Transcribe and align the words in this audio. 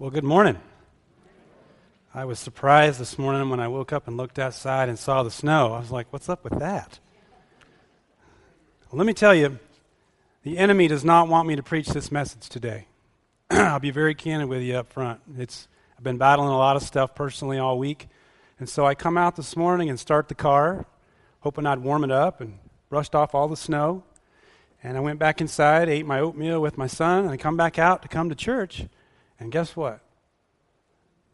Well, 0.00 0.10
good 0.10 0.22
morning. 0.22 0.60
I 2.14 2.24
was 2.24 2.38
surprised 2.38 3.00
this 3.00 3.18
morning 3.18 3.50
when 3.50 3.58
I 3.58 3.66
woke 3.66 3.92
up 3.92 4.06
and 4.06 4.16
looked 4.16 4.38
outside 4.38 4.88
and 4.88 4.96
saw 4.96 5.24
the 5.24 5.30
snow. 5.32 5.72
I 5.72 5.80
was 5.80 5.90
like, 5.90 6.06
what's 6.12 6.28
up 6.28 6.44
with 6.44 6.56
that? 6.60 7.00
Well, 8.92 8.98
let 8.98 9.08
me 9.08 9.12
tell 9.12 9.34
you, 9.34 9.58
the 10.44 10.56
enemy 10.56 10.86
does 10.86 11.04
not 11.04 11.26
want 11.26 11.48
me 11.48 11.56
to 11.56 11.64
preach 11.64 11.88
this 11.88 12.12
message 12.12 12.48
today. 12.48 12.86
I'll 13.50 13.80
be 13.80 13.90
very 13.90 14.14
candid 14.14 14.48
with 14.48 14.62
you 14.62 14.76
up 14.76 14.92
front. 14.92 15.18
It's, 15.36 15.66
I've 15.96 16.04
been 16.04 16.16
battling 16.16 16.50
a 16.50 16.56
lot 16.56 16.76
of 16.76 16.84
stuff 16.84 17.16
personally 17.16 17.58
all 17.58 17.76
week. 17.76 18.06
And 18.60 18.68
so 18.68 18.86
I 18.86 18.94
come 18.94 19.18
out 19.18 19.34
this 19.34 19.56
morning 19.56 19.90
and 19.90 19.98
start 19.98 20.28
the 20.28 20.36
car, 20.36 20.86
hoping 21.40 21.66
I'd 21.66 21.80
warm 21.80 22.04
it 22.04 22.12
up 22.12 22.40
and 22.40 22.60
brushed 22.88 23.16
off 23.16 23.34
all 23.34 23.48
the 23.48 23.56
snow. 23.56 24.04
And 24.80 24.96
I 24.96 25.00
went 25.00 25.18
back 25.18 25.40
inside, 25.40 25.88
ate 25.88 26.06
my 26.06 26.20
oatmeal 26.20 26.62
with 26.62 26.78
my 26.78 26.86
son, 26.86 27.24
and 27.24 27.32
I 27.32 27.36
come 27.36 27.56
back 27.56 27.80
out 27.80 28.02
to 28.02 28.08
come 28.08 28.28
to 28.28 28.36
church. 28.36 28.86
And 29.38 29.52
guess 29.52 29.76
what? 29.76 30.00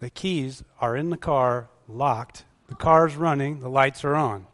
The 0.00 0.10
keys 0.10 0.62
are 0.80 0.96
in 0.96 1.10
the 1.10 1.16
car, 1.16 1.68
locked. 1.88 2.44
The 2.68 2.74
car's 2.74 3.16
running, 3.16 3.60
the 3.60 3.68
lights 3.68 4.04
are 4.04 4.14
on. 4.14 4.46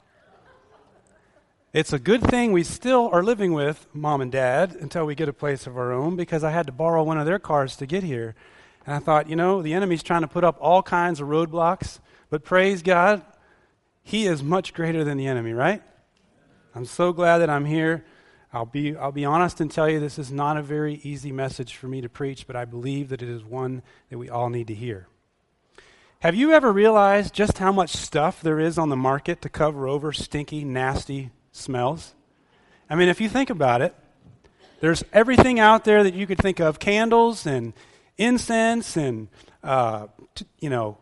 It's 1.73 1.93
a 1.93 2.01
good 2.01 2.23
thing 2.23 2.51
we 2.51 2.65
still 2.65 3.09
are 3.13 3.23
living 3.23 3.53
with 3.53 3.87
mom 3.93 4.21
and 4.21 4.33
dad 4.33 4.75
until 4.75 5.07
we 5.07 5.15
get 5.15 5.29
a 5.29 5.33
place 5.33 5.69
of 5.69 5.77
our 5.77 5.93
own 5.93 6.17
because 6.17 6.43
I 6.43 6.51
had 6.51 6.67
to 6.67 6.73
borrow 6.73 7.05
one 7.05 7.19
of 7.19 7.27
their 7.27 7.39
cars 7.39 7.77
to 7.77 7.87
get 7.87 8.03
here. 8.03 8.35
And 8.85 8.95
I 8.95 8.99
thought, 8.99 9.31
you 9.31 9.37
know, 9.37 9.63
the 9.63 9.73
enemy's 9.73 10.03
trying 10.03 10.23
to 10.23 10.29
put 10.29 10.43
up 10.43 10.57
all 10.61 10.83
kinds 10.83 11.21
of 11.21 11.29
roadblocks, 11.29 12.01
but 12.29 12.43
praise 12.43 12.83
God, 12.83 13.23
he 14.03 14.27
is 14.27 14.43
much 14.43 14.75
greater 14.75 15.05
than 15.05 15.17
the 15.17 15.29
enemy, 15.29 15.53
right? 15.53 15.83
I'm 16.75 16.87
so 16.87 17.13
glad 17.13 17.39
that 17.39 17.51
I'm 17.51 17.65
here. 17.65 18.05
I'll 18.53 18.67
be, 18.67 18.97
I'll 18.97 19.13
be 19.13 19.25
honest 19.25 19.61
and 19.61 19.71
tell 19.71 19.89
you 19.89 20.01
this 20.01 20.19
is 20.19 20.33
not 20.33 20.57
a 20.57 20.63
very 20.63 20.95
easy 21.05 21.31
message 21.31 21.77
for 21.77 21.87
me 21.87 22.01
to 22.01 22.09
preach, 22.09 22.49
but 22.49 22.57
I 22.57 22.65
believe 22.65 23.09
that 23.11 23.23
it 23.23 23.29
is 23.29 23.45
one 23.45 23.83
that 24.09 24.19
we 24.19 24.29
all 24.29 24.51
need 24.51 24.67
to 24.67 24.75
hear. 24.75 25.07
Have 26.19 26.35
you 26.35 26.53
ever 26.53 26.73
realized 26.73 27.33
just 27.33 27.59
how 27.59 27.71
much 27.71 27.91
stuff 27.91 28.43
there 28.43 28.59
is 28.59 28.77
on 28.77 28.89
the 28.89 28.97
market 28.97 29.41
to 29.43 29.49
cover 29.49 29.87
over 29.87 30.13
stinky, 30.13 30.65
nasty 30.65 31.31
smells? 31.53 32.15
I 32.91 32.97
mean, 32.97 33.09
if 33.09 33.21
you 33.21 33.29
think 33.29 33.51
about 33.51 33.83
it, 33.83 33.95
there's 34.81 35.05
everything 35.13 35.61
out 35.61 35.85
there 35.85 36.03
that 36.03 36.15
you 36.15 36.27
could 36.27 36.39
think 36.39 36.59
of 36.59 36.81
candles 36.81 37.47
and 37.47 37.73
incense 38.19 38.97
and, 38.97 39.29
uh, 39.63 40.09
t- 40.35 40.47
you 40.59 40.71
know, 40.71 40.99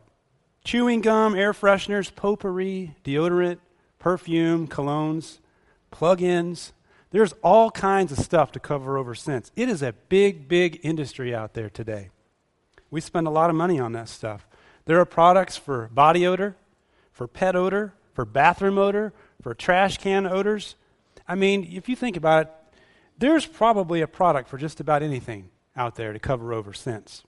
chewing 0.64 1.00
gum, 1.00 1.34
air 1.34 1.54
fresheners, 1.54 2.14
potpourri, 2.14 2.94
deodorant, 3.04 3.58
perfume, 3.98 4.68
colognes, 4.68 5.38
plug 5.90 6.20
ins 6.20 6.72
there's 7.10 7.32
all 7.42 7.70
kinds 7.70 8.12
of 8.12 8.18
stuff 8.18 8.52
to 8.52 8.60
cover 8.60 8.98
over 8.98 9.14
scents. 9.14 9.50
It 9.56 9.68
is 9.68 9.82
a 9.82 9.94
big, 10.08 10.48
big 10.48 10.80
industry 10.82 11.34
out 11.34 11.54
there 11.54 11.70
today. 11.70 12.10
We 12.90 13.00
spend 13.00 13.26
a 13.26 13.30
lot 13.30 13.50
of 13.50 13.56
money 13.56 13.78
on 13.78 13.92
that 13.92 14.08
stuff. 14.08 14.46
There 14.84 15.00
are 15.00 15.04
products 15.04 15.56
for 15.56 15.88
body 15.88 16.26
odor, 16.26 16.56
for 17.12 17.26
pet 17.26 17.56
odor, 17.56 17.94
for 18.14 18.24
bathroom 18.24 18.78
odor, 18.78 19.12
for 19.42 19.54
trash 19.54 19.98
can 19.98 20.26
odors. 20.26 20.74
I 21.26 21.34
mean, 21.34 21.68
if 21.70 21.88
you 21.88 21.96
think 21.96 22.16
about 22.16 22.42
it, 22.42 22.52
there's 23.18 23.46
probably 23.46 24.00
a 24.00 24.06
product 24.06 24.48
for 24.48 24.58
just 24.58 24.80
about 24.80 25.02
anything 25.02 25.50
out 25.76 25.96
there 25.96 26.12
to 26.12 26.18
cover 26.18 26.52
over 26.52 26.72
scents. 26.72 27.24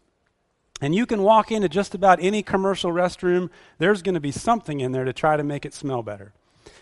And 0.80 0.94
you 0.94 1.04
can 1.04 1.22
walk 1.22 1.52
into 1.52 1.68
just 1.68 1.94
about 1.94 2.18
any 2.22 2.42
commercial 2.42 2.90
restroom, 2.90 3.50
there's 3.78 4.02
going 4.02 4.14
to 4.14 4.20
be 4.20 4.30
something 4.30 4.80
in 4.80 4.92
there 4.92 5.04
to 5.04 5.12
try 5.12 5.36
to 5.36 5.44
make 5.44 5.66
it 5.66 5.74
smell 5.74 6.02
better. 6.02 6.32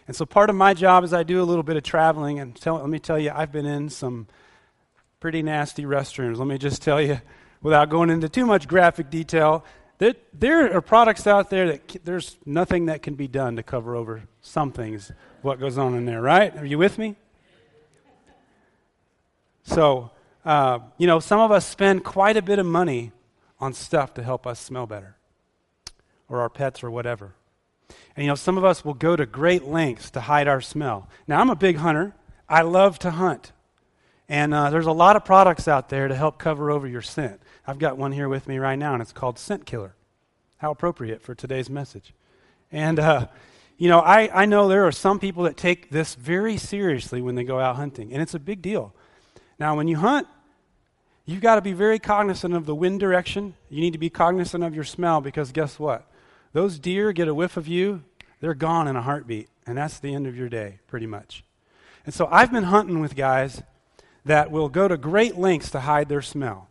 And 0.09 0.17
so 0.17 0.25
part 0.25 0.49
of 0.49 0.57
my 0.57 0.73
job 0.73 1.05
is 1.05 1.13
I 1.13 1.23
do 1.23 1.41
a 1.43 1.45
little 1.45 1.63
bit 1.63 1.77
of 1.77 1.83
traveling. 1.83 2.41
And 2.41 2.57
tell, 2.57 2.77
let 2.77 2.89
me 2.89 2.99
tell 2.99 3.19
you, 3.19 3.31
I've 3.33 3.53
been 3.53 3.67
in 3.67 3.91
some 3.91 4.27
pretty 5.21 5.43
nasty 5.43 5.85
restrooms. 5.85 6.39
Let 6.39 6.49
me 6.49 6.57
just 6.59 6.83
tell 6.83 7.01
you, 7.01 7.21
without 7.63 7.91
going 7.91 8.09
into 8.09 8.29
too 8.29 8.47
much 8.47 8.67
graphic 8.67 9.11
detail, 9.11 9.65
that 9.99 10.17
there 10.33 10.75
are 10.75 10.81
products 10.81 11.27
out 11.27 11.51
there 11.51 11.67
that 11.73 12.05
there's 12.05 12.37
nothing 12.47 12.87
that 12.87 13.03
can 13.03 13.15
be 13.15 13.29
done 13.29 13.57
to 13.57 13.63
cover 13.63 13.95
over 13.95 14.23
some 14.41 14.73
things, 14.73 15.13
what 15.43 15.61
goes 15.61 15.77
on 15.77 15.95
in 15.95 16.07
there, 16.07 16.23
right? 16.23 16.57
Are 16.57 16.65
you 16.65 16.79
with 16.79 16.99
me? 16.99 17.17
So, 19.65 20.13
uh, 20.45 20.79
you 20.97 21.07
know, 21.07 21.21
some 21.21 21.41
of 21.41 21.51
us 21.51 21.67
spend 21.67 22.05
quite 22.05 22.37
a 22.37 22.43
bit 22.43 22.59
of 22.59 22.65
money 22.65 23.13
on 23.61 23.75
stuff 23.75 24.15
to 24.15 24.23
help 24.23 24.47
us 24.47 24.59
smell 24.59 24.87
better, 24.87 25.17
or 26.29 26.41
our 26.41 26.49
pets, 26.49 26.83
or 26.83 26.91
whatever. 26.91 27.35
And 28.19 28.25
you 28.25 28.33
know, 28.33 28.35
some 28.35 28.59
of 28.59 28.65
us 28.65 28.85
will 28.85 28.95
go 28.95 29.15
to 29.15 29.25
great 29.27 29.63
lengths 29.63 30.11
to 30.11 30.21
hide 30.21 30.49
our 30.49 30.61
smell. 30.61 31.09
Now, 31.29 31.41
I'm 31.41 31.51
a 31.51 31.55
big 31.55 31.77
hunter. 31.77 32.17
I 32.49 32.63
love 32.63 32.99
to 32.99 33.13
hunt. 33.13 33.53
And 34.29 34.53
uh, 34.53 34.71
there's 34.71 34.87
a 34.87 34.93
lot 34.93 35.15
of 35.15 35.25
products 35.25 35.69
out 35.69 35.89
there 35.89 36.09
to 36.09 36.17
help 36.17 36.37
cover 36.37 36.69
over 36.69 36.89
your 36.89 37.01
scent. 37.01 37.41
I've 37.65 37.79
got 37.79 37.97
one 37.97 38.11
here 38.11 38.29
with 38.29 38.49
me 38.49 38.59
right 38.59 38.75
now, 38.75 38.93
and 38.93 39.01
it's 39.01 39.13
called 39.13 39.39
Scent 39.39 39.67
Killer. 39.67 39.95
How 40.57 40.73
appropriate 40.73 41.23
for 41.23 41.37
today's 41.37 41.71
message. 41.71 42.13
And, 42.73 42.99
uh, 42.99 43.29
you 43.77 43.89
know, 43.89 44.01
I, 44.01 44.43
I 44.43 44.47
know 44.47 44.67
there 44.67 44.85
are 44.85 44.91
some 44.91 45.21
people 45.21 45.45
that 45.45 45.57
take 45.57 45.91
this 45.91 46.17
very 46.17 46.57
seriously 46.57 47.23
when 47.23 47.37
they 47.37 47.45
go 47.45 47.61
out 47.61 47.77
hunting, 47.77 48.13
and 48.13 48.21
it's 48.21 48.35
a 48.35 48.41
big 48.41 48.61
deal. 48.63 48.93
Now, 49.61 49.77
when 49.77 49.87
you 49.87 49.97
hunt, 49.97 50.27
you've 51.25 51.41
got 51.41 51.55
to 51.55 51.61
be 51.61 51.73
very 51.73 52.01
cognizant 52.01 52.53
of 52.53 52.67
the 52.67 52.75
wind 52.75 52.99
direction. 52.99 53.55
You 53.71 53.81
need 53.81 53.93
to 53.93 53.99
be 53.99 54.11
cognizant 54.11 54.65
of 54.65 54.75
your 54.75 54.83
smell 54.83 55.21
because 55.21 55.53
guess 55.53 55.79
what? 55.79 56.05
Those 56.59 56.81
deer 56.81 57.13
get 57.13 57.29
a 57.29 57.35
whiff 57.37 57.57
of 57.57 57.69
you, 57.69 58.03
they're 58.41 58.53
gone 58.53 58.89
in 58.89 58.97
a 58.97 59.03
heartbeat. 59.03 59.49
And 59.65 59.79
that's 59.79 60.01
the 60.01 60.13
end 60.13 60.27
of 60.27 60.37
your 60.37 60.49
day, 60.49 60.81
pretty 60.89 61.07
much. 61.07 61.45
And 62.05 62.13
so 62.13 62.27
I've 62.33 62.51
been 62.51 62.65
hunting 62.65 62.99
with 62.99 63.15
guys 63.15 63.63
that 64.25 64.51
will 64.51 64.69
go 64.69 64.89
to 64.89 64.97
great 64.97 65.39
lengths 65.39 65.71
to 65.71 65.79
hide 65.79 66.09
their 66.09 66.21
smell. 66.21 66.67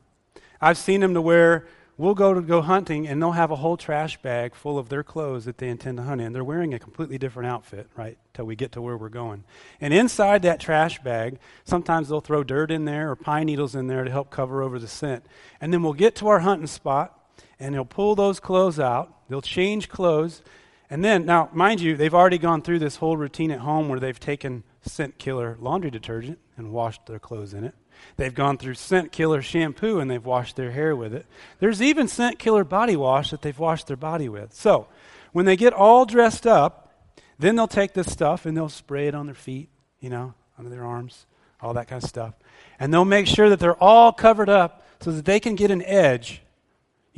I've 0.60 0.78
seen 0.78 1.00
them 1.00 1.14
to 1.14 1.22
where 1.22 1.68
we'll 1.98 2.16
go 2.16 2.34
to 2.34 2.42
go 2.42 2.62
hunting 2.62 3.08
and 3.08 3.22
they'll 3.22 3.32
have 3.32 3.50
a 3.50 3.56
whole 3.56 3.78
trash 3.78 4.22
bag 4.22 4.56
full 4.56 4.78
of 4.78 4.90
their 4.90 5.04
clothes 5.04 5.46
that 5.46 5.58
they 5.58 5.70
intend 5.70 6.00
to 6.00 6.04
hunt 6.04 6.20
in. 6.20 6.34
They're 6.34 6.44
wearing 6.44 6.74
a 6.74 6.80
completely 6.80 7.18
different 7.18 7.48
outfit, 7.48 7.88
right, 7.96 8.18
till 8.34 8.44
we 8.44 8.58
get 8.58 8.74
to 8.74 8.82
where 8.82 8.98
we're 8.98 9.08
going. 9.08 9.46
And 9.80 9.94
inside 9.94 10.42
that 10.42 10.60
trash 10.60 11.02
bag, 11.02 11.40
sometimes 11.64 12.10
they'll 12.10 12.20
throw 12.20 12.44
dirt 12.44 12.72
in 12.72 12.84
there 12.84 13.10
or 13.10 13.16
pine 13.16 13.46
needles 13.46 13.74
in 13.74 13.88
there 13.88 14.04
to 14.04 14.12
help 14.12 14.32
cover 14.32 14.62
over 14.62 14.80
the 14.80 14.88
scent. 14.90 15.26
And 15.62 15.72
then 15.72 15.82
we'll 15.82 15.94
get 15.94 16.14
to 16.16 16.28
our 16.28 16.40
hunting 16.40 16.68
spot 16.68 17.17
and 17.60 17.74
they'll 17.74 17.86
pull 17.86 18.16
those 18.16 18.40
clothes 18.40 18.80
out, 18.80 19.28
they'll 19.30 19.42
change 19.42 19.90
clothes, 19.90 20.42
and 20.90 21.04
then, 21.04 21.26
now, 21.26 21.50
mind 21.52 21.82
you, 21.82 21.98
they've 21.98 22.14
already 22.14 22.38
gone 22.38 22.62
through 22.62 22.80
this 22.80 22.96
whole 22.96 23.18
routine 23.18 23.52
at 23.52 23.60
home 23.60 23.90
where 23.90 24.00
they've 24.00 24.20
taken 24.20 24.64
scent 24.84 25.18
killer 25.18 25.58
laundry 25.60 25.92
detergent 25.92 26.40
and 26.56 26.72
washed 26.72 27.06
their 27.08 27.20
clothes 27.20 27.54
in 27.54 27.66
it. 27.66 27.76
They've 28.16 28.34
gone 28.34 28.58
through 28.58 28.76
scent 28.76 29.12
killer 29.12 29.42
shampoo 29.42 30.00
and 30.00 30.10
they've 30.10 30.24
washed 30.24 30.56
their 30.56 30.72
hair 30.72 30.96
with 30.96 31.14
it. 31.14 31.26
There's 31.60 31.82
even 31.82 32.08
scent 32.08 32.40
killer 32.40 32.64
body 32.64 32.96
wash 32.96 33.32
that 33.32 33.42
they've 33.42 33.58
washed 33.58 33.88
their 33.88 33.98
body 33.98 34.30
with. 34.30 34.54
So, 34.54 34.88
when 35.34 35.46
they 35.46 35.58
get 35.58 35.74
all 35.74 36.06
dressed 36.06 36.48
up, 36.48 37.14
then 37.38 37.56
they'll 37.56 37.68
take 37.68 37.94
this 37.94 38.12
stuff 38.12 38.46
and 38.46 38.56
they'll 38.56 38.70
spray 38.70 39.08
it 39.08 39.16
on 39.16 39.26
their 39.26 39.36
feet, 39.36 39.70
you 40.00 40.10
know, 40.10 40.34
under 40.58 40.70
their 40.70 40.86
arms, 40.86 41.26
all 41.62 41.74
that 41.74 41.88
kind 41.88 42.02
of 42.02 42.10
stuff. 42.10 42.34
And 42.80 42.94
they'll 42.94 43.06
make 43.06 43.28
sure 43.28 43.50
that 43.50 43.60
they're 43.60 43.84
all 43.84 44.14
covered 44.14 44.50
up 44.50 44.86
so 45.02 45.12
that 45.12 45.26
they 45.26 45.40
can 45.40 45.56
get 45.56 45.70
an 45.70 45.84
edge, 45.84 46.42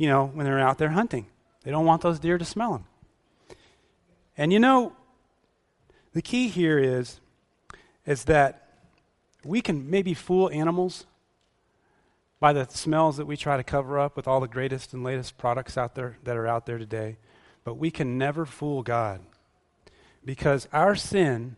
you 0.00 0.08
know, 0.08 0.30
when 0.32 0.46
they're 0.46 0.58
out 0.58 0.78
there 0.78 0.88
hunting. 0.88 1.26
They 1.62 1.70
don't 1.70 1.84
want 1.84 2.00
those 2.00 2.18
deer 2.18 2.38
to 2.38 2.44
smell 2.44 2.72
them. 2.72 2.86
And 4.34 4.50
you 4.50 4.58
know, 4.58 4.94
the 6.14 6.22
key 6.22 6.48
here 6.48 6.78
is, 6.78 7.20
is 8.06 8.24
that 8.24 8.78
we 9.44 9.60
can 9.60 9.90
maybe 9.90 10.14
fool 10.14 10.48
animals 10.48 11.04
by 12.40 12.54
the 12.54 12.66
smells 12.70 13.18
that 13.18 13.26
we 13.26 13.36
try 13.36 13.58
to 13.58 13.62
cover 13.62 13.98
up 13.98 14.16
with 14.16 14.26
all 14.26 14.40
the 14.40 14.48
greatest 14.48 14.94
and 14.94 15.04
latest 15.04 15.36
products 15.36 15.76
out 15.76 15.94
there 15.94 16.16
that 16.24 16.34
are 16.34 16.46
out 16.46 16.64
there 16.64 16.78
today, 16.78 17.18
but 17.62 17.74
we 17.74 17.90
can 17.90 18.16
never 18.16 18.46
fool 18.46 18.82
God 18.82 19.20
because 20.24 20.66
our 20.72 20.94
sin 20.94 21.56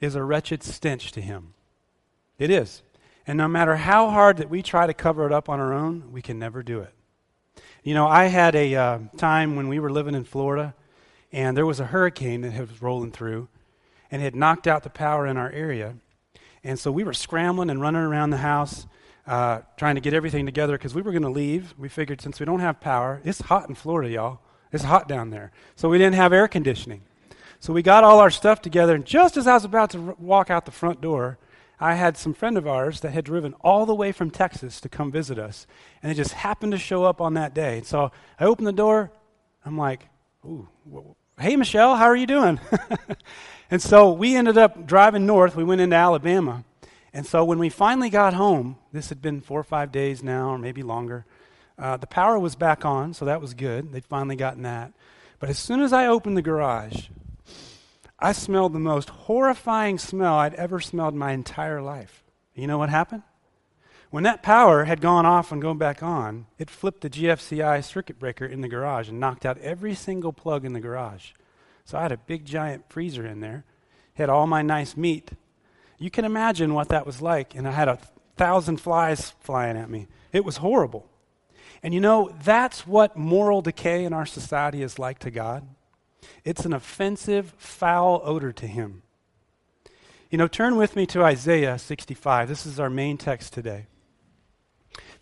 is 0.00 0.16
a 0.16 0.24
wretched 0.24 0.64
stench 0.64 1.12
to 1.12 1.20
him. 1.20 1.54
It 2.36 2.50
is. 2.50 2.82
And 3.28 3.38
no 3.38 3.46
matter 3.46 3.76
how 3.76 4.10
hard 4.10 4.38
that 4.38 4.50
we 4.50 4.60
try 4.60 4.88
to 4.88 4.94
cover 4.94 5.24
it 5.24 5.32
up 5.32 5.48
on 5.48 5.60
our 5.60 5.72
own, 5.72 6.10
we 6.10 6.20
can 6.20 6.40
never 6.40 6.64
do 6.64 6.80
it. 6.80 6.92
You 7.84 7.94
know, 7.94 8.06
I 8.06 8.26
had 8.26 8.54
a 8.54 8.74
uh, 8.76 8.98
time 9.16 9.56
when 9.56 9.66
we 9.66 9.80
were 9.80 9.90
living 9.90 10.14
in 10.14 10.22
Florida 10.22 10.74
and 11.32 11.56
there 11.56 11.66
was 11.66 11.80
a 11.80 11.86
hurricane 11.86 12.42
that 12.42 12.58
was 12.60 12.80
rolling 12.80 13.10
through 13.10 13.48
and 14.10 14.22
had 14.22 14.36
knocked 14.36 14.68
out 14.68 14.84
the 14.84 14.90
power 14.90 15.26
in 15.26 15.36
our 15.36 15.50
area. 15.50 15.96
And 16.62 16.78
so 16.78 16.92
we 16.92 17.02
were 17.02 17.12
scrambling 17.12 17.70
and 17.70 17.80
running 17.80 18.02
around 18.02 18.30
the 18.30 18.36
house 18.36 18.86
uh, 19.26 19.62
trying 19.76 19.96
to 19.96 20.00
get 20.00 20.14
everything 20.14 20.46
together 20.46 20.74
because 20.74 20.94
we 20.94 21.02
were 21.02 21.10
going 21.10 21.22
to 21.22 21.30
leave. 21.30 21.74
We 21.76 21.88
figured 21.88 22.20
since 22.20 22.38
we 22.38 22.46
don't 22.46 22.60
have 22.60 22.80
power, 22.80 23.20
it's 23.24 23.40
hot 23.40 23.68
in 23.68 23.74
Florida, 23.74 24.10
y'all. 24.10 24.40
It's 24.70 24.84
hot 24.84 25.08
down 25.08 25.30
there. 25.30 25.50
So 25.74 25.88
we 25.88 25.98
didn't 25.98 26.14
have 26.14 26.32
air 26.32 26.48
conditioning. 26.48 27.02
So 27.58 27.72
we 27.72 27.82
got 27.82 28.04
all 28.04 28.18
our 28.18 28.30
stuff 28.30 28.62
together, 28.62 28.94
and 28.94 29.04
just 29.04 29.36
as 29.36 29.46
I 29.46 29.54
was 29.54 29.64
about 29.64 29.90
to 29.90 30.08
r- 30.08 30.16
walk 30.18 30.50
out 30.50 30.64
the 30.64 30.72
front 30.72 31.00
door, 31.00 31.38
I 31.82 31.94
had 31.94 32.16
some 32.16 32.32
friend 32.32 32.56
of 32.56 32.66
ours 32.66 33.00
that 33.00 33.10
had 33.10 33.24
driven 33.24 33.54
all 33.60 33.86
the 33.86 33.94
way 33.94 34.12
from 34.12 34.30
Texas 34.30 34.80
to 34.82 34.88
come 34.88 35.10
visit 35.10 35.38
us, 35.38 35.66
and 36.00 36.10
they 36.10 36.14
just 36.14 36.32
happened 36.32 36.72
to 36.72 36.78
show 36.78 37.02
up 37.02 37.20
on 37.20 37.34
that 37.34 37.54
day. 37.54 37.82
So 37.84 38.12
I 38.38 38.44
opened 38.44 38.68
the 38.68 38.72
door. 38.72 39.10
I'm 39.64 39.76
like, 39.76 40.08
"Ooh, 40.44 40.68
Hey, 41.40 41.56
Michelle, 41.56 41.96
how 41.96 42.04
are 42.04 42.14
you 42.14 42.26
doing? 42.26 42.60
and 43.70 43.82
so 43.82 44.12
we 44.12 44.36
ended 44.36 44.56
up 44.56 44.86
driving 44.86 45.26
north. 45.26 45.56
We 45.56 45.64
went 45.64 45.80
into 45.80 45.96
Alabama. 45.96 46.62
And 47.12 47.26
so 47.26 47.44
when 47.44 47.58
we 47.58 47.68
finally 47.68 48.10
got 48.10 48.34
home, 48.34 48.76
this 48.92 49.08
had 49.08 49.20
been 49.20 49.40
four 49.40 49.58
or 49.58 49.64
five 49.64 49.90
days 49.90 50.22
now, 50.22 50.50
or 50.50 50.58
maybe 50.58 50.82
longer, 50.82 51.24
Uh, 51.78 51.96
the 51.96 52.06
power 52.06 52.38
was 52.38 52.54
back 52.54 52.84
on, 52.84 53.12
so 53.12 53.24
that 53.24 53.40
was 53.40 53.54
good. 53.54 53.92
They'd 53.92 54.04
finally 54.04 54.36
gotten 54.36 54.62
that. 54.62 54.92
But 55.40 55.48
as 55.50 55.58
soon 55.58 55.80
as 55.80 55.92
I 55.92 56.06
opened 56.06 56.36
the 56.36 56.42
garage, 56.42 57.08
I 58.22 58.30
smelled 58.30 58.72
the 58.72 58.78
most 58.78 59.10
horrifying 59.10 59.98
smell 59.98 60.34
I'd 60.34 60.54
ever 60.54 60.78
smelled 60.78 61.16
my 61.16 61.32
entire 61.32 61.82
life. 61.82 62.22
You 62.54 62.68
know 62.68 62.78
what 62.78 62.88
happened? 62.88 63.24
When 64.10 64.22
that 64.22 64.44
power 64.44 64.84
had 64.84 65.00
gone 65.00 65.26
off 65.26 65.50
and 65.50 65.60
gone 65.60 65.78
back 65.78 66.04
on, 66.04 66.46
it 66.56 66.70
flipped 66.70 67.00
the 67.00 67.10
GFCI 67.10 67.82
circuit 67.82 68.20
breaker 68.20 68.46
in 68.46 68.60
the 68.60 68.68
garage 68.68 69.08
and 69.08 69.18
knocked 69.18 69.44
out 69.44 69.58
every 69.58 69.94
single 69.94 70.32
plug 70.32 70.64
in 70.64 70.72
the 70.72 70.80
garage. 70.80 71.32
So 71.84 71.98
I 71.98 72.02
had 72.02 72.12
a 72.12 72.16
big 72.16 72.44
giant 72.44 72.84
freezer 72.88 73.26
in 73.26 73.40
there, 73.40 73.64
had 74.14 74.30
all 74.30 74.46
my 74.46 74.62
nice 74.62 74.96
meat. 74.96 75.32
You 75.98 76.10
can 76.10 76.24
imagine 76.24 76.74
what 76.74 76.90
that 76.90 77.04
was 77.04 77.20
like, 77.20 77.56
and 77.56 77.66
I 77.66 77.72
had 77.72 77.88
a 77.88 77.98
thousand 78.36 78.76
flies 78.76 79.34
flying 79.40 79.76
at 79.76 79.90
me. 79.90 80.06
It 80.32 80.44
was 80.44 80.58
horrible. 80.58 81.08
And 81.82 81.92
you 81.92 82.00
know, 82.00 82.32
that's 82.44 82.86
what 82.86 83.16
moral 83.16 83.62
decay 83.62 84.04
in 84.04 84.12
our 84.12 84.26
society 84.26 84.82
is 84.82 84.96
like 84.96 85.18
to 85.20 85.30
God. 85.32 85.66
It's 86.44 86.64
an 86.64 86.72
offensive, 86.72 87.54
foul 87.56 88.20
odor 88.24 88.52
to 88.52 88.66
Him. 88.66 89.02
You 90.30 90.38
know, 90.38 90.48
turn 90.48 90.76
with 90.76 90.96
me 90.96 91.06
to 91.06 91.22
Isaiah 91.22 91.78
65. 91.78 92.48
This 92.48 92.64
is 92.64 92.80
our 92.80 92.90
main 92.90 93.18
text 93.18 93.52
today 93.52 93.86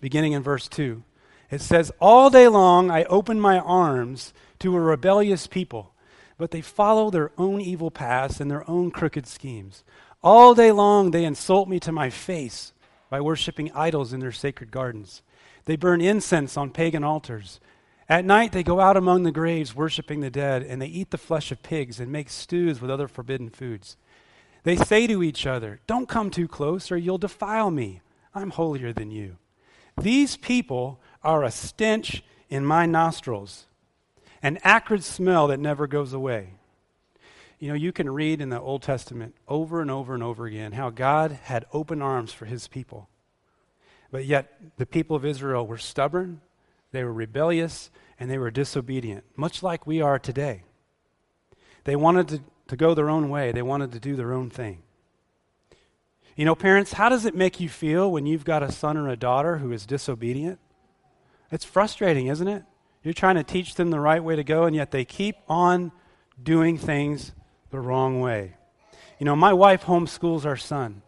beginning 0.00 0.32
in 0.32 0.42
verse 0.42 0.68
2. 0.68 1.02
It 1.50 1.60
says, 1.60 1.92
All 2.00 2.30
day 2.30 2.48
long 2.48 2.90
I 2.90 3.04
open 3.04 3.40
my 3.40 3.58
arms 3.58 4.32
to 4.60 4.74
a 4.76 4.80
rebellious 4.80 5.46
people, 5.46 5.94
but 6.38 6.50
they 6.50 6.60
follow 6.60 7.10
their 7.10 7.32
own 7.38 7.60
evil 7.60 7.90
paths 7.90 8.40
and 8.40 8.50
their 8.50 8.68
own 8.68 8.90
crooked 8.90 9.26
schemes. 9.26 9.84
All 10.22 10.54
day 10.54 10.72
long 10.72 11.10
they 11.10 11.24
insult 11.24 11.68
me 11.68 11.80
to 11.80 11.92
my 11.92 12.10
face 12.10 12.72
by 13.08 13.20
worshiping 13.20 13.72
idols 13.74 14.12
in 14.12 14.20
their 14.20 14.32
sacred 14.32 14.70
gardens. 14.70 15.22
They 15.64 15.76
burn 15.76 16.00
incense 16.00 16.56
on 16.56 16.70
pagan 16.70 17.04
altars. 17.04 17.60
At 18.10 18.24
night 18.24 18.50
they 18.50 18.64
go 18.64 18.80
out 18.80 18.96
among 18.96 19.22
the 19.22 19.30
graves 19.30 19.76
worshiping 19.76 20.18
the 20.18 20.30
dead, 20.30 20.64
and 20.64 20.82
they 20.82 20.88
eat 20.88 21.12
the 21.12 21.16
flesh 21.16 21.52
of 21.52 21.62
pigs 21.62 22.00
and 22.00 22.10
make 22.10 22.28
stews 22.28 22.80
with 22.80 22.90
other 22.90 23.06
forbidden 23.06 23.50
foods. 23.50 23.96
They 24.64 24.74
say 24.74 25.06
to 25.06 25.22
each 25.22 25.46
other, 25.46 25.78
Don't 25.86 26.08
come 26.08 26.28
too 26.28 26.48
close, 26.48 26.90
or 26.90 26.96
you'll 26.96 27.18
defile 27.18 27.70
me. 27.70 28.00
I'm 28.34 28.50
holier 28.50 28.92
than 28.92 29.12
you. 29.12 29.36
These 29.96 30.36
people 30.36 30.98
are 31.22 31.44
a 31.44 31.52
stench 31.52 32.24
in 32.48 32.64
my 32.64 32.84
nostrils, 32.84 33.66
an 34.42 34.58
acrid 34.64 35.04
smell 35.04 35.46
that 35.46 35.60
never 35.60 35.86
goes 35.86 36.12
away. 36.12 36.54
You 37.60 37.68
know, 37.68 37.74
you 37.74 37.92
can 37.92 38.10
read 38.10 38.40
in 38.40 38.48
the 38.48 38.60
Old 38.60 38.82
Testament 38.82 39.36
over 39.46 39.80
and 39.80 39.90
over 39.90 40.14
and 40.14 40.22
over 40.22 40.46
again 40.46 40.72
how 40.72 40.90
God 40.90 41.38
had 41.44 41.64
open 41.72 42.02
arms 42.02 42.32
for 42.32 42.46
his 42.46 42.66
people. 42.66 43.08
But 44.10 44.24
yet, 44.24 44.52
the 44.78 44.86
people 44.86 45.14
of 45.14 45.24
Israel 45.24 45.64
were 45.64 45.78
stubborn, 45.78 46.40
they 46.92 47.04
were 47.04 47.12
rebellious, 47.12 47.90
and 48.18 48.30
they 48.30 48.38
were 48.38 48.50
disobedient, 48.50 49.24
much 49.36 49.62
like 49.62 49.86
we 49.86 50.00
are 50.00 50.18
today. 50.18 50.64
They 51.84 51.96
wanted 51.96 52.28
to, 52.28 52.40
to 52.68 52.76
go 52.76 52.94
their 52.94 53.08
own 53.08 53.30
way, 53.30 53.52
they 53.52 53.62
wanted 53.62 53.92
to 53.92 54.00
do 54.00 54.16
their 54.16 54.32
own 54.32 54.50
thing. 54.50 54.82
You 56.36 56.44
know, 56.44 56.54
parents, 56.54 56.94
how 56.94 57.08
does 57.08 57.24
it 57.26 57.34
make 57.34 57.60
you 57.60 57.68
feel 57.68 58.10
when 58.10 58.26
you've 58.26 58.44
got 58.44 58.62
a 58.62 58.72
son 58.72 58.96
or 58.96 59.08
a 59.08 59.16
daughter 59.16 59.58
who 59.58 59.72
is 59.72 59.84
disobedient? 59.84 60.58
It's 61.50 61.64
frustrating, 61.64 62.28
isn't 62.28 62.48
it? 62.48 62.64
You're 63.02 63.14
trying 63.14 63.36
to 63.36 63.42
teach 63.42 63.74
them 63.74 63.90
the 63.90 64.00
right 64.00 64.22
way 64.22 64.36
to 64.36 64.44
go, 64.44 64.64
and 64.64 64.76
yet 64.76 64.90
they 64.90 65.04
keep 65.04 65.36
on 65.48 65.92
doing 66.42 66.78
things 66.78 67.32
the 67.70 67.80
wrong 67.80 68.20
way. 68.20 68.54
You 69.18 69.26
know, 69.26 69.36
my 69.36 69.52
wife 69.52 69.84
homeschools 69.84 70.44
our 70.44 70.56
son, 70.56 71.02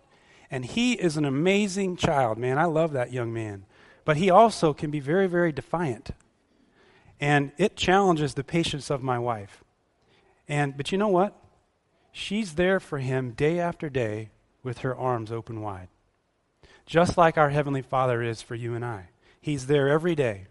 and 0.50 0.64
he 0.64 0.94
is 0.94 1.17
an 1.17 1.25
amazing 1.25 1.96
child, 1.96 2.38
man. 2.38 2.58
I 2.58 2.64
love 2.64 2.93
that 2.93 3.12
young 3.12 3.32
man. 3.32 3.64
But 4.05 4.17
he 4.17 4.31
also 4.31 4.73
can 4.73 4.91
be 4.91 5.01
very, 5.01 5.27
very 5.27 5.53
defiant. 5.53 6.11
And 7.21 7.53
it 7.57 7.77
challenges 7.77 8.35
the 8.35 8.45
patience 8.45 8.91
of 8.91 9.03
my 9.03 9.19
wife. 9.19 9.63
And 10.49 10.77
but 10.77 10.91
you 10.91 10.99
know 10.99 11.09
what? 11.09 11.37
She's 12.11 12.55
there 12.55 12.81
for 12.81 12.99
him 12.99 13.31
day 13.31 13.59
after 13.59 13.89
day 13.89 14.31
with 14.63 14.79
her 14.79 14.95
arms 14.95 15.33
open 15.33 15.61
wide. 15.61 15.89
Just 16.85 17.17
like 17.17 17.39
our 17.39 17.51
Heavenly 17.51 17.83
Father 17.83 18.23
is 18.23 18.43
for 18.43 18.55
you 18.55 18.75
and 18.75 18.85
I. 18.85 19.09
He's 19.41 19.67
there 19.67 19.89
every 19.89 20.15
day. 20.15 20.47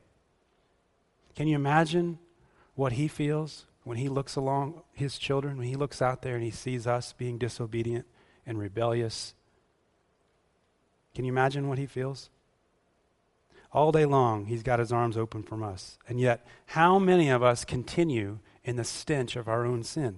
Can 1.36 1.48
you 1.48 1.56
imagine 1.56 2.20
what 2.76 2.94
He 2.94 3.08
feels 3.08 3.66
when 3.84 3.98
He 3.98 4.10
looks 4.10 4.36
along 4.36 4.82
His 4.94 5.18
children, 5.18 5.58
when 5.58 5.68
He 5.68 5.76
looks 5.76 6.02
out 6.02 6.22
there 6.22 6.36
and 6.36 6.44
He 6.44 6.52
sees 6.52 6.88
us 6.88 7.14
being 7.14 7.38
disobedient 7.38 8.06
and 8.46 8.58
rebellious? 8.58 9.34
Can 11.14 11.26
you 11.26 11.32
imagine 11.32 11.68
what 11.68 11.78
He 11.78 11.86
feels? 11.86 12.30
All 13.74 13.92
day 13.92 14.06
long, 14.06 14.46
He's 14.46 14.64
got 14.64 14.80
His 14.80 14.92
arms 14.92 15.18
open 15.18 15.44
from 15.44 15.64
us. 15.64 15.98
And 16.08 16.20
yet, 16.20 16.46
how 16.68 17.00
many 17.00 17.30
of 17.30 17.42
us 17.42 17.64
continue 17.64 18.40
in 18.64 18.76
the 18.76 18.84
stench 18.84 19.36
of 19.36 19.48
our 19.48 19.66
own 19.66 19.84
sin? 19.84 20.18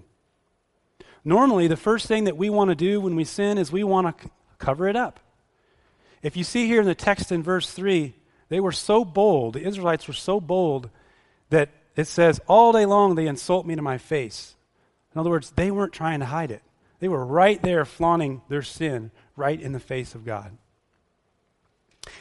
Normally, 1.23 1.67
the 1.67 1.77
first 1.77 2.07
thing 2.07 2.25
that 2.25 2.37
we 2.37 2.49
want 2.49 2.69
to 2.69 2.75
do 2.75 2.99
when 2.99 3.15
we 3.15 3.23
sin 3.23 3.57
is 3.57 3.71
we 3.71 3.83
want 3.83 4.17
to 4.17 4.23
c- 4.23 4.29
cover 4.57 4.87
it 4.87 4.95
up. 4.95 5.19
If 6.21 6.35
you 6.35 6.43
see 6.43 6.67
here 6.67 6.81
in 6.81 6.87
the 6.87 6.95
text 6.95 7.31
in 7.31 7.43
verse 7.43 7.69
3, 7.71 8.13
they 8.49 8.59
were 8.59 8.71
so 8.71 9.05
bold, 9.05 9.53
the 9.53 9.65
Israelites 9.65 10.07
were 10.07 10.13
so 10.13 10.41
bold 10.41 10.89
that 11.49 11.69
it 11.95 12.07
says, 12.07 12.41
All 12.47 12.71
day 12.71 12.85
long 12.85 13.15
they 13.15 13.27
insult 13.27 13.65
me 13.65 13.75
to 13.75 13.81
my 13.81 13.97
face. 13.97 14.55
In 15.13 15.19
other 15.19 15.29
words, 15.29 15.51
they 15.51 15.71
weren't 15.71 15.93
trying 15.93 16.19
to 16.19 16.25
hide 16.25 16.51
it. 16.51 16.63
They 16.99 17.07
were 17.07 17.25
right 17.25 17.61
there 17.61 17.85
flaunting 17.85 18.41
their 18.49 18.61
sin 18.61 19.11
right 19.35 19.59
in 19.59 19.73
the 19.73 19.79
face 19.79 20.15
of 20.15 20.25
God. 20.25 20.57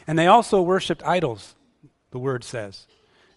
And 0.07 0.19
they 0.19 0.27
also 0.27 0.61
worshiped 0.63 1.03
idols, 1.05 1.55
the 2.11 2.19
word 2.19 2.45
says. 2.45 2.87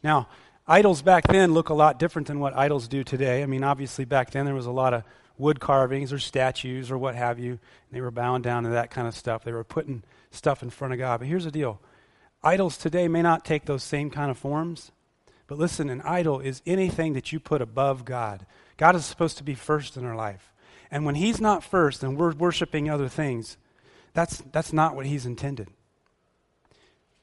Now, 0.03 0.27
idols 0.68 1.01
back 1.01 1.27
then 1.27 1.53
look 1.53 1.69
a 1.69 1.74
lot 1.74 2.00
different 2.00 2.27
than 2.27 2.39
what 2.39 2.56
idols 2.56 2.88
do 2.88 3.03
today. 3.03 3.44
I 3.44 3.45
mean, 3.45 3.63
obviously, 3.63 4.06
back 4.06 4.31
then 4.31 4.45
there 4.45 4.56
was 4.56 4.65
a 4.65 4.71
lot 4.71 4.94
of 4.94 5.03
wood 5.38 5.59
carvings 5.59 6.13
or 6.13 6.19
statues 6.19 6.92
or 6.92 6.97
what 6.97 7.15
have 7.15 7.39
you. 7.39 7.59
They 7.92 8.01
were 8.01 8.12
bowing 8.12 8.42
down 8.42 8.63
to 8.63 8.69
that 8.69 8.92
kind 8.92 9.07
of 9.07 9.15
stuff. 9.15 9.44
They 9.44 9.51
were 9.51 9.63
putting 9.63 10.03
stuff 10.31 10.63
in 10.63 10.69
front 10.69 10.94
of 10.94 11.00
God. 11.00 11.19
But 11.19 11.27
here's 11.27 11.45
the 11.45 11.51
deal 11.51 11.80
idols 12.44 12.77
today 12.77 13.07
may 13.07 13.21
not 13.21 13.44
take 13.44 13.65
those 13.65 13.83
same 13.83 14.09
kind 14.09 14.30
of 14.30 14.38
forms, 14.38 14.91
but 15.48 15.57
listen, 15.57 15.89
an 15.89 16.01
idol 16.01 16.39
is 16.39 16.62
anything 16.65 17.13
that 17.13 17.31
you 17.31 17.39
put 17.39 17.62
above 17.62 18.06
God. 18.06 18.45
God 18.77 18.95
is 18.95 19.06
supposed 19.06 19.38
to 19.38 19.44
be 19.44 19.56
first 19.56 19.98
in 19.98 20.06
our 20.06 20.15
life. 20.15 20.53
And 20.91 21.06
when 21.06 21.15
He's 21.15 21.41
not 21.41 21.63
first 21.63 22.03
and 22.03 22.18
we're 22.18 22.33
worshiping 22.33 22.89
other 22.89 23.09
things, 23.09 23.57
that's, 24.13 24.44
that's 24.51 24.74
not 24.74 24.95
what 24.95 25.06
He's 25.06 25.25
intended. 25.25 25.69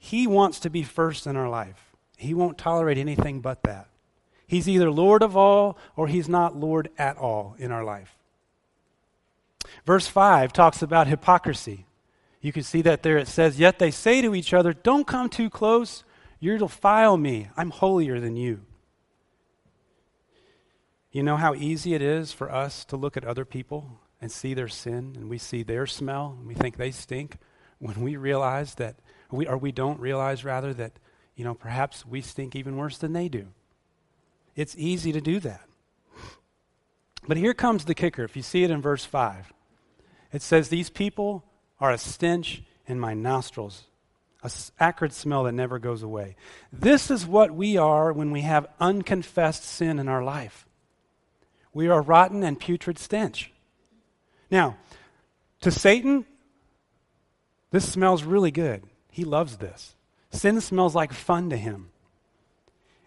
He 0.05 0.27
wants 0.27 0.59
to 0.59 0.69
be 0.69 0.83
first 0.83 1.29
in 1.29 1.37
our 1.37 1.49
life. 1.49 1.95
He 2.17 2.35
won't 2.35 2.59
tolerate 2.59 2.99
anything 2.99 3.41
but 3.41 3.63
that. 3.63 3.87
He's 4.49 4.69
either 4.69 4.91
Lord 4.91 5.23
of 5.23 5.37
all 5.37 5.79
or 5.95 6.09
he's 6.09 6.29
not 6.29 6.57
Lord 6.57 6.89
at 6.99 7.17
all 7.17 7.55
in 7.57 7.71
our 7.71 7.85
life. 7.85 8.17
Verse 9.87 10.09
5 10.09 10.53
talks 10.53 10.83
about 10.83 11.07
hypocrisy. 11.07 11.87
You 12.41 12.53
can 12.53 12.65
see 12.65 12.83
that 12.83 13.05
there 13.05 13.17
it 13.17 13.29
says, 13.29 13.61
Yet 13.61 13.79
they 13.79 13.93
say 13.93 14.21
to 14.23 14.35
each 14.35 14.53
other, 14.53 14.73
Don't 14.73 15.07
come 15.07 15.29
too 15.29 15.49
close. 15.49 16.03
You'll 16.41 16.59
defile 16.59 17.17
me. 17.17 17.47
I'm 17.57 17.71
holier 17.71 18.19
than 18.19 18.35
you. 18.35 18.63
You 21.13 21.23
know 21.23 21.37
how 21.37 21.55
easy 21.55 21.95
it 21.95 22.03
is 22.03 22.33
for 22.33 22.51
us 22.51 22.85
to 22.87 22.97
look 22.97 23.17
at 23.17 23.25
other 23.25 23.45
people 23.45 24.01
and 24.21 24.33
see 24.33 24.53
their 24.53 24.67
sin 24.67 25.15
and 25.17 25.31
we 25.31 25.39
see 25.39 25.63
their 25.63 25.87
smell 25.87 26.37
and 26.41 26.49
we 26.49 26.55
think 26.55 26.77
they 26.77 26.91
stink 26.91 27.39
when 27.79 28.01
we 28.01 28.17
realize 28.17 28.75
that, 28.77 28.97
we, 29.33 29.47
or 29.47 29.57
we 29.57 29.73
don't 29.73 30.01
realize 30.01 30.45
rather 30.45 30.75
that, 30.75 30.93
you 31.35 31.45
know, 31.45 31.55
perhaps 31.55 32.07
we 32.07 32.21
stink 32.21 32.55
even 32.55 32.77
worse 32.77 32.99
than 32.99 33.13
they 33.13 33.29
do. 33.29 33.49
It's 34.55 34.77
easy 34.77 35.13
to 35.13 35.21
do 35.21 35.41
that. 35.41 35.63
But 37.27 37.37
here 37.37 37.55
comes 37.55 37.85
the 37.85 37.95
kicker. 37.95 38.25
If 38.25 38.37
you 38.37 38.43
see 38.43 38.65
it 38.65 38.71
in 38.71 38.83
verse 38.83 39.05
5, 39.05 39.53
it 40.33 40.43
says, 40.43 40.69
These 40.69 40.91
people 40.91 41.45
are 41.81 41.91
a 41.91 41.99
stench 41.99 42.63
in 42.87 42.99
my 42.99 43.15
nostrils, 43.15 43.85
a 44.43 44.51
acrid 44.81 45.13
smell 45.13 45.45
that 45.45 45.53
never 45.53 45.79
goes 45.79 46.03
away. 46.03 46.37
This 46.73 47.11
is 47.11 47.27
what 47.27 47.53
we 47.53 47.77
are 47.77 48.13
when 48.13 48.33
we 48.33 48.43
have 48.43 48.67
unconfessed 48.81 49.65
sin 49.65 49.99
in 49.99 50.09
our 50.09 50.23
life. 50.23 50.67
We 51.73 51.89
are 51.89 52.03
rotten 52.03 52.43
and 52.43 52.59
putrid 52.59 52.99
stench. 52.99 53.53
Now, 54.51 54.77
to 55.61 55.71
Satan, 55.71 56.27
this 57.71 57.91
smells 57.91 58.25
really 58.25 58.51
good. 58.51 58.83
He 59.13 59.25
loves 59.25 59.59
this. 59.59 59.95
Sin 60.31 60.59
smells 60.63 60.95
like 60.95 61.13
fun 61.13 61.51
to 61.51 61.57
him. 61.59 61.91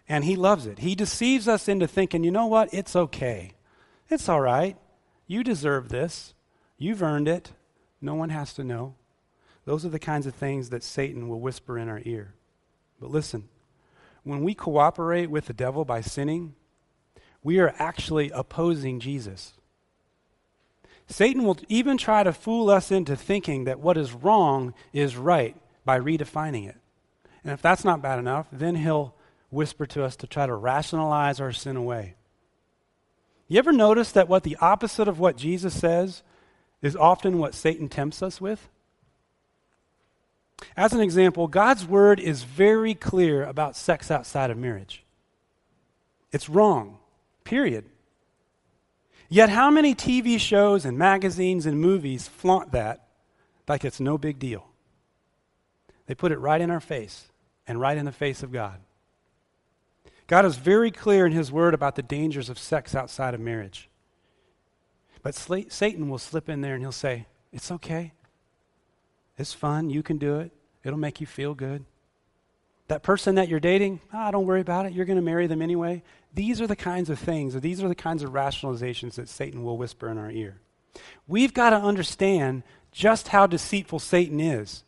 And 0.07 0.23
he 0.23 0.35
loves 0.35 0.67
it. 0.67 0.79
He 0.79 0.93
deceives 0.93 1.47
us 1.47 1.67
into 1.67 1.87
thinking, 1.87 2.23
you 2.23 2.29
know 2.29 2.45
what? 2.45 2.71
It's 2.71 2.95
okay. 2.95 3.53
It's 4.07 4.29
all 4.29 4.39
right. 4.39 4.77
You 5.25 5.43
deserve 5.43 5.89
this. 5.89 6.35
You've 6.77 7.01
earned 7.01 7.27
it. 7.27 7.53
No 7.99 8.13
one 8.13 8.29
has 8.29 8.53
to 8.53 8.63
know. 8.63 8.93
Those 9.65 9.83
are 9.83 9.89
the 9.89 9.97
kinds 9.97 10.27
of 10.27 10.35
things 10.35 10.69
that 10.69 10.83
Satan 10.83 11.27
will 11.27 11.39
whisper 11.39 11.79
in 11.79 11.89
our 11.89 12.01
ear. 12.05 12.35
But 13.01 13.09
listen, 13.09 13.49
when 14.23 14.43
we 14.43 14.53
cooperate 14.53 15.31
with 15.31 15.47
the 15.47 15.53
devil 15.53 15.85
by 15.85 16.01
sinning, 16.01 16.53
we 17.41 17.57
are 17.57 17.73
actually 17.79 18.29
opposing 18.29 18.99
Jesus. 18.99 19.53
Satan 21.07 21.45
will 21.45 21.57
even 21.67 21.97
try 21.97 22.21
to 22.21 22.31
fool 22.31 22.69
us 22.69 22.91
into 22.91 23.15
thinking 23.15 23.63
that 23.63 23.79
what 23.79 23.97
is 23.97 24.13
wrong 24.13 24.75
is 24.93 25.17
right 25.17 25.55
by 25.85 25.99
redefining 25.99 26.67
it. 26.67 26.77
And 27.43 27.53
if 27.53 27.61
that's 27.61 27.85
not 27.85 28.01
bad 28.01 28.19
enough, 28.19 28.47
then 28.51 28.75
he'll 28.75 29.15
whisper 29.51 29.85
to 29.85 30.03
us 30.03 30.15
to 30.17 30.27
try 30.27 30.45
to 30.45 30.53
rationalize 30.53 31.39
our 31.39 31.51
sin 31.51 31.77
away. 31.77 32.15
You 33.47 33.59
ever 33.59 33.71
notice 33.71 34.11
that 34.11 34.27
what 34.27 34.43
the 34.43 34.57
opposite 34.59 35.07
of 35.07 35.19
what 35.19 35.37
Jesus 35.37 35.79
says 35.79 36.23
is 36.81 36.95
often 36.95 37.37
what 37.37 37.53
Satan 37.53 37.87
tempts 37.87 38.23
us 38.23 38.41
with? 38.41 38.67
As 40.75 40.93
an 40.93 41.01
example, 41.01 41.47
God's 41.47 41.85
word 41.85 42.19
is 42.19 42.43
very 42.43 42.95
clear 42.95 43.43
about 43.43 43.75
sex 43.75 44.09
outside 44.09 44.49
of 44.49 44.57
marriage. 44.57 45.03
It's 46.31 46.49
wrong, 46.49 46.97
period. 47.43 47.85
Yet, 49.29 49.49
how 49.49 49.69
many 49.69 49.95
TV 49.95 50.39
shows 50.39 50.85
and 50.85 50.97
magazines 50.97 51.65
and 51.65 51.79
movies 51.79 52.27
flaunt 52.27 52.71
that 52.71 53.07
like 53.67 53.85
it's 53.85 53.99
no 53.99 54.17
big 54.17 54.39
deal? 54.39 54.67
They 56.07 56.15
put 56.15 56.31
it 56.31 56.39
right 56.39 56.61
in 56.61 56.71
our 56.71 56.79
face 56.79 57.27
and 57.67 57.79
right 57.79 57.97
in 57.97 58.05
the 58.05 58.11
face 58.11 58.43
of 58.43 58.51
God. 58.51 58.79
God 60.27 60.45
is 60.45 60.57
very 60.57 60.91
clear 60.91 61.25
in 61.25 61.31
His 61.31 61.51
Word 61.51 61.73
about 61.73 61.95
the 61.95 62.01
dangers 62.01 62.49
of 62.49 62.57
sex 62.57 62.95
outside 62.95 63.33
of 63.33 63.39
marriage. 63.39 63.89
But 65.21 65.35
Satan 65.35 66.09
will 66.09 66.19
slip 66.19 66.49
in 66.49 66.61
there 66.61 66.73
and 66.75 66.83
he'll 66.83 66.91
say, 66.91 67.25
It's 67.51 67.71
okay. 67.71 68.13
It's 69.37 69.53
fun. 69.53 69.89
You 69.89 70.03
can 70.03 70.17
do 70.17 70.39
it. 70.39 70.51
It'll 70.83 70.99
make 70.99 71.19
you 71.19 71.27
feel 71.27 71.53
good. 71.53 71.83
That 72.87 73.01
person 73.01 73.35
that 73.35 73.49
you're 73.49 73.59
dating, 73.59 74.01
ah, 74.13 74.29
don't 74.29 74.45
worry 74.45 74.61
about 74.61 74.85
it. 74.85 74.93
You're 74.93 75.05
going 75.05 75.15
to 75.17 75.23
marry 75.23 75.47
them 75.47 75.61
anyway. 75.61 76.03
These 76.33 76.61
are 76.61 76.67
the 76.67 76.75
kinds 76.75 77.09
of 77.09 77.17
things, 77.17 77.55
or 77.55 77.59
these 77.59 77.81
are 77.83 77.87
the 77.87 77.95
kinds 77.95 78.21
of 78.21 78.31
rationalizations 78.31 79.15
that 79.15 79.27
Satan 79.27 79.63
will 79.63 79.77
whisper 79.77 80.09
in 80.09 80.17
our 80.17 80.29
ear. 80.29 80.59
We've 81.27 81.53
got 81.53 81.71
to 81.71 81.77
understand 81.77 82.63
just 82.91 83.29
how 83.29 83.47
deceitful 83.47 83.99
Satan 83.99 84.39
is. 84.39 84.83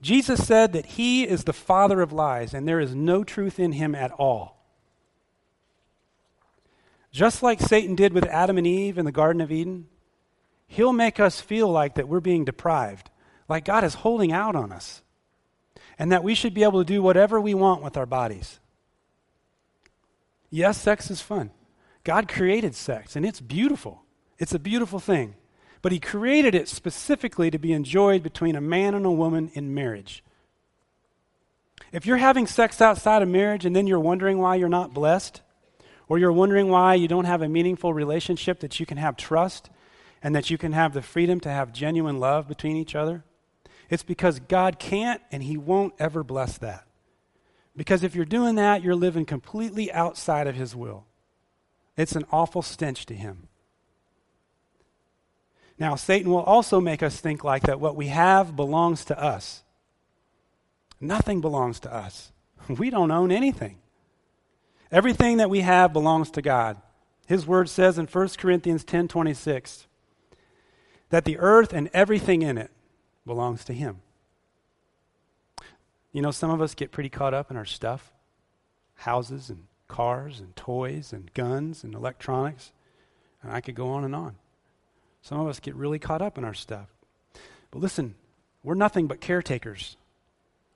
Jesus 0.00 0.46
said 0.46 0.72
that 0.72 0.86
he 0.86 1.26
is 1.26 1.44
the 1.44 1.52
father 1.52 2.00
of 2.00 2.12
lies, 2.12 2.54
and 2.54 2.68
there 2.68 2.80
is 2.80 2.94
no 2.94 3.24
truth 3.24 3.58
in 3.58 3.72
him 3.72 3.94
at 3.94 4.12
all. 4.12 4.56
Just 7.10 7.42
like 7.42 7.60
Satan 7.60 7.94
did 7.94 8.12
with 8.12 8.26
Adam 8.26 8.58
and 8.58 8.66
Eve 8.66 8.98
in 8.98 9.04
the 9.04 9.12
Garden 9.12 9.40
of 9.40 9.50
Eden, 9.50 9.86
he'll 10.66 10.92
make 10.92 11.18
us 11.18 11.40
feel 11.40 11.68
like 11.68 11.94
that 11.94 12.08
we're 12.08 12.20
being 12.20 12.44
deprived, 12.44 13.10
like 13.48 13.64
God 13.64 13.82
is 13.82 13.94
holding 13.94 14.30
out 14.30 14.54
on 14.54 14.70
us, 14.70 15.02
and 15.98 16.12
that 16.12 16.22
we 16.22 16.34
should 16.34 16.54
be 16.54 16.62
able 16.62 16.80
to 16.80 16.92
do 16.92 17.02
whatever 17.02 17.40
we 17.40 17.54
want 17.54 17.82
with 17.82 17.96
our 17.96 18.06
bodies. 18.06 18.60
Yes, 20.50 20.78
sex 20.78 21.10
is 21.10 21.20
fun. 21.20 21.50
God 22.04 22.28
created 22.28 22.74
sex, 22.74 23.16
and 23.16 23.26
it's 23.26 23.40
beautiful. 23.40 24.02
It's 24.38 24.54
a 24.54 24.58
beautiful 24.58 25.00
thing 25.00 25.34
but 25.82 25.92
he 25.92 26.00
created 26.00 26.54
it 26.54 26.68
specifically 26.68 27.50
to 27.50 27.58
be 27.58 27.72
enjoyed 27.72 28.22
between 28.22 28.56
a 28.56 28.60
man 28.60 28.94
and 28.94 29.06
a 29.06 29.10
woman 29.10 29.50
in 29.54 29.74
marriage. 29.74 30.22
If 31.92 32.06
you're 32.06 32.18
having 32.18 32.46
sex 32.46 32.80
outside 32.80 33.22
of 33.22 33.28
marriage 33.28 33.64
and 33.64 33.74
then 33.74 33.86
you're 33.86 34.00
wondering 34.00 34.38
why 34.38 34.56
you're 34.56 34.68
not 34.68 34.92
blessed, 34.92 35.40
or 36.08 36.18
you're 36.18 36.32
wondering 36.32 36.68
why 36.68 36.94
you 36.94 37.08
don't 37.08 37.26
have 37.26 37.42
a 37.42 37.48
meaningful 37.48 37.92
relationship 37.92 38.60
that 38.60 38.80
you 38.80 38.86
can 38.86 38.96
have 38.96 39.16
trust 39.16 39.70
and 40.22 40.34
that 40.34 40.50
you 40.50 40.58
can 40.58 40.72
have 40.72 40.94
the 40.94 41.02
freedom 41.02 41.38
to 41.40 41.50
have 41.50 41.72
genuine 41.72 42.18
love 42.18 42.48
between 42.48 42.76
each 42.76 42.94
other, 42.94 43.24
it's 43.90 44.02
because 44.02 44.40
God 44.40 44.78
can't 44.78 45.20
and 45.30 45.42
He 45.42 45.56
won't 45.56 45.94
ever 45.98 46.24
bless 46.24 46.58
that. 46.58 46.84
Because 47.76 48.02
if 48.02 48.14
you're 48.14 48.24
doing 48.24 48.56
that, 48.56 48.82
you're 48.82 48.96
living 48.96 49.24
completely 49.24 49.92
outside 49.92 50.46
of 50.46 50.56
His 50.56 50.74
will. 50.74 51.06
It's 51.96 52.16
an 52.16 52.24
awful 52.32 52.62
stench 52.62 53.06
to 53.06 53.14
Him. 53.14 53.47
Now, 55.78 55.94
Satan 55.94 56.30
will 56.30 56.42
also 56.42 56.80
make 56.80 57.02
us 57.02 57.20
think 57.20 57.44
like 57.44 57.62
that 57.64 57.80
what 57.80 57.94
we 57.94 58.08
have 58.08 58.56
belongs 58.56 59.04
to 59.06 59.22
us. 59.22 59.62
Nothing 61.00 61.40
belongs 61.40 61.80
to 61.80 61.94
us. 61.94 62.32
We 62.68 62.90
don't 62.90 63.10
own 63.10 63.32
anything. 63.32 63.78
Everything 64.92 65.38
that 65.38 65.48
we 65.48 65.60
have 65.60 65.92
belongs 65.92 66.30
to 66.32 66.42
God. 66.42 66.76
His 67.26 67.46
word 67.46 67.70
says 67.70 67.98
in 67.98 68.06
1 68.06 68.28
Corinthians 68.36 68.84
10:26 68.84 69.86
that 71.08 71.24
the 71.24 71.38
earth 71.38 71.72
and 71.72 71.88
everything 71.94 72.42
in 72.42 72.58
it 72.58 72.70
belongs 73.24 73.64
to 73.66 73.72
him. 73.72 74.02
You 76.12 76.20
know, 76.20 76.30
some 76.30 76.50
of 76.50 76.60
us 76.60 76.74
get 76.74 76.90
pretty 76.90 77.08
caught 77.10 77.32
up 77.32 77.50
in 77.50 77.56
our 77.56 77.64
stuff, 77.64 78.12
houses 78.96 79.48
and 79.48 79.66
cars 79.88 80.40
and 80.40 80.54
toys 80.56 81.12
and 81.12 81.32
guns 81.32 81.84
and 81.84 81.94
electronics, 81.94 82.72
and 83.42 83.52
I 83.52 83.60
could 83.60 83.74
go 83.74 83.90
on 83.90 84.04
and 84.04 84.14
on. 84.14 84.36
Some 85.28 85.40
of 85.40 85.46
us 85.46 85.60
get 85.60 85.74
really 85.74 85.98
caught 85.98 86.22
up 86.22 86.38
in 86.38 86.44
our 86.44 86.54
stuff. 86.54 86.86
But 87.70 87.80
listen, 87.82 88.14
we're 88.64 88.74
nothing 88.74 89.08
but 89.08 89.20
caretakers. 89.20 89.98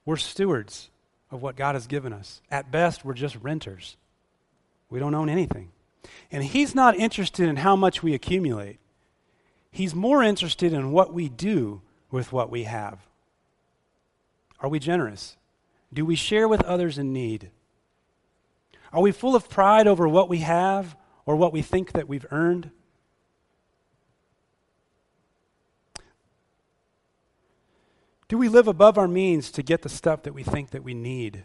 We're 0.05 0.19
stewards 0.19 0.91
of 1.31 1.41
what 1.41 1.57
God 1.57 1.75
has 1.75 1.87
given 1.87 2.13
us. 2.13 2.43
At 2.51 2.71
best, 2.71 3.03
we're 3.03 3.15
just 3.15 3.35
renters. 3.37 3.97
We 4.91 4.99
don't 4.99 5.15
own 5.15 5.31
anything. 5.31 5.71
And 6.31 6.45
He's 6.45 6.75
not 6.75 6.99
interested 6.99 7.49
in 7.49 7.57
how 7.57 7.77
much 7.77 8.03
we 8.03 8.13
accumulate, 8.13 8.79
He's 9.71 9.95
more 9.95 10.23
interested 10.23 10.75
in 10.75 10.93
what 10.93 11.15
we 11.15 11.31
do 11.31 11.81
with 12.11 12.31
what 12.31 12.51
we 12.51 12.65
have. 12.65 12.99
Are 14.61 14.69
we 14.69 14.79
generous? 14.79 15.39
Do 15.95 16.05
we 16.05 16.15
share 16.15 16.47
with 16.47 16.61
others 16.65 16.99
in 16.99 17.15
need? 17.15 17.49
Are 18.93 19.01
we 19.01 19.13
full 19.13 19.35
of 19.35 19.49
pride 19.49 19.87
over 19.87 20.07
what 20.07 20.29
we 20.29 20.39
have 20.39 20.95
or 21.25 21.37
what 21.37 21.55
we 21.55 21.63
think 21.63 21.93
that 21.93 22.07
we've 22.07 22.27
earned? 22.31 22.71
Do 28.33 28.39
we 28.39 28.49
live 28.49 28.67
above 28.67 28.97
our 28.97 29.09
means 29.09 29.51
to 29.51 29.63
get 29.63 29.83
the 29.83 29.91
stuff 29.91 30.23
that 30.23 30.33
we 30.33 30.43
think 30.43 30.71
that 30.71 30.83
we 30.83 30.95
need? 30.95 31.45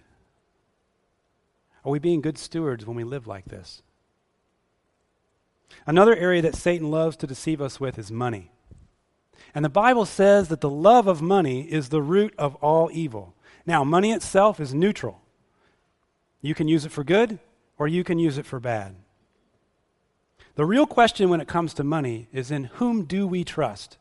Are 1.84 1.92
we 1.92 2.00
being 2.00 2.22
good 2.22 2.38
stewards 2.38 2.86
when 2.86 2.96
we 2.96 3.04
live 3.04 3.28
like 3.28 3.44
this? 3.44 3.82
Another 5.86 6.16
area 6.16 6.42
that 6.44 6.56
Satan 6.56 6.90
loves 6.90 7.18
to 7.18 7.28
deceive 7.28 7.62
us 7.62 7.82
with 7.82 8.00
is 8.00 8.10
money. 8.10 8.54
And 9.54 9.66
the 9.66 9.70
Bible 9.70 10.06
says 10.06 10.48
that 10.48 10.62
the 10.62 10.70
love 10.70 11.08
of 11.08 11.22
money 11.22 11.70
is 11.70 11.90
the 11.90 12.02
root 12.02 12.34
of 12.38 12.56
all 12.64 12.90
evil. 12.94 13.36
Now, 13.66 13.84
money 13.84 14.14
itself 14.14 14.62
is 14.62 14.74
neutral. 14.74 15.20
You 16.42 16.56
can 16.56 16.70
use 16.70 16.86
it 16.86 16.94
for 16.94 17.04
good 17.04 17.38
or 17.78 17.90
you 17.90 18.06
can 18.06 18.18
use 18.18 18.38
it 18.38 18.46
for 18.46 18.62
bad. 18.62 18.96
The 20.56 20.66
real 20.66 20.86
question 20.86 21.28
when 21.28 21.42
it 21.42 21.50
comes 21.50 21.74
to 21.74 21.84
money 21.84 22.30
is 22.32 22.50
in 22.50 22.64
whom 22.76 23.04
do 23.04 23.28
we 23.28 23.44
trust? 23.44 23.98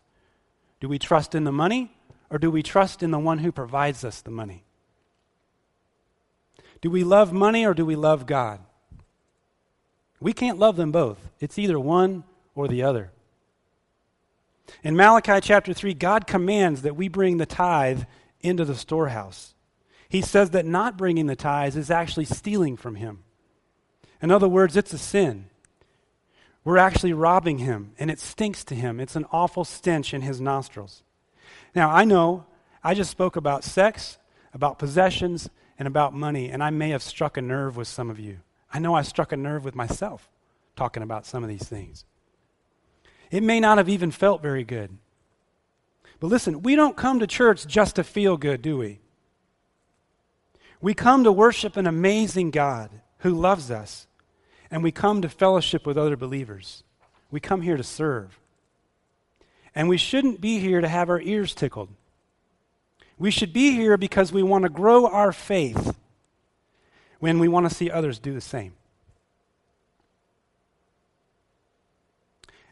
Do 0.79 0.89
we 0.89 1.01
trust 1.01 1.35
in 1.35 1.43
the 1.43 1.51
money 1.51 1.91
or 2.31 2.39
do 2.39 2.51
we 2.51 2.63
trust 2.63 3.03
in 3.03 3.11
the 3.11 3.19
one 3.19 3.39
who 3.39 3.53
provides 3.53 4.05
us 4.05 4.21
the 4.21 4.31
money? 4.31 4.65
Do 6.81 6.91
we 6.91 7.05
love 7.05 7.33
money 7.33 7.65
or 7.65 7.75
do 7.75 7.87
we 7.87 7.97
love 7.97 8.27
God? 8.27 8.61
We 10.21 10.33
can't 10.33 10.59
love 10.59 10.77
them 10.77 10.93
both. 10.93 11.19
It's 11.41 11.59
either 11.59 11.79
one 11.79 12.25
or 12.55 12.69
the 12.69 12.83
other. 12.83 13.13
In 14.83 14.97
Malachi 14.97 15.41
chapter 15.41 15.73
3, 15.73 15.95
God 15.95 16.27
commands 16.27 16.83
that 16.83 16.97
we 16.97 17.09
bring 17.09 17.37
the 17.37 17.47
tithe 17.47 18.03
into 18.41 18.65
the 18.65 18.75
storehouse. 18.75 19.55
He 20.09 20.23
says 20.23 20.51
that 20.51 20.67
not 20.67 20.97
bringing 20.97 21.27
the 21.27 21.37
tithes 21.37 21.77
is 21.77 21.91
actually 21.91 22.25
stealing 22.25 22.77
from 22.77 22.97
Him. 22.97 23.23
In 24.23 24.31
other 24.31 24.49
words, 24.49 24.77
it's 24.77 24.93
a 24.93 24.99
sin. 24.99 25.47
We're 26.65 26.79
actually 26.79 27.13
robbing 27.13 27.59
Him, 27.59 27.93
and 27.99 28.11
it 28.11 28.19
stinks 28.19 28.65
to 28.65 28.75
Him. 28.75 28.99
It's 28.99 29.17
an 29.17 29.27
awful 29.31 29.65
stench 29.65 30.13
in 30.15 30.23
His 30.23 30.41
nostrils. 30.41 31.03
Now, 31.77 31.91
I 31.91 32.05
know 32.07 32.47
I 32.83 32.95
just 32.95 33.11
spoke 33.11 33.37
about 33.37 33.63
sex, 33.63 34.17
about 34.55 34.79
possessions, 34.79 35.51
and 35.79 35.87
about 35.87 36.15
money, 36.15 36.49
and 36.49 36.65
I 36.65 36.71
may 36.71 36.89
have 36.89 37.03
struck 37.03 37.37
a 37.37 37.43
nerve 37.43 37.77
with 37.77 37.87
some 37.87 38.09
of 38.09 38.19
you. 38.19 38.39
I 38.73 38.79
know 38.79 38.95
I 38.95 39.03
struck 39.03 39.31
a 39.31 39.37
nerve 39.37 39.63
with 39.63 39.75
myself 39.75 40.31
talking 40.75 41.03
about 41.03 41.27
some 41.27 41.43
of 41.43 41.51
these 41.51 41.69
things. 41.69 42.07
It 43.31 43.43
may 43.43 43.61
not 43.61 43.77
have 43.77 43.91
even 43.91 44.11
felt 44.11 44.41
very 44.41 44.65
good. 44.65 44.97
But 46.19 46.29
listen, 46.29 46.63
we 46.63 46.77
don't 46.77 46.97
come 46.97 47.19
to 47.19 47.27
church 47.27 47.67
just 47.67 47.97
to 47.97 48.05
feel 48.05 48.39
good, 48.39 48.63
do 48.63 48.79
we? 48.79 49.01
We 50.81 50.95
come 50.95 51.25
to 51.25 51.33
worship 51.33 51.77
an 51.77 51.87
amazing 51.87 52.53
God 52.53 52.91
who 53.19 53.35
loves 53.35 53.71
us, 53.71 54.07
and 54.71 54.83
we 54.83 54.93
come 54.93 55.21
to 55.21 55.29
fellowship 55.29 55.87
with 55.87 55.99
other 55.99 56.17
believers. 56.17 56.85
We 57.31 57.39
come 57.39 57.61
here 57.61 57.77
to 57.77 57.83
serve. 57.83 58.39
And 59.77 59.91
we 59.91 59.99
shouldn't 59.99 60.41
be 60.41 60.59
here 60.59 60.81
to 60.81 60.89
have 60.89 61.11
our 61.11 61.21
ears 61.21 61.55
tickled. 61.55 61.91
We 63.19 63.31
should 63.31 63.53
be 63.53 63.73
here 63.73 63.99
because 63.99 64.33
we 64.33 64.43
want 64.43 64.63
to 64.63 64.71
grow 64.71 65.07
our 65.07 65.33
faith 65.33 65.95
when 67.21 67.39
we 67.39 67.47
want 67.47 67.69
to 67.69 67.75
see 67.75 67.91
others 67.91 68.19
do 68.19 68.33
the 68.33 68.41
same. 68.41 68.73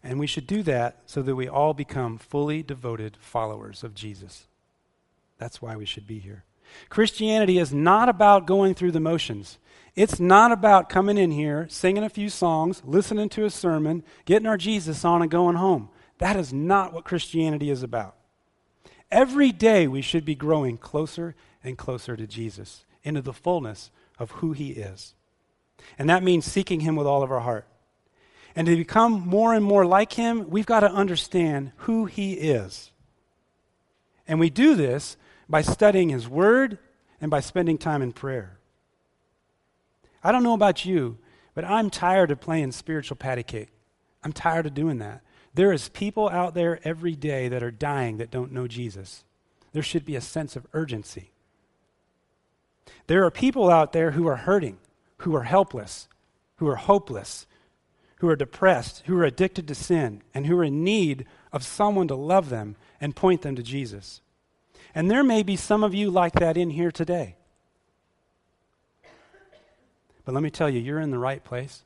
And 0.03 0.19
we 0.19 0.27
should 0.27 0.47
do 0.47 0.63
that 0.63 1.01
so 1.05 1.21
that 1.23 1.37
we 1.37 1.47
all 1.47 1.75
become 1.75 2.17
fully 2.17 2.63
devoted 2.63 3.19
followers 3.21 3.85
of 3.85 3.95
Jesus. 3.95 4.47
That's 5.39 5.61
why 5.61 5.77
we 5.77 5.85
should 5.85 6.07
be 6.07 6.19
here. 6.19 6.45
Christianity 6.89 7.59
is 7.59 7.73
not 7.73 8.09
about 8.09 8.47
going 8.47 8.75
through 8.75 8.93
the 8.93 9.01
motions. 9.01 9.59
It's 9.95 10.19
not 10.19 10.53
about 10.53 10.89
coming 10.89 11.19
in 11.19 11.31
here, 11.31 11.67
singing 11.69 12.03
a 12.03 12.09
few 12.09 12.31
songs, 12.31 12.83
listening 12.85 13.29
to 13.31 13.45
a 13.45 13.51
sermon, 13.51 14.03
getting 14.25 14.47
our 14.47 14.57
Jesus 14.57 15.05
on, 15.05 15.21
and 15.21 15.31
going 15.31 15.57
home. 15.57 15.91
That 16.19 16.37
is 16.37 16.53
not 16.53 16.93
what 16.93 17.05
Christianity 17.05 17.71
is 17.71 17.83
about. 17.83 18.17
Every 19.11 19.53
day 19.53 19.87
we 19.87 20.03
should 20.03 20.25
be 20.25 20.35
growing 20.35 20.77
closer 20.77 21.35
and 21.63 21.79
closer 21.79 22.17
to 22.17 22.27
Jesus, 22.27 22.85
into 23.03 23.23
the 23.23 23.33
fullness 23.33 23.91
of 24.19 24.33
who 24.33 24.53
he 24.53 24.71
is. 24.71 25.15
And 25.99 26.09
that 26.09 26.23
means 26.23 26.45
seeking 26.45 26.81
him 26.81 26.97
with 26.97 27.07
all 27.07 27.23
of 27.23 27.31
our 27.31 27.41
heart. 27.41 27.67
And 28.57 28.67
to 28.67 28.77
become 28.77 29.13
more 29.27 29.53
and 29.53 29.65
more 29.65 29.85
like 29.85 30.13
him, 30.13 30.49
we've 30.49 30.67
got 30.67 30.81
to 30.81 30.91
understand 30.91 31.73
who 31.79 32.07
he 32.07 32.35
is. 32.35 32.93
And 34.27 34.39
we 34.39 34.51
do 34.51 34.75
this 34.75 35.17
by 35.49 35.63
studying 35.63 36.09
his 36.09 36.29
word 36.29 36.79
and 37.21 37.31
by 37.31 37.41
spending 37.41 37.79
time 37.79 38.03
in 38.03 38.13
prayer. 38.13 38.59
I 40.23 40.33
don't 40.33 40.43
know 40.43 40.55
about 40.55 40.85
you, 40.85 41.19
but 41.55 41.65
I'm 41.65 41.91
tired 41.91 42.31
of 42.31 42.41
playing 42.41 42.73
spiritual 42.73 43.17
patty 43.17 43.43
cake. 43.43 43.69
I'm 44.23 44.33
tired 44.33 44.67
of 44.67 44.75
doing 44.75 44.99
that. 44.99 45.23
There 45.55 45.73
is 45.73 45.89
people 45.89 46.29
out 46.29 46.55
there 46.55 46.81
every 46.85 47.15
day 47.15 47.49
that 47.49 47.63
are 47.63 47.71
dying 47.71 48.17
that 48.17 48.31
don't 48.31 48.53
know 48.53 48.67
Jesus. 48.67 49.25
There 49.73 49.83
should 49.83 50.05
be 50.05 50.17
a 50.17 50.21
sense 50.21 50.57
of 50.57 50.67
urgency. 50.73 51.31
There 53.07 53.25
are 53.25 53.31
people 53.31 53.71
out 53.71 53.93
there 53.93 54.13
who 54.13 54.27
are 54.27 54.37
hurting, 54.37 54.79
who 55.19 55.35
are 55.37 55.45
helpless, 55.45 56.09
who 56.57 56.69
are 56.69 56.77
hopeless, 56.77 57.47
who 58.17 58.29
are 58.29 58.37
depressed, 58.37 59.03
who 59.07 59.19
are 59.19 59.25
addicted 59.25 59.69
to 59.69 59.75
sin, 59.75 60.23
and 60.33 60.47
who 60.47 60.59
are 60.59 60.65
in 60.65 60.83
need 60.83 61.27
of 61.53 61.65
someone 61.65 62.09
to 62.09 62.15
love 62.15 62.49
them 62.49 62.77
and 63.01 63.15
point 63.15 63.43
them 63.43 63.55
to 63.57 63.63
Jesus. 63.63 64.23
And 64.95 65.11
there 65.11 65.25
may 65.25 65.43
be 65.43 65.57
some 65.57 65.85
of 65.85 65.95
you 65.95 66.11
like 66.11 66.35
that 66.35 66.57
in 66.57 66.71
here 66.71 66.91
today. 66.91 67.37
But 70.25 70.35
let 70.35 70.43
me 70.43 70.51
tell 70.51 70.71
you, 70.71 70.81
you're 70.81 71.01
in 71.01 71.11
the 71.11 71.19
right 71.19 71.45
place. 71.45 71.85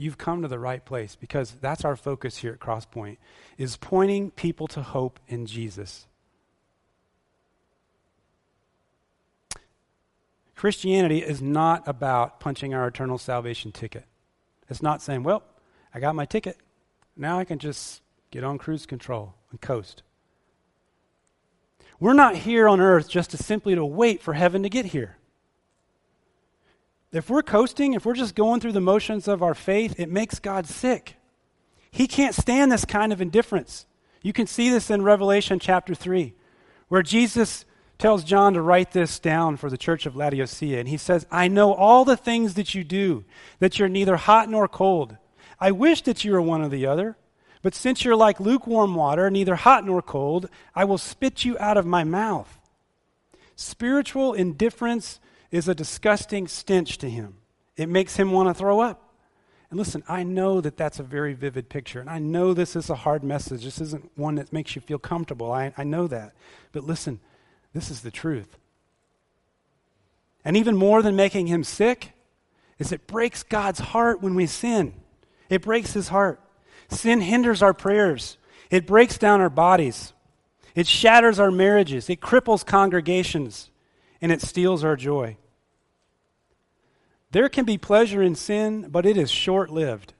You've 0.00 0.16
come 0.16 0.42
to 0.42 0.48
the 0.48 0.60
right 0.60 0.84
place 0.84 1.16
because 1.16 1.56
that's 1.60 1.84
our 1.84 1.96
focus 1.96 2.36
here 2.36 2.52
at 2.52 2.60
Crosspoint 2.60 3.16
is 3.58 3.76
pointing 3.76 4.30
people 4.30 4.68
to 4.68 4.80
hope 4.80 5.18
in 5.26 5.44
Jesus. 5.44 6.06
Christianity 10.54 11.18
is 11.18 11.42
not 11.42 11.86
about 11.88 12.38
punching 12.38 12.74
our 12.74 12.86
eternal 12.86 13.18
salvation 13.18 13.72
ticket. 13.72 14.04
It's 14.70 14.82
not 14.82 15.02
saying, 15.02 15.24
well, 15.24 15.42
I 15.92 15.98
got 15.98 16.14
my 16.14 16.26
ticket. 16.26 16.58
Now 17.16 17.40
I 17.40 17.44
can 17.44 17.58
just 17.58 18.00
get 18.30 18.44
on 18.44 18.56
cruise 18.56 18.86
control 18.86 19.34
and 19.50 19.60
coast. 19.60 20.04
We're 21.98 22.12
not 22.12 22.36
here 22.36 22.68
on 22.68 22.80
earth 22.80 23.08
just 23.08 23.30
to 23.32 23.36
simply 23.36 23.74
to 23.74 23.84
wait 23.84 24.22
for 24.22 24.34
heaven 24.34 24.62
to 24.62 24.68
get 24.68 24.86
here. 24.86 25.17
If 27.12 27.30
we're 27.30 27.42
coasting, 27.42 27.94
if 27.94 28.04
we're 28.04 28.14
just 28.14 28.34
going 28.34 28.60
through 28.60 28.72
the 28.72 28.80
motions 28.80 29.28
of 29.28 29.42
our 29.42 29.54
faith, 29.54 29.98
it 29.98 30.10
makes 30.10 30.38
God 30.38 30.66
sick. 30.66 31.16
He 31.90 32.06
can't 32.06 32.34
stand 32.34 32.70
this 32.70 32.84
kind 32.84 33.12
of 33.12 33.22
indifference. 33.22 33.86
You 34.22 34.32
can 34.32 34.46
see 34.46 34.68
this 34.68 34.90
in 34.90 35.02
Revelation 35.02 35.58
chapter 35.58 35.94
3, 35.94 36.34
where 36.88 37.02
Jesus 37.02 37.64
tells 37.98 38.24
John 38.24 38.54
to 38.54 38.62
write 38.62 38.92
this 38.92 39.18
down 39.18 39.56
for 39.56 39.70
the 39.70 39.78
church 39.78 40.06
of 40.06 40.16
Laodicea. 40.16 40.78
And 40.78 40.88
he 40.88 40.98
says, 40.98 41.26
I 41.30 41.48
know 41.48 41.72
all 41.72 42.04
the 42.04 42.16
things 42.16 42.54
that 42.54 42.74
you 42.74 42.84
do, 42.84 43.24
that 43.58 43.78
you're 43.78 43.88
neither 43.88 44.16
hot 44.16 44.50
nor 44.50 44.68
cold. 44.68 45.16
I 45.58 45.70
wish 45.72 46.02
that 46.02 46.24
you 46.24 46.32
were 46.32 46.42
one 46.42 46.62
or 46.62 46.68
the 46.68 46.86
other. 46.86 47.16
But 47.62 47.74
since 47.74 48.04
you're 48.04 48.16
like 48.16 48.38
lukewarm 48.38 48.94
water, 48.94 49.30
neither 49.30 49.56
hot 49.56 49.84
nor 49.84 50.00
cold, 50.02 50.48
I 50.74 50.84
will 50.84 50.98
spit 50.98 51.44
you 51.44 51.56
out 51.58 51.76
of 51.76 51.86
my 51.86 52.04
mouth. 52.04 52.58
Spiritual 53.56 54.34
indifference 54.34 55.18
is 55.50 55.68
a 55.68 55.74
disgusting 55.74 56.48
stench 56.48 56.98
to 56.98 57.08
him. 57.08 57.36
It 57.76 57.88
makes 57.88 58.16
him 58.16 58.32
want 58.32 58.48
to 58.48 58.54
throw 58.54 58.80
up. 58.80 59.04
And 59.70 59.78
listen, 59.78 60.02
I 60.08 60.22
know 60.22 60.60
that 60.60 60.76
that's 60.76 60.98
a 60.98 61.02
very 61.02 61.34
vivid 61.34 61.68
picture, 61.68 62.00
and 62.00 62.08
I 62.08 62.18
know 62.18 62.54
this 62.54 62.74
is 62.74 62.88
a 62.88 62.94
hard 62.94 63.22
message. 63.22 63.64
This 63.64 63.80
isn't 63.80 64.10
one 64.16 64.36
that 64.36 64.52
makes 64.52 64.74
you 64.74 64.80
feel 64.80 64.98
comfortable. 64.98 65.52
I, 65.52 65.74
I 65.76 65.84
know 65.84 66.06
that. 66.06 66.32
But 66.72 66.84
listen, 66.84 67.20
this 67.74 67.90
is 67.90 68.00
the 68.00 68.10
truth. 68.10 68.56
And 70.44 70.56
even 70.56 70.76
more 70.76 71.02
than 71.02 71.16
making 71.16 71.48
him 71.48 71.64
sick, 71.64 72.12
is 72.78 72.92
it 72.92 73.06
breaks 73.06 73.42
God's 73.42 73.80
heart 73.80 74.22
when 74.22 74.34
we 74.34 74.46
sin. 74.46 74.94
It 75.50 75.62
breaks 75.62 75.92
his 75.92 76.08
heart. 76.08 76.40
Sin 76.90 77.20
hinders 77.20 77.62
our 77.62 77.74
prayers, 77.74 78.38
it 78.70 78.86
breaks 78.86 79.18
down 79.18 79.42
our 79.42 79.50
bodies, 79.50 80.14
it 80.74 80.86
shatters 80.86 81.38
our 81.38 81.50
marriages, 81.50 82.08
it 82.08 82.20
cripples 82.20 82.64
congregations, 82.64 83.70
and 84.22 84.32
it 84.32 84.40
steals 84.40 84.84
our 84.84 84.96
joy. 84.96 85.36
There 87.30 87.48
can 87.48 87.64
be 87.64 87.78
pleasure 87.78 88.22
in 88.22 88.34
sin, 88.34 88.88
but 88.90 89.04
it 89.04 89.16
is 89.16 89.30
short 89.30 89.70
lived, 89.70 90.14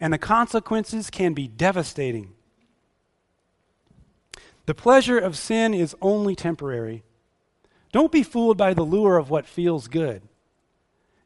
and 0.00 0.12
the 0.12 0.18
consequences 0.18 1.10
can 1.10 1.34
be 1.34 1.46
devastating. 1.46 2.32
The 4.66 4.74
pleasure 4.74 5.18
of 5.18 5.38
sin 5.38 5.72
is 5.72 5.94
only 6.02 6.34
temporary. 6.34 7.04
Don't 7.92 8.10
be 8.10 8.24
fooled 8.24 8.58
by 8.58 8.74
the 8.74 8.82
lure 8.82 9.16
of 9.16 9.30
what 9.30 9.46
feels 9.46 9.86
good. 9.86 10.22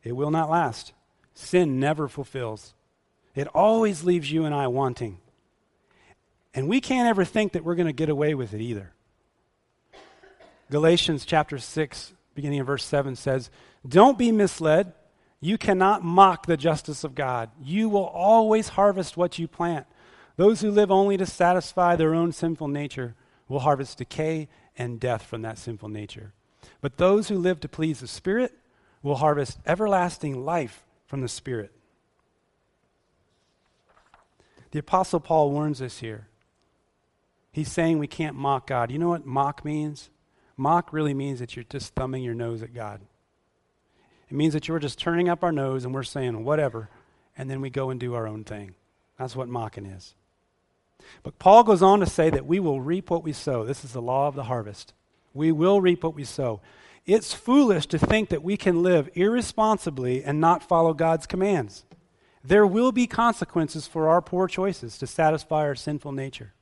It 0.05 0.13
will 0.13 0.31
not 0.31 0.51
last. 0.51 0.93
Sin 1.35 1.81
never 1.81 2.07
fulfills. 2.07 2.75
It 3.35 3.49
always 3.49 4.05
leaves 4.05 4.31
you 4.31 4.45
and 4.45 4.55
I 4.55 4.67
wanting. 4.67 5.19
And 6.53 6.69
we 6.69 6.81
can't 6.81 7.09
ever 7.09 7.25
think 7.25 7.53
that 7.53 7.65
we're 7.65 7.77
going 7.77 7.87
to 7.87 7.93
get 7.93 8.09
away 8.09 8.35
with 8.35 8.53
it 8.53 8.61
either. 8.61 8.93
Galatians 10.71 11.25
chapter 11.25 11.59
6, 11.59 12.13
beginning 12.35 12.59
in 12.59 12.65
verse 12.65 12.85
7 12.85 13.17
says, 13.17 13.51
Don't 13.87 14.19
be 14.19 14.33
misled. 14.33 14.93
You 15.41 15.57
cannot 15.57 16.05
mock 16.05 16.47
the 16.47 16.57
justice 16.57 17.03
of 17.03 17.15
God. 17.15 17.51
You 17.63 17.89
will 17.89 18.07
always 18.07 18.71
harvest 18.71 19.17
what 19.17 19.39
you 19.39 19.49
plant. 19.49 19.87
Those 20.37 20.61
who 20.61 20.71
live 20.71 20.91
only 20.91 21.17
to 21.17 21.27
satisfy 21.27 21.97
their 21.97 22.15
own 22.15 22.33
sinful 22.33 22.69
nature 22.69 23.15
will 23.49 23.61
harvest 23.61 23.99
decay 23.99 24.49
and 24.77 25.01
death 25.01 25.23
from 25.23 25.43
that 25.43 25.59
sinful 25.59 25.89
nature. 25.89 26.33
But 26.81 26.99
those 26.99 27.29
who 27.29 27.39
live 27.39 27.61
to 27.61 27.69
please 27.69 28.01
the 28.01 28.07
Spirit 28.07 28.53
will 29.03 29.17
harvest 29.17 29.59
everlasting 29.67 30.45
life 30.45 30.85
from 31.07 31.21
the 31.21 31.29
Spirit. 31.29 31.73
The 34.71 34.79
Apostle 34.79 35.21
Paul 35.21 35.51
warns 35.51 35.83
us 35.83 35.99
here. 35.99 36.29
He's 37.51 37.73
saying 37.73 37.99
we 37.99 38.07
can't 38.07 38.37
mock 38.37 38.69
God. 38.69 38.91
You 38.91 38.99
know 38.99 39.09
what 39.09 39.27
mock 39.27 39.65
means? 39.65 40.11
Mock 40.57 40.93
really 40.93 41.15
means 41.15 41.41
that 41.41 41.57
you're 41.57 41.65
just 41.65 41.95
thumbing 41.95 42.23
your 42.23 42.35
nose 42.35 42.63
at 42.63 42.75
God. 42.75 43.01
It 44.31 44.37
means 44.37 44.53
that 44.53 44.69
you're 44.69 44.79
just 44.79 44.99
turning 44.99 45.29
up 45.29 45.43
our 45.43 45.51
nose 45.51 45.85
and 45.85 45.93
we're 45.93 46.05
saying 46.05 46.45
whatever, 46.45 46.89
and 47.37 47.51
then 47.51 47.61
we 47.61 47.69
go 47.69 47.91
and 47.91 47.99
do 47.99 48.15
our 48.15 48.29
own 48.29 48.45
thing. 48.45 48.75
That's 49.19 49.35
what 49.35 49.49
mocking 49.49 49.87
is. 49.87 50.15
But 51.23 51.39
Paul 51.39 51.65
goes 51.65 51.83
on 51.83 52.01
to 52.01 52.07
say 52.07 52.31
that 52.31 52.47
we 52.47 52.61
will 52.61 52.81
reap 52.81 53.11
what 53.11 53.25
we 53.25 53.33
sow. 53.33 53.65
This 53.65 53.85
is 53.85 53.93
the 53.93 54.03
law 54.03 54.29
of 54.29 54.35
the 54.35 54.45
harvest. 54.45 54.93
We 55.35 55.51
will 55.51 55.81
reap 55.81 56.05
what 56.05 56.15
we 56.15 56.25
sow. 56.25 56.61
It's 57.07 57.35
foolish 57.35 57.87
to 57.87 57.99
think 57.99 58.29
that 58.29 58.43
we 58.43 58.57
can 58.57 58.83
live 58.83 59.09
irresponsibly 59.15 60.23
and 60.23 60.41
not 60.41 60.63
follow 60.63 60.95
God's 60.95 61.27
commands. 61.27 61.85
There 62.45 62.67
will 62.67 62.93
be 62.93 63.07
consequences 63.07 63.87
for 63.87 64.09
our 64.09 64.23
poor 64.23 64.47
choices 64.47 64.97
to 64.99 65.07
satisfy 65.07 65.63
our 65.63 65.75
sinful 65.75 66.13
nature. 66.13 66.55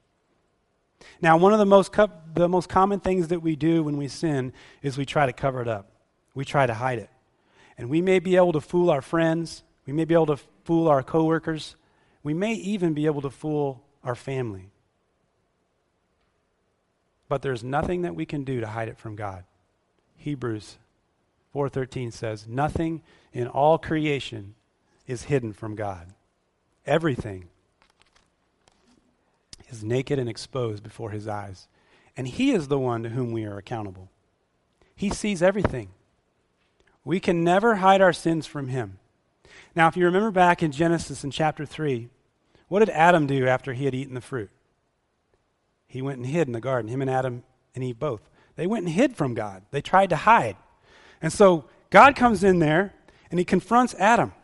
Now, 1.21 1.37
one 1.37 1.53
of 1.53 1.59
the 1.59 1.67
most, 1.67 1.93
co- 1.93 2.11
the 2.33 2.49
most 2.49 2.69
common 2.69 3.01
things 3.01 3.29
that 3.29 3.41
we 3.41 3.57
do 3.57 3.83
when 3.83 3.97
we 3.97 4.09
sin 4.09 4.53
is 4.83 4.97
we 4.97 5.05
try 5.05 5.27
to 5.27 5.33
cover 5.33 5.61
it 5.61 5.69
up. 5.69 5.93
We 6.35 6.45
try 6.45 6.67
to 6.67 6.75
hide 6.75 6.99
it. 6.99 7.11
And 7.79 7.89
we 7.89 8.03
may 8.03 8.19
be 8.19 8.37
able 8.37 8.53
to 8.53 8.61
fool 8.61 8.91
our 8.91 9.01
friends. 9.01 9.63
We 9.87 9.93
may 9.93 10.05
be 10.05 10.15
able 10.15 10.27
to 10.27 10.39
fool 10.65 10.89
our 10.89 11.03
coworkers. 11.03 11.77
We 12.23 12.35
may 12.35 12.53
even 12.55 12.93
be 12.93 13.07
able 13.07 13.23
to 13.23 13.31
fool 13.31 13.83
our 14.05 14.17
family. 14.17 14.71
But 17.29 17.43
there's 17.43 17.63
nothing 17.63 18.03
that 18.03 18.15
we 18.15 18.27
can 18.27 18.45
do 18.45 18.61
to 18.61 18.67
hide 18.67 18.89
it 18.89 18.99
from 18.99 19.15
God. 19.15 19.45
Hebrews 20.17 20.79
4:13 21.55 22.11
says, 22.11 22.47
"Nothing 22.47 23.03
in 23.33 23.47
all 23.47 23.79
creation 23.79 24.55
is 25.07 25.25
hidden 25.25 25.53
from 25.53 25.75
God. 25.75 26.15
Everything 26.87 27.49
is 29.71 29.85
naked 29.85 30.19
and 30.19 30.29
exposed 30.29 30.83
before 30.83 31.11
his 31.11 31.29
eyes. 31.29 31.69
And 32.17 32.27
he 32.27 32.53
is 32.53 32.69
the 32.69 32.79
one 32.79 33.03
to 33.03 33.11
whom 33.11 33.33
we 33.33 33.45
are 33.45 33.59
accountable. 33.59 34.11
He 34.95 35.11
sees 35.11 35.43
everything. 35.43 35.91
We 37.09 37.21
can 37.21 37.43
never 37.43 37.77
hide 37.77 38.03
our 38.03 38.13
sins 38.13 38.47
from 38.47 38.69
him. 38.69 38.99
Now, 39.75 39.89
if 39.89 39.97
you 39.97 40.05
remember 40.05 40.31
back 40.31 40.63
in 40.63 40.73
Genesis 40.73 41.25
in 41.25 41.31
chapter 41.31 41.65
3, 41.65 42.11
what 42.69 42.81
did 42.81 42.91
Adam 42.91 43.27
do 43.27 43.47
after 43.47 43.73
he 43.73 43.87
had 43.87 43.95
eaten 43.95 44.13
the 44.13 44.21
fruit? 44.21 44.51
He 45.87 46.03
went 46.03 46.19
and 46.19 46.27
hid 46.27 46.49
in 46.49 46.53
the 46.53 46.61
garden, 46.61 46.91
him 46.91 47.01
and 47.01 47.11
Adam 47.11 47.45
and 47.75 47.83
Eve 47.83 47.99
both. 47.99 48.29
They 48.57 48.67
went 48.67 48.85
and 48.85 48.95
hid 48.95 49.17
from 49.17 49.33
God. 49.33 49.63
They 49.71 49.81
tried 49.81 50.11
to 50.11 50.17
hide. 50.17 50.57
And 51.23 51.33
so 51.33 51.65
God 51.89 52.15
comes 52.15 52.45
in 52.45 52.59
there 52.59 52.93
and 53.31 53.39
he 53.39 53.45
confronts 53.47 53.95
Adam. 53.95 54.35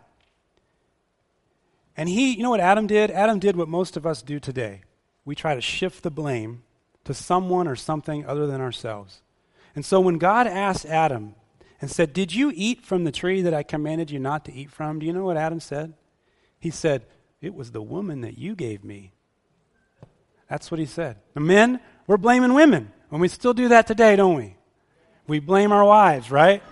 And 1.98 2.08
he, 2.08 2.34
you 2.34 2.42
know 2.42 2.48
what 2.48 2.60
Adam 2.60 2.86
did? 2.86 3.10
Adam 3.10 3.40
did 3.40 3.56
what 3.56 3.68
most 3.68 3.94
of 3.94 4.06
us 4.06 4.22
do 4.22 4.40
today. 4.40 4.84
We 5.26 5.34
try 5.34 5.54
to 5.54 5.60
shift 5.60 6.02
the 6.02 6.10
blame 6.10 6.62
to 7.04 7.12
someone 7.12 7.68
or 7.68 7.76
something 7.76 8.24
other 8.24 8.46
than 8.46 8.62
ourselves. 8.62 9.20
And 9.76 9.84
so 9.84 10.00
when 10.00 10.16
God 10.16 10.46
asked 10.46 10.86
Adam 10.86 11.34
and 11.84 11.90
said, 11.90 12.14
Did 12.14 12.34
you 12.34 12.50
eat 12.54 12.80
from 12.80 13.04
the 13.04 13.12
tree 13.12 13.42
that 13.42 13.52
I 13.52 13.62
commanded 13.62 14.10
you 14.10 14.18
not 14.18 14.46
to 14.46 14.52
eat 14.54 14.70
from? 14.70 15.00
Do 15.00 15.04
you 15.04 15.12
know 15.12 15.26
what 15.26 15.36
Adam 15.36 15.60
said? 15.60 15.92
He 16.58 16.70
said, 16.70 17.04
It 17.42 17.54
was 17.54 17.72
the 17.72 17.82
woman 17.82 18.22
that 18.22 18.38
you 18.38 18.54
gave 18.54 18.82
me. 18.82 19.12
That's 20.48 20.70
what 20.70 20.80
he 20.80 20.86
said. 20.86 21.18
The 21.34 21.40
men, 21.40 21.80
we're 22.06 22.16
blaming 22.16 22.54
women. 22.54 22.90
And 23.10 23.20
we 23.20 23.28
still 23.28 23.52
do 23.52 23.68
that 23.68 23.86
today, 23.86 24.16
don't 24.16 24.34
we? 24.34 24.56
We 25.26 25.40
blame 25.40 25.72
our 25.72 25.84
wives, 25.84 26.30
right? 26.30 26.62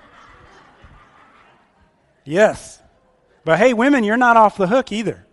yes. 2.25 2.81
But 3.44 3.59
hey, 3.59 3.75
women, 3.75 4.05
you're 4.05 4.16
not 4.16 4.38
off 4.38 4.57
the 4.57 4.66
hook 4.66 4.92
either. 4.92 5.27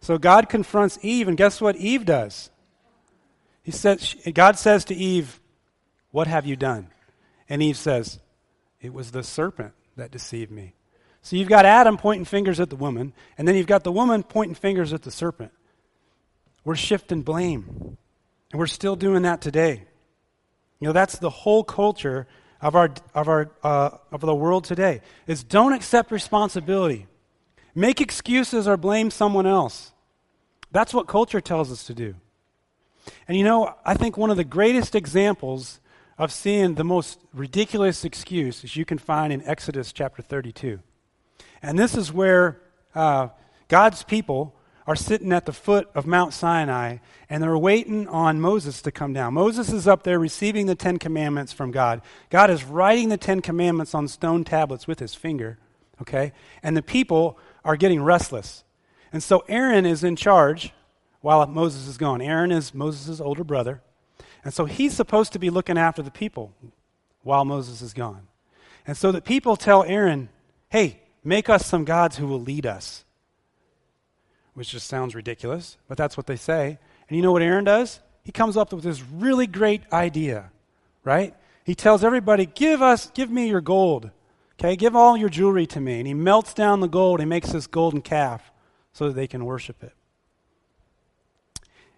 So 0.00 0.18
God 0.18 0.48
confronts 0.48 0.98
Eve, 1.02 1.28
and 1.28 1.36
guess 1.36 1.60
what 1.60 1.76
Eve 1.76 2.04
does? 2.04 2.50
He 3.62 3.70
says, 3.70 4.16
God 4.34 4.58
says 4.58 4.84
to 4.86 4.94
Eve, 4.96 5.40
What 6.10 6.26
have 6.26 6.46
you 6.46 6.56
done? 6.56 6.88
And 7.48 7.62
Eve 7.62 7.76
says, 7.76 8.18
It 8.84 8.92
was 8.92 9.12
the 9.12 9.22
serpent 9.22 9.72
that 9.96 10.10
deceived 10.10 10.50
me. 10.50 10.74
So 11.22 11.36
you've 11.36 11.48
got 11.48 11.64
Adam 11.64 11.96
pointing 11.96 12.26
fingers 12.26 12.60
at 12.60 12.68
the 12.68 12.76
woman, 12.76 13.14
and 13.38 13.48
then 13.48 13.54
you've 13.54 13.66
got 13.66 13.82
the 13.82 13.90
woman 13.90 14.22
pointing 14.22 14.54
fingers 14.54 14.92
at 14.92 15.00
the 15.00 15.10
serpent. 15.10 15.52
We're 16.66 16.76
shifting 16.76 17.22
blame. 17.22 17.96
And 18.52 18.58
we're 18.58 18.66
still 18.66 18.94
doing 18.94 19.22
that 19.22 19.40
today. 19.40 19.84
You 20.80 20.88
know, 20.88 20.92
that's 20.92 21.18
the 21.18 21.30
whole 21.30 21.64
culture 21.64 22.26
of, 22.60 22.76
our, 22.76 22.92
of, 23.14 23.26
our, 23.26 23.50
uh, 23.62 23.90
of 24.12 24.20
the 24.20 24.34
world 24.34 24.64
today 24.64 25.00
is 25.26 25.42
don't 25.42 25.72
accept 25.72 26.10
responsibility. 26.10 27.06
Make 27.74 28.02
excuses 28.02 28.68
or 28.68 28.76
blame 28.76 29.10
someone 29.10 29.46
else. 29.46 29.92
That's 30.72 30.92
what 30.92 31.08
culture 31.08 31.40
tells 31.40 31.72
us 31.72 31.84
to 31.84 31.94
do. 31.94 32.16
And 33.28 33.38
you 33.38 33.44
know, 33.44 33.74
I 33.82 33.94
think 33.94 34.18
one 34.18 34.30
of 34.30 34.36
the 34.36 34.44
greatest 34.44 34.94
examples 34.94 35.80
of 36.18 36.32
seeing 36.32 36.74
the 36.74 36.84
most 36.84 37.20
ridiculous 37.32 38.04
excuse 38.04 38.64
is 38.64 38.76
you 38.76 38.84
can 38.84 38.98
find 38.98 39.32
in 39.32 39.42
Exodus 39.42 39.92
chapter 39.92 40.22
32. 40.22 40.80
And 41.62 41.78
this 41.78 41.96
is 41.96 42.12
where 42.12 42.60
uh, 42.94 43.28
God's 43.68 44.02
people 44.04 44.54
are 44.86 44.94
sitting 44.96 45.32
at 45.32 45.46
the 45.46 45.52
foot 45.52 45.88
of 45.94 46.06
Mount 46.06 46.34
Sinai 46.34 46.98
and 47.28 47.42
they're 47.42 47.56
waiting 47.56 48.06
on 48.06 48.40
Moses 48.40 48.82
to 48.82 48.92
come 48.92 49.12
down. 49.12 49.34
Moses 49.34 49.72
is 49.72 49.88
up 49.88 50.02
there 50.02 50.18
receiving 50.18 50.66
the 50.66 50.74
Ten 50.74 50.98
Commandments 50.98 51.52
from 51.52 51.70
God. 51.70 52.02
God 52.30 52.50
is 52.50 52.64
writing 52.64 53.08
the 53.08 53.16
Ten 53.16 53.40
Commandments 53.40 53.94
on 53.94 54.06
stone 54.08 54.44
tablets 54.44 54.86
with 54.86 54.98
his 54.98 55.14
finger, 55.14 55.58
okay? 56.02 56.32
And 56.62 56.76
the 56.76 56.82
people 56.82 57.38
are 57.64 57.76
getting 57.76 58.02
restless. 58.02 58.62
And 59.12 59.22
so 59.22 59.44
Aaron 59.48 59.86
is 59.86 60.04
in 60.04 60.16
charge 60.16 60.72
while 61.22 61.46
Moses 61.46 61.88
is 61.88 61.96
gone. 61.96 62.20
Aaron 62.20 62.52
is 62.52 62.74
Moses' 62.74 63.20
older 63.20 63.44
brother. 63.44 63.80
And 64.44 64.52
so 64.52 64.66
he's 64.66 64.94
supposed 64.94 65.32
to 65.32 65.38
be 65.38 65.50
looking 65.50 65.78
after 65.78 66.02
the 66.02 66.10
people 66.10 66.52
while 67.22 67.44
Moses 67.44 67.80
is 67.80 67.94
gone. 67.94 68.28
And 68.86 68.96
so 68.96 69.10
the 69.10 69.22
people 69.22 69.56
tell 69.56 69.82
Aaron, 69.84 70.28
hey, 70.68 71.00
Make 71.24 71.48
us 71.48 71.66
some 71.66 71.84
gods 71.84 72.18
who 72.18 72.26
will 72.26 72.40
lead 72.40 72.66
us. 72.66 73.04
Which 74.52 74.70
just 74.70 74.86
sounds 74.86 75.14
ridiculous, 75.14 75.78
but 75.88 75.96
that's 75.96 76.16
what 76.16 76.26
they 76.26 76.36
say. 76.36 76.78
And 77.08 77.16
you 77.16 77.22
know 77.22 77.32
what 77.32 77.42
Aaron 77.42 77.64
does? 77.64 78.00
He 78.22 78.30
comes 78.30 78.56
up 78.56 78.72
with 78.72 78.84
this 78.84 79.02
really 79.02 79.46
great 79.46 79.82
idea, 79.92 80.50
right? 81.02 81.34
He 81.64 81.74
tells 81.74 82.04
everybody, 82.04 82.46
"Give 82.46 82.82
us, 82.82 83.10
give 83.14 83.30
me 83.30 83.48
your 83.48 83.62
gold. 83.62 84.10
Okay, 84.60 84.76
give 84.76 84.94
all 84.94 85.16
your 85.16 85.28
jewelry 85.28 85.66
to 85.68 85.80
me." 85.80 85.98
And 85.98 86.06
he 86.06 86.14
melts 86.14 86.54
down 86.54 86.80
the 86.80 86.86
gold. 86.86 87.20
He 87.20 87.26
makes 87.26 87.50
this 87.50 87.66
golden 87.66 88.02
calf 88.02 88.52
so 88.92 89.08
that 89.08 89.14
they 89.14 89.26
can 89.26 89.44
worship 89.44 89.82
it. 89.82 89.94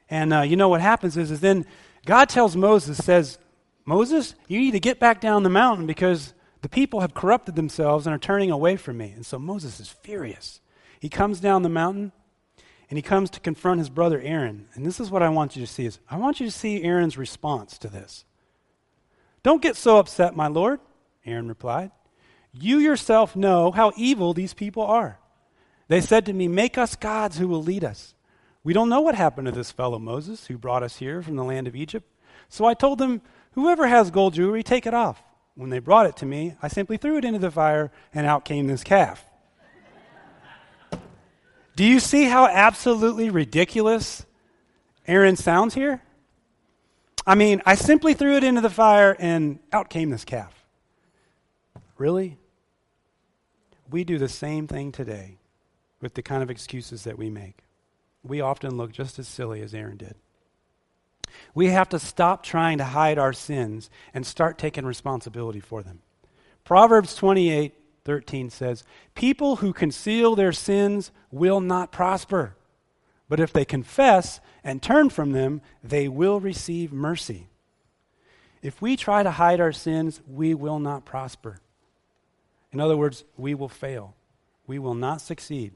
And 0.08 0.32
uh, 0.32 0.42
you 0.42 0.56
know 0.56 0.68
what 0.68 0.80
happens 0.80 1.16
is, 1.16 1.30
is 1.30 1.40
then 1.40 1.66
God 2.06 2.28
tells 2.28 2.56
Moses, 2.56 3.04
says, 3.04 3.38
Moses, 3.84 4.34
you 4.48 4.58
need 4.58 4.70
to 4.70 4.80
get 4.80 4.98
back 4.98 5.20
down 5.20 5.42
the 5.42 5.50
mountain 5.50 5.86
because 5.86 6.32
the 6.62 6.68
people 6.68 7.00
have 7.00 7.14
corrupted 7.14 7.54
themselves 7.54 8.06
and 8.06 8.14
are 8.14 8.18
turning 8.18 8.50
away 8.50 8.76
from 8.76 8.96
me. 8.96 9.12
And 9.14 9.26
so 9.26 9.38
Moses 9.38 9.78
is 9.80 9.88
furious. 9.88 10.60
He 11.00 11.08
comes 11.08 11.40
down 11.40 11.62
the 11.62 11.68
mountain 11.68 12.12
and 12.88 12.96
he 12.96 13.02
comes 13.02 13.30
to 13.30 13.40
confront 13.40 13.80
his 13.80 13.90
brother 13.90 14.20
Aaron. 14.20 14.68
And 14.74 14.86
this 14.86 15.00
is 15.00 15.10
what 15.10 15.22
I 15.22 15.28
want 15.28 15.56
you 15.56 15.66
to 15.66 15.72
see 15.72 15.86
is 15.86 15.98
I 16.08 16.16
want 16.16 16.40
you 16.40 16.46
to 16.46 16.52
see 16.52 16.82
Aaron's 16.82 17.18
response 17.18 17.78
to 17.78 17.88
this. 17.88 18.24
Don't 19.42 19.62
get 19.62 19.76
so 19.76 19.98
upset, 19.98 20.34
my 20.34 20.48
lord, 20.48 20.80
Aaron 21.24 21.46
replied. 21.48 21.90
You 22.52 22.78
yourself 22.78 23.36
know 23.36 23.70
how 23.70 23.92
evil 23.96 24.32
these 24.32 24.54
people 24.54 24.82
are. 24.82 25.20
They 25.88 26.00
said 26.00 26.26
to 26.26 26.32
me, 26.32 26.48
Make 26.48 26.78
us 26.78 26.96
gods 26.96 27.38
who 27.38 27.46
will 27.46 27.62
lead 27.62 27.84
us. 27.84 28.15
We 28.66 28.72
don't 28.72 28.88
know 28.88 29.00
what 29.00 29.14
happened 29.14 29.46
to 29.46 29.52
this 29.52 29.70
fellow 29.70 30.00
Moses 30.00 30.48
who 30.48 30.58
brought 30.58 30.82
us 30.82 30.96
here 30.96 31.22
from 31.22 31.36
the 31.36 31.44
land 31.44 31.68
of 31.68 31.76
Egypt. 31.76 32.04
So 32.48 32.64
I 32.64 32.74
told 32.74 32.98
them, 32.98 33.22
Whoever 33.52 33.86
has 33.86 34.10
gold 34.10 34.34
jewelry, 34.34 34.64
take 34.64 34.86
it 34.86 34.92
off. 34.92 35.22
When 35.54 35.70
they 35.70 35.78
brought 35.78 36.06
it 36.06 36.16
to 36.16 36.26
me, 36.26 36.56
I 36.60 36.66
simply 36.66 36.96
threw 36.96 37.16
it 37.16 37.24
into 37.24 37.38
the 37.38 37.52
fire, 37.52 37.92
and 38.12 38.26
out 38.26 38.44
came 38.44 38.66
this 38.66 38.82
calf. 38.82 39.24
Do 41.76 41.84
you 41.84 42.00
see 42.00 42.24
how 42.24 42.48
absolutely 42.48 43.30
ridiculous 43.30 44.26
Aaron 45.06 45.36
sounds 45.36 45.74
here? 45.74 46.02
I 47.24 47.36
mean, 47.36 47.62
I 47.64 47.76
simply 47.76 48.14
threw 48.14 48.34
it 48.34 48.42
into 48.42 48.62
the 48.62 48.68
fire, 48.68 49.14
and 49.20 49.60
out 49.72 49.90
came 49.90 50.10
this 50.10 50.24
calf. 50.24 50.66
Really? 51.98 52.36
We 53.92 54.02
do 54.02 54.18
the 54.18 54.28
same 54.28 54.66
thing 54.66 54.90
today 54.90 55.38
with 56.00 56.14
the 56.14 56.22
kind 56.22 56.42
of 56.42 56.50
excuses 56.50 57.04
that 57.04 57.16
we 57.16 57.30
make. 57.30 57.62
We 58.26 58.40
often 58.40 58.76
look 58.76 58.92
just 58.92 59.18
as 59.18 59.28
silly 59.28 59.62
as 59.62 59.74
Aaron 59.74 59.96
did. 59.96 60.16
We 61.54 61.68
have 61.68 61.88
to 61.90 61.98
stop 61.98 62.42
trying 62.42 62.78
to 62.78 62.84
hide 62.84 63.18
our 63.18 63.32
sins 63.32 63.90
and 64.14 64.26
start 64.26 64.58
taking 64.58 64.86
responsibility 64.86 65.60
for 65.60 65.82
them. 65.82 66.00
Proverbs 66.64 67.14
28 67.14 67.74
13 68.04 68.50
says, 68.50 68.84
People 69.16 69.56
who 69.56 69.72
conceal 69.72 70.36
their 70.36 70.52
sins 70.52 71.10
will 71.32 71.60
not 71.60 71.90
prosper, 71.90 72.54
but 73.28 73.40
if 73.40 73.52
they 73.52 73.64
confess 73.64 74.38
and 74.62 74.80
turn 74.80 75.10
from 75.10 75.32
them, 75.32 75.60
they 75.82 76.06
will 76.06 76.38
receive 76.38 76.92
mercy. 76.92 77.48
If 78.62 78.80
we 78.80 78.96
try 78.96 79.24
to 79.24 79.32
hide 79.32 79.60
our 79.60 79.72
sins, 79.72 80.20
we 80.28 80.54
will 80.54 80.78
not 80.78 81.04
prosper. 81.04 81.58
In 82.72 82.80
other 82.80 82.96
words, 82.96 83.24
we 83.36 83.54
will 83.54 83.68
fail. 83.68 84.14
We 84.66 84.78
will 84.78 84.94
not 84.94 85.20
succeed. 85.20 85.72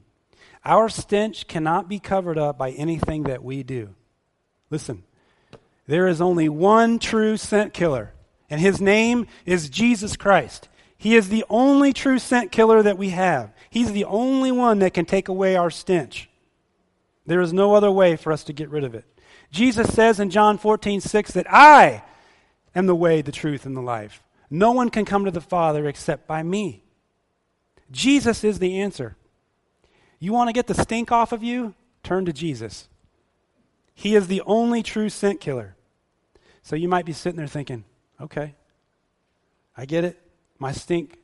Our 0.63 0.89
stench 0.89 1.47
cannot 1.47 1.89
be 1.89 1.99
covered 1.99 2.37
up 2.37 2.57
by 2.57 2.71
anything 2.71 3.23
that 3.23 3.43
we 3.43 3.63
do. 3.63 3.95
Listen, 4.69 5.03
there 5.87 6.07
is 6.07 6.21
only 6.21 6.49
one 6.49 6.99
true 6.99 7.37
scent 7.37 7.73
killer, 7.73 8.13
and 8.49 8.61
his 8.61 8.79
name 8.79 9.27
is 9.45 9.69
Jesus 9.69 10.15
Christ. 10.15 10.69
He 10.97 11.15
is 11.15 11.29
the 11.29 11.43
only 11.49 11.93
true 11.93 12.19
scent 12.19 12.51
killer 12.51 12.83
that 12.83 12.97
we 12.97 13.09
have. 13.09 13.51
He's 13.69 13.91
the 13.91 14.05
only 14.05 14.51
one 14.51 14.79
that 14.79 14.93
can 14.93 15.05
take 15.05 15.27
away 15.27 15.55
our 15.55 15.71
stench. 15.71 16.29
There 17.25 17.41
is 17.41 17.53
no 17.53 17.73
other 17.73 17.91
way 17.91 18.15
for 18.15 18.31
us 18.31 18.43
to 18.45 18.53
get 18.53 18.69
rid 18.69 18.83
of 18.83 18.93
it. 18.93 19.05
Jesus 19.51 19.93
says 19.93 20.19
in 20.19 20.29
John 20.29 20.57
14, 20.57 21.01
6 21.01 21.31
that 21.31 21.51
I 21.51 22.03
am 22.75 22.85
the 22.85 22.95
way, 22.95 23.21
the 23.21 23.31
truth, 23.31 23.65
and 23.65 23.75
the 23.75 23.81
life. 23.81 24.23
No 24.49 24.71
one 24.71 24.89
can 24.89 25.05
come 25.05 25.25
to 25.25 25.31
the 25.31 25.41
Father 25.41 25.87
except 25.87 26.27
by 26.27 26.43
me. 26.43 26.83
Jesus 27.89 28.43
is 28.43 28.59
the 28.59 28.79
answer. 28.79 29.15
You 30.21 30.33
want 30.33 30.49
to 30.49 30.53
get 30.53 30.67
the 30.67 30.75
stink 30.75 31.11
off 31.11 31.31
of 31.31 31.41
you? 31.41 31.73
Turn 32.03 32.25
to 32.25 32.31
Jesus. 32.31 32.87
He 33.95 34.15
is 34.15 34.27
the 34.27 34.43
only 34.45 34.83
true 34.83 35.09
scent 35.09 35.41
killer. 35.41 35.75
So 36.61 36.75
you 36.75 36.87
might 36.87 37.05
be 37.05 37.11
sitting 37.11 37.37
there 37.37 37.47
thinking, 37.47 37.83
okay, 38.21 38.53
I 39.75 39.85
get 39.85 40.05
it. 40.05 40.21
My 40.59 40.73
stink 40.73 41.17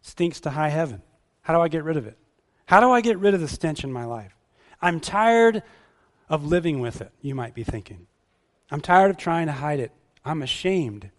stinks 0.00 0.40
to 0.40 0.50
high 0.50 0.70
heaven. 0.70 1.02
How 1.42 1.52
do 1.52 1.60
I 1.60 1.68
get 1.68 1.84
rid 1.84 1.98
of 1.98 2.06
it? 2.06 2.16
How 2.64 2.80
do 2.80 2.90
I 2.90 3.02
get 3.02 3.18
rid 3.18 3.34
of 3.34 3.42
the 3.42 3.48
stench 3.48 3.84
in 3.84 3.92
my 3.92 4.06
life? 4.06 4.34
I'm 4.80 5.00
tired 5.00 5.62
of 6.30 6.46
living 6.46 6.80
with 6.80 7.02
it, 7.02 7.12
you 7.20 7.34
might 7.34 7.54
be 7.54 7.62
thinking. 7.62 8.06
I'm 8.70 8.80
tired 8.80 9.10
of 9.10 9.18
trying 9.18 9.46
to 9.46 9.52
hide 9.52 9.80
it. 9.80 9.92
I'm 10.24 10.40
ashamed. 10.40 11.10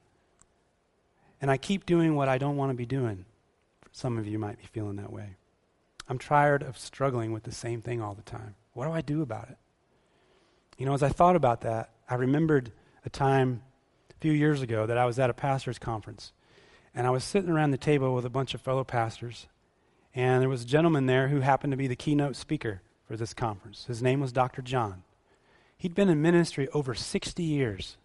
And 1.39 1.51
I 1.51 1.57
keep 1.57 1.85
doing 1.85 2.15
what 2.15 2.27
I 2.29 2.39
don't 2.39 2.57
want 2.57 2.71
to 2.71 2.75
be 2.75 2.87
doing. 2.87 3.25
Some 3.91 4.17
of 4.17 4.27
you 4.27 4.39
might 4.39 4.57
be 4.57 4.65
feeling 4.65 4.95
that 4.95 5.13
way. 5.13 5.35
I'm 6.07 6.19
tired 6.19 6.61
of 6.61 6.77
struggling 6.77 7.31
with 7.31 7.43
the 7.43 7.51
same 7.51 7.81
thing 7.81 8.01
all 8.01 8.13
the 8.13 8.21
time. 8.21 8.55
What 8.73 8.85
do 8.85 8.91
I 8.91 9.01
do 9.01 9.21
about 9.21 9.49
it? 9.49 9.57
You 10.77 10.85
know, 10.85 10.93
as 10.93 11.03
I 11.03 11.09
thought 11.09 11.35
about 11.35 11.61
that, 11.61 11.91
I 12.09 12.15
remembered 12.15 12.71
a 13.05 13.09
time 13.09 13.63
a 14.11 14.13
few 14.19 14.31
years 14.31 14.61
ago 14.61 14.85
that 14.85 14.97
I 14.97 15.05
was 15.05 15.17
at 15.19 15.29
a 15.29 15.33
pastor's 15.33 15.79
conference. 15.79 16.33
And 16.93 17.07
I 17.07 17.09
was 17.09 17.23
sitting 17.23 17.49
around 17.49 17.71
the 17.71 17.77
table 17.77 18.13
with 18.13 18.25
a 18.25 18.29
bunch 18.29 18.53
of 18.53 18.61
fellow 18.61 18.83
pastors. 18.83 19.47
And 20.13 20.41
there 20.41 20.49
was 20.49 20.63
a 20.63 20.67
gentleman 20.67 21.07
there 21.07 21.27
who 21.27 21.41
happened 21.41 21.71
to 21.71 21.77
be 21.77 21.87
the 21.87 21.95
keynote 21.95 22.35
speaker 22.35 22.81
for 23.07 23.17
this 23.17 23.33
conference. 23.33 23.85
His 23.85 24.01
name 24.01 24.19
was 24.19 24.31
Dr. 24.31 24.61
John. 24.61 25.03
He'd 25.77 25.95
been 25.95 26.09
in 26.09 26.21
ministry 26.21 26.69
over 26.69 26.93
60 26.93 27.43
years. 27.43 27.97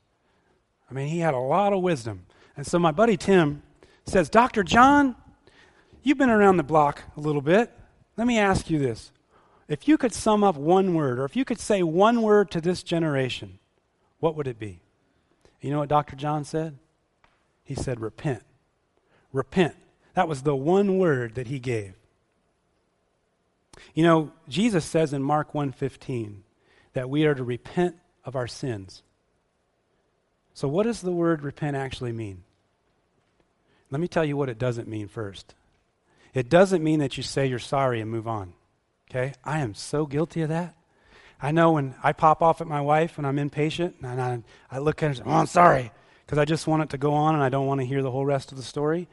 I 0.90 0.94
mean, 0.94 1.08
he 1.08 1.20
had 1.20 1.34
a 1.34 1.38
lot 1.38 1.72
of 1.72 1.82
wisdom. 1.82 2.26
And 2.56 2.66
so 2.66 2.78
my 2.78 2.90
buddy 2.90 3.16
Tim 3.16 3.62
says, 4.06 4.28
Dr. 4.28 4.64
John, 4.64 5.14
you've 6.02 6.18
been 6.18 6.30
around 6.30 6.56
the 6.56 6.64
block 6.64 7.02
a 7.16 7.20
little 7.20 7.42
bit. 7.42 7.72
Let 8.20 8.26
me 8.26 8.38
ask 8.38 8.68
you 8.68 8.78
this. 8.78 9.12
If 9.66 9.88
you 9.88 9.96
could 9.96 10.12
sum 10.12 10.44
up 10.44 10.56
one 10.56 10.92
word, 10.92 11.18
or 11.18 11.24
if 11.24 11.36
you 11.36 11.46
could 11.46 11.58
say 11.58 11.82
one 11.82 12.20
word 12.20 12.50
to 12.50 12.60
this 12.60 12.82
generation, 12.82 13.58
what 14.18 14.36
would 14.36 14.46
it 14.46 14.58
be? 14.58 14.80
You 15.62 15.70
know 15.70 15.78
what 15.78 15.88
Dr. 15.88 16.16
John 16.16 16.44
said? 16.44 16.76
He 17.64 17.74
said, 17.74 17.98
repent. 17.98 18.42
Repent. 19.32 19.74
That 20.12 20.28
was 20.28 20.42
the 20.42 20.54
one 20.54 20.98
word 20.98 21.34
that 21.36 21.46
he 21.46 21.58
gave. 21.58 21.94
You 23.94 24.04
know, 24.04 24.32
Jesus 24.50 24.84
says 24.84 25.14
in 25.14 25.22
Mark 25.22 25.54
1:15 25.54 26.42
that 26.92 27.08
we 27.08 27.24
are 27.24 27.34
to 27.34 27.42
repent 27.42 27.96
of 28.26 28.36
our 28.36 28.46
sins. 28.46 29.02
So, 30.52 30.68
what 30.68 30.82
does 30.82 31.00
the 31.00 31.10
word 31.10 31.42
repent 31.42 31.74
actually 31.74 32.12
mean? 32.12 32.44
Let 33.90 33.98
me 33.98 34.08
tell 34.08 34.26
you 34.26 34.36
what 34.36 34.50
it 34.50 34.58
doesn't 34.58 34.88
mean 34.88 35.08
first. 35.08 35.54
It 36.34 36.48
doesn't 36.48 36.82
mean 36.82 37.00
that 37.00 37.16
you 37.16 37.22
say 37.22 37.46
you're 37.46 37.58
sorry 37.58 38.00
and 38.00 38.10
move 38.10 38.28
on. 38.28 38.52
Okay? 39.10 39.34
I 39.44 39.60
am 39.60 39.74
so 39.74 40.06
guilty 40.06 40.42
of 40.42 40.48
that. 40.48 40.74
I 41.42 41.52
know 41.52 41.72
when 41.72 41.94
I 42.02 42.12
pop 42.12 42.42
off 42.42 42.60
at 42.60 42.66
my 42.66 42.80
wife 42.80 43.18
and 43.18 43.26
I'm 43.26 43.38
impatient 43.38 43.96
and 44.02 44.20
I, 44.20 44.42
I 44.70 44.78
look 44.78 45.02
at 45.02 45.06
her 45.06 45.08
and 45.08 45.16
say, 45.16 45.24
Oh, 45.26 45.30
I'm 45.30 45.46
sorry, 45.46 45.90
because 46.24 46.38
I 46.38 46.44
just 46.44 46.66
want 46.66 46.82
it 46.82 46.90
to 46.90 46.98
go 46.98 47.14
on 47.14 47.34
and 47.34 47.42
I 47.42 47.48
don't 47.48 47.66
want 47.66 47.80
to 47.80 47.86
hear 47.86 48.02
the 48.02 48.10
whole 48.10 48.26
rest 48.26 48.52
of 48.52 48.58
the 48.58 48.64
story. 48.64 49.08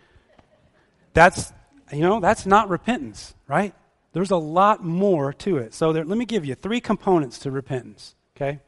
That's, 1.14 1.54
you 1.92 2.02
know, 2.02 2.20
that's 2.20 2.46
not 2.46 2.70
repentance, 2.70 3.34
right? 3.48 3.74
There's 4.12 4.32
a 4.32 4.38
lot 4.38 4.84
more 4.84 5.32
to 5.34 5.58
it. 5.58 5.74
So 5.74 5.94
there, 5.94 6.04
let 6.04 6.18
me 6.18 6.26
give 6.26 6.46
you 6.46 6.56
three 6.56 6.82
components 6.82 7.40
to 7.40 7.52
repentance, 7.52 8.16
okay? 8.36 8.60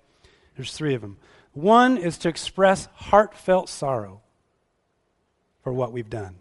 There's 0.55 0.73
three 0.73 0.95
of 0.95 1.01
them. 1.01 1.17
One 1.53 1.97
is 1.97 2.17
to 2.19 2.29
express 2.29 2.87
heartfelt 2.93 3.67
sorrow 3.67 4.21
for 5.63 5.73
what 5.73 5.91
we've 5.91 6.09
done. 6.09 6.35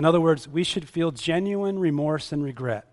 In 0.00 0.06
other 0.06 0.18
words, 0.18 0.48
we 0.48 0.64
should 0.64 0.88
feel 0.88 1.10
genuine 1.10 1.78
remorse 1.78 2.32
and 2.32 2.42
regret. 2.42 2.86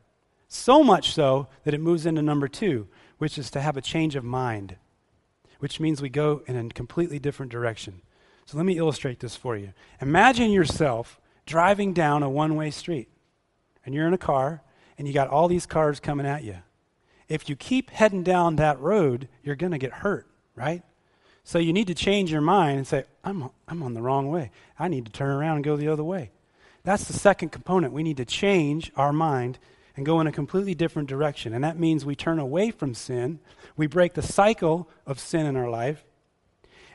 So 0.50 0.84
much 0.84 1.14
so 1.14 1.48
that 1.64 1.74
it 1.74 1.80
moves 1.80 2.06
into 2.06 2.22
number 2.22 2.50
two, 2.50 2.90
which 3.18 3.38
is 3.38 3.50
to 3.52 3.62
have 3.62 3.78
a 3.78 3.82
change 3.82 4.18
of 4.18 4.26
mind, 4.26 4.76
which 5.60 5.80
means 5.80 6.02
we 6.02 6.10
go 6.10 6.42
in 6.48 6.58
a 6.58 6.68
completely 6.68 7.18
different 7.18 7.50
direction. 7.50 8.02
So 8.46 8.58
let 8.58 8.66
me 8.66 8.78
illustrate 8.78 9.22
this 9.22 9.38
for 9.38 9.56
you. 9.56 9.72
Imagine 10.02 10.52
yourself 10.52 11.18
driving 11.46 11.94
down 11.94 12.24
a 12.24 12.30
one 12.30 12.58
way 12.58 12.72
street, 12.72 13.08
and 13.86 13.96
you're 13.96 14.08
in 14.08 14.14
a 14.14 14.18
car, 14.18 14.62
and 14.98 15.08
you 15.08 15.14
got 15.14 15.30
all 15.30 15.48
these 15.48 15.66
cars 15.66 16.02
coming 16.02 16.26
at 16.26 16.44
you. 16.44 16.58
If 17.30 17.48
you 17.48 17.56
keep 17.56 17.90
heading 17.90 18.24
down 18.24 18.58
that 18.58 18.82
road, 18.82 19.30
you're 19.44 19.56
going 19.56 19.72
to 19.72 19.78
get 19.78 19.94
hurt, 19.94 20.28
right? 20.58 20.84
So 21.46 21.58
you 21.58 21.72
need 21.72 21.88
to 21.88 21.96
change 21.96 22.34
your 22.34 22.42
mind 22.42 22.80
and 22.80 22.86
say, 22.86 23.06
I'm, 23.24 23.50
I'm 23.66 23.82
on 23.82 23.94
the 23.94 24.02
wrong 24.02 24.28
way. 24.28 24.52
I 24.78 24.90
need 24.90 25.06
to 25.06 25.12
turn 25.14 25.30
around 25.30 25.56
and 25.56 25.64
go 25.64 25.78
the 25.78 25.88
other 25.88 26.04
way. 26.04 26.32
That's 26.88 27.04
the 27.04 27.12
second 27.12 27.50
component. 27.50 27.92
We 27.92 28.02
need 28.02 28.16
to 28.16 28.24
change 28.24 28.94
our 28.96 29.12
mind 29.12 29.60
and 29.98 30.06
go 30.06 30.22
in 30.22 30.28
a 30.28 30.32
completely 30.32 30.74
different 30.74 31.10
direction. 31.10 31.54
And 31.54 31.62
that 31.62 31.78
means 31.78 32.06
we 32.06 32.16
turn 32.16 32.40
away 32.40 32.72
from 32.72 32.94
sin, 32.94 33.40
we 33.76 33.88
break 33.88 34.14
the 34.14 34.22
cycle 34.22 34.88
of 35.06 35.20
sin 35.20 35.46
in 35.46 35.58
our 35.58 35.70
life, 35.70 36.06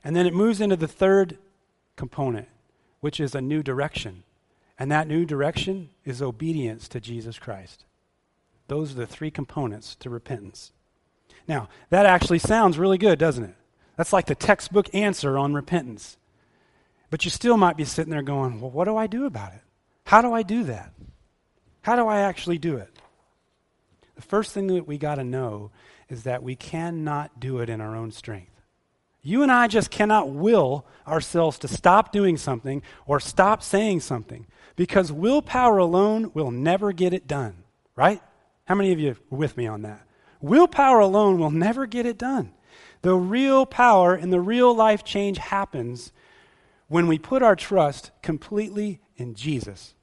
and 0.03 0.17
then 0.17 0.27
it 0.27 0.33
moves 0.33 0.63
into 0.63 0.77
the 0.77 0.89
third 0.89 1.37
component, 1.95 2.49
which 3.01 3.21
is 3.21 3.35
a 3.35 3.43
new 3.43 3.63
direction. 3.63 4.23
And 4.79 4.91
that 4.91 5.09
new 5.09 5.27
direction 5.27 5.91
is 6.07 6.23
obedience 6.23 6.89
to 6.89 6.99
Jesus 6.99 7.39
Christ. 7.39 7.85
Those 8.69 8.93
are 8.93 9.01
the 9.01 9.07
three 9.07 9.31
components 9.31 9.95
to 9.97 10.09
repentance. 10.09 10.73
Now, 11.47 11.69
that 11.91 12.07
actually 12.07 12.39
sounds 12.39 12.79
really 12.79 12.97
good, 12.97 13.19
doesn't 13.19 13.45
it? 13.45 13.55
That's 13.99 14.15
like 14.15 14.25
the 14.25 14.35
textbook 14.35 14.89
answer 14.95 15.37
on 15.37 15.53
repentance. 15.53 16.17
But 17.11 17.27
you 17.27 17.31
still 17.31 17.59
might 17.59 17.77
be 17.77 17.85
sitting 17.85 18.11
there 18.11 18.23
going, 18.23 18.59
well, 18.59 18.71
what 18.71 18.87
do 18.87 18.97
I 18.97 19.07
do 19.07 19.27
about 19.27 19.53
it? 19.53 19.61
How 20.05 20.23
do 20.23 20.33
I 20.33 20.43
do 20.43 20.65
that? 20.65 20.93
How 21.83 21.97
do 21.97 22.07
I 22.07 22.21
actually 22.21 22.59
do 22.59 22.77
it? 22.77 22.91
The 24.15 24.23
first 24.23 24.53
thing 24.53 24.69
that 24.69 24.87
we 24.87 24.99
got 24.99 25.17
to 25.17 25.25
know 25.25 25.71
is 26.09 26.25
that 26.25 26.43
we 26.43 26.55
cannot 26.55 27.41
do 27.41 27.59
it 27.61 27.69
in 27.69 27.81
our 27.81 27.97
own 27.97 28.13
strength. 28.13 28.53
You 29.23 29.43
and 29.43 29.53
I 29.53 29.69
just 29.69 29.91
cannot 29.91 30.31
will 30.31 30.85
ourselves 31.07 31.59
to 31.61 31.69
stop 31.69 32.13
doing 32.13 32.37
something 32.37 32.83
or 33.07 33.21
stop 33.21 33.63
saying 33.63 34.01
something 34.01 34.47
because 34.77 35.13
willpower 35.13 35.79
alone 35.79 36.33
will 36.35 36.51
never 36.51 36.93
get 36.93 37.15
it 37.15 37.27
done, 37.27 37.63
right? 37.95 38.21
How 38.65 38.75
many 38.75 38.93
of 38.93 38.99
you 38.99 39.13
are 39.13 39.37
with 39.37 39.57
me 39.57 39.67
on 39.67 39.83
that? 39.83 40.03
Willpower 40.41 40.99
alone 40.99 41.39
will 41.39 41.51
never 41.51 41.87
get 41.87 42.05
it 42.05 42.19
done. 42.19 42.53
The 43.03 43.15
real 43.15 43.65
power 43.65 44.15
and 44.15 44.33
the 44.33 44.41
real 44.41 44.75
life 44.75 45.05
change 45.05 45.39
happens 45.39 46.13
when 46.93 47.07
we 47.07 47.19
put 47.19 47.43
our 47.43 47.57
trust 47.57 48.11
completely 48.21 49.01
in 49.17 49.35
Jesus. 49.35 49.95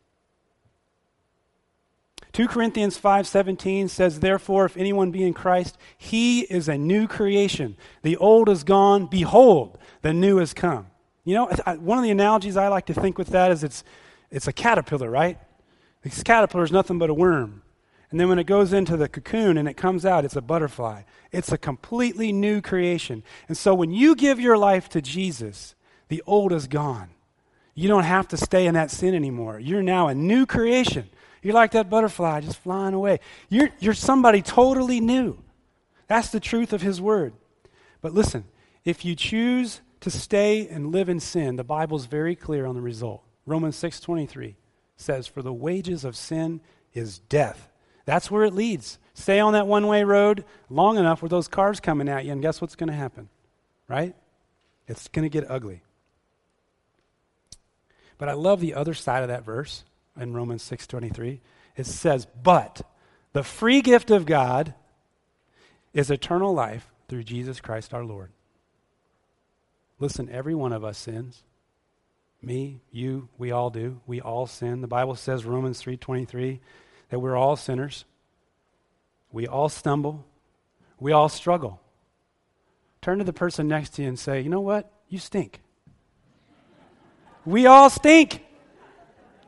2 2.34 2.48
Corinthians 2.48 2.98
5:17 2.98 3.88
says 3.90 4.22
therefore 4.22 4.66
if 4.66 4.76
anyone 4.76 5.12
be 5.12 5.24
in 5.24 5.36
Christ 5.36 5.78
he 6.00 6.42
is 6.42 6.68
a 6.68 6.80
new 6.80 7.08
creation. 7.08 7.78
The 8.02 8.18
old 8.18 8.50
is 8.50 8.64
gone. 8.64 9.06
Behold 9.06 9.78
the 10.02 10.14
new 10.14 10.38
has 10.38 10.52
come. 10.52 10.88
You 11.26 11.36
know 11.36 11.46
one 11.80 12.00
of 12.00 12.04
the 12.04 12.10
analogies 12.10 12.58
I 12.58 12.70
like 12.70 12.88
to 12.88 12.96
think 12.96 13.20
with 13.20 13.28
that 13.30 13.52
is 13.52 13.64
it's 13.64 13.84
it's 14.32 14.48
a 14.48 14.54
caterpillar 14.54 15.12
right? 15.12 15.38
This 16.02 16.24
caterpillar 16.24 16.64
is 16.64 16.72
nothing 16.72 16.98
but 16.98 17.12
a 17.12 17.14
worm. 17.14 17.62
And 18.10 18.20
then 18.20 18.30
when 18.30 18.40
it 18.40 18.48
goes 18.48 18.74
into 18.74 18.98
the 18.98 19.08
cocoon 19.08 19.60
and 19.60 19.70
it 19.70 19.78
comes 19.78 20.08
out 20.08 20.26
it's 20.26 20.36
a 20.36 20.42
butterfly. 20.42 21.04
It's 21.32 21.52
a 21.52 21.58
completely 21.60 22.32
new 22.34 22.62
creation. 22.62 23.22
And 23.48 23.56
so 23.56 23.76
when 23.76 23.92
you 23.92 24.16
give 24.16 24.40
your 24.40 24.58
life 24.58 24.90
to 24.90 25.04
Jesus 25.04 25.76
the 26.10 26.22
old 26.28 26.52
is 26.52 26.68
gone 26.68 27.10
you 27.74 27.88
don't 27.88 28.04
have 28.04 28.28
to 28.28 28.38
stay 28.38 28.68
in 28.68 28.74
that 28.74 28.92
sin 28.92 29.16
anymore 29.16 29.60
you're 29.60 29.82
now 29.82 30.08
a 30.08 30.14
new 30.14 30.46
creation 30.46 31.10
you're 31.42 31.54
like 31.54 31.72
that 31.72 31.90
butterfly 31.90 32.42
just 32.42 32.60
flying 32.60 32.94
away. 32.94 33.20
You're, 33.50 33.70
you're 33.80 33.94
somebody 33.94 34.42
totally 34.42 35.00
new. 35.00 35.38
That's 36.08 36.30
the 36.30 36.40
truth 36.40 36.74
of 36.74 36.82
His 36.82 37.00
Word. 37.00 37.34
But 38.02 38.14
listen, 38.14 38.46
if 38.84 39.06
you 39.06 39.16
choose 39.16 39.82
to 40.02 40.10
stay 40.10 40.68
and 40.68 40.92
live 40.92 41.10
in 41.10 41.20
sin, 41.20 41.56
the 41.56 41.64
Bible's 41.64 42.06
very 42.06 42.36
clear 42.36 42.66
on 42.66 42.76
the 42.76 42.82
result. 42.82 43.24
Romans 43.46 43.76
6:23 43.76 44.56
says, 44.96 45.28
"For 45.28 45.42
the 45.42 45.54
wages 45.54 46.04
of 46.04 46.16
sin 46.16 46.62
is 46.94 47.20
death." 47.20 47.70
That's 48.06 48.32
where 48.32 48.44
it 48.44 48.54
leads. 48.54 48.98
Stay 49.14 49.40
on 49.40 49.54
that 49.54 49.68
one-way 49.68 50.04
road 50.04 50.46
long 50.70 50.98
enough 50.98 51.22
where 51.22 51.30
those 51.30 51.48
cars 51.48 51.80
coming 51.80 52.10
at 52.10 52.26
you, 52.26 52.32
and 52.32 52.42
guess 52.42 52.60
what's 52.62 52.76
going 52.76 52.90
to 52.90 52.96
happen? 52.96 53.30
Right? 53.88 54.16
It's 54.88 55.08
going 55.08 55.24
to 55.24 55.30
get 55.30 55.50
ugly. 55.50 55.84
But 58.20 58.30
I 58.30 58.34
love 58.34 58.60
the 58.60 58.76
other 58.76 58.94
side 58.94 59.24
of 59.24 59.30
that 59.30 59.46
verse 59.46 59.84
in 60.16 60.34
Romans 60.34 60.62
6:23. 60.62 61.42
It 61.76 61.86
says, 61.88 62.28
"But 62.44 62.82
the 63.34 63.44
free 63.44 63.82
gift 63.82 64.12
of 64.12 64.28
God 64.28 64.76
is 65.94 66.12
eternal 66.12 66.54
life 66.54 66.92
through 67.08 67.24
Jesus 67.24 67.60
Christ 67.60 67.94
our 67.94 68.04
Lord." 68.04 68.32
Listen, 69.98 70.30
every 70.30 70.54
one 70.54 70.74
of 70.74 70.84
us 70.84 70.98
sins. 70.98 71.44
Me, 72.42 72.82
you, 72.92 73.30
we 73.38 73.52
all 73.52 73.70
do. 73.70 74.02
We 74.06 74.22
all 74.22 74.48
sin. 74.48 74.82
The 74.82 74.88
Bible 74.88 75.16
says 75.16 75.46
Romans 75.46 75.82
3:23 75.82 76.60
that 77.10 77.20
we're 77.20 77.38
all 77.38 77.56
sinners. 77.56 78.06
We 79.32 79.48
all 79.48 79.70
stumble. 79.70 80.26
We 81.00 81.14
all 81.14 81.30
struggle. 81.30 81.82
Turn 83.02 83.18
to 83.20 83.24
the 83.24 83.34
person 83.34 83.70
next 83.70 83.92
to 83.92 84.02
you 84.02 84.10
and 84.10 84.20
say, 84.20 84.42
"You 84.42 84.50
know 84.50 84.60
what? 84.60 84.92
You 85.08 85.20
stink." 85.20 85.62
We 87.46 87.66
all 87.66 87.90
stink. 87.90 88.46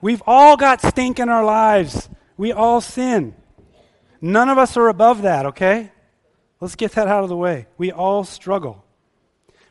We've 0.02 0.24
all 0.26 0.58
got 0.58 0.82
stink 0.82 1.20
in 1.20 1.30
our 1.30 1.44
lives. 1.44 2.10
We 2.38 2.52
all 2.52 2.82
sin. 2.82 3.36
None 4.20 4.50
of 4.50 4.58
us 4.58 4.78
are 4.78 4.88
above 4.88 5.24
that, 5.24 5.46
okay? 5.48 5.92
Let's 6.60 6.76
get 6.76 6.94
that 6.94 7.08
out 7.08 7.24
of 7.24 7.30
the 7.30 7.36
way. 7.36 7.68
We 7.78 7.92
all 7.92 8.24
struggle. 8.24 8.84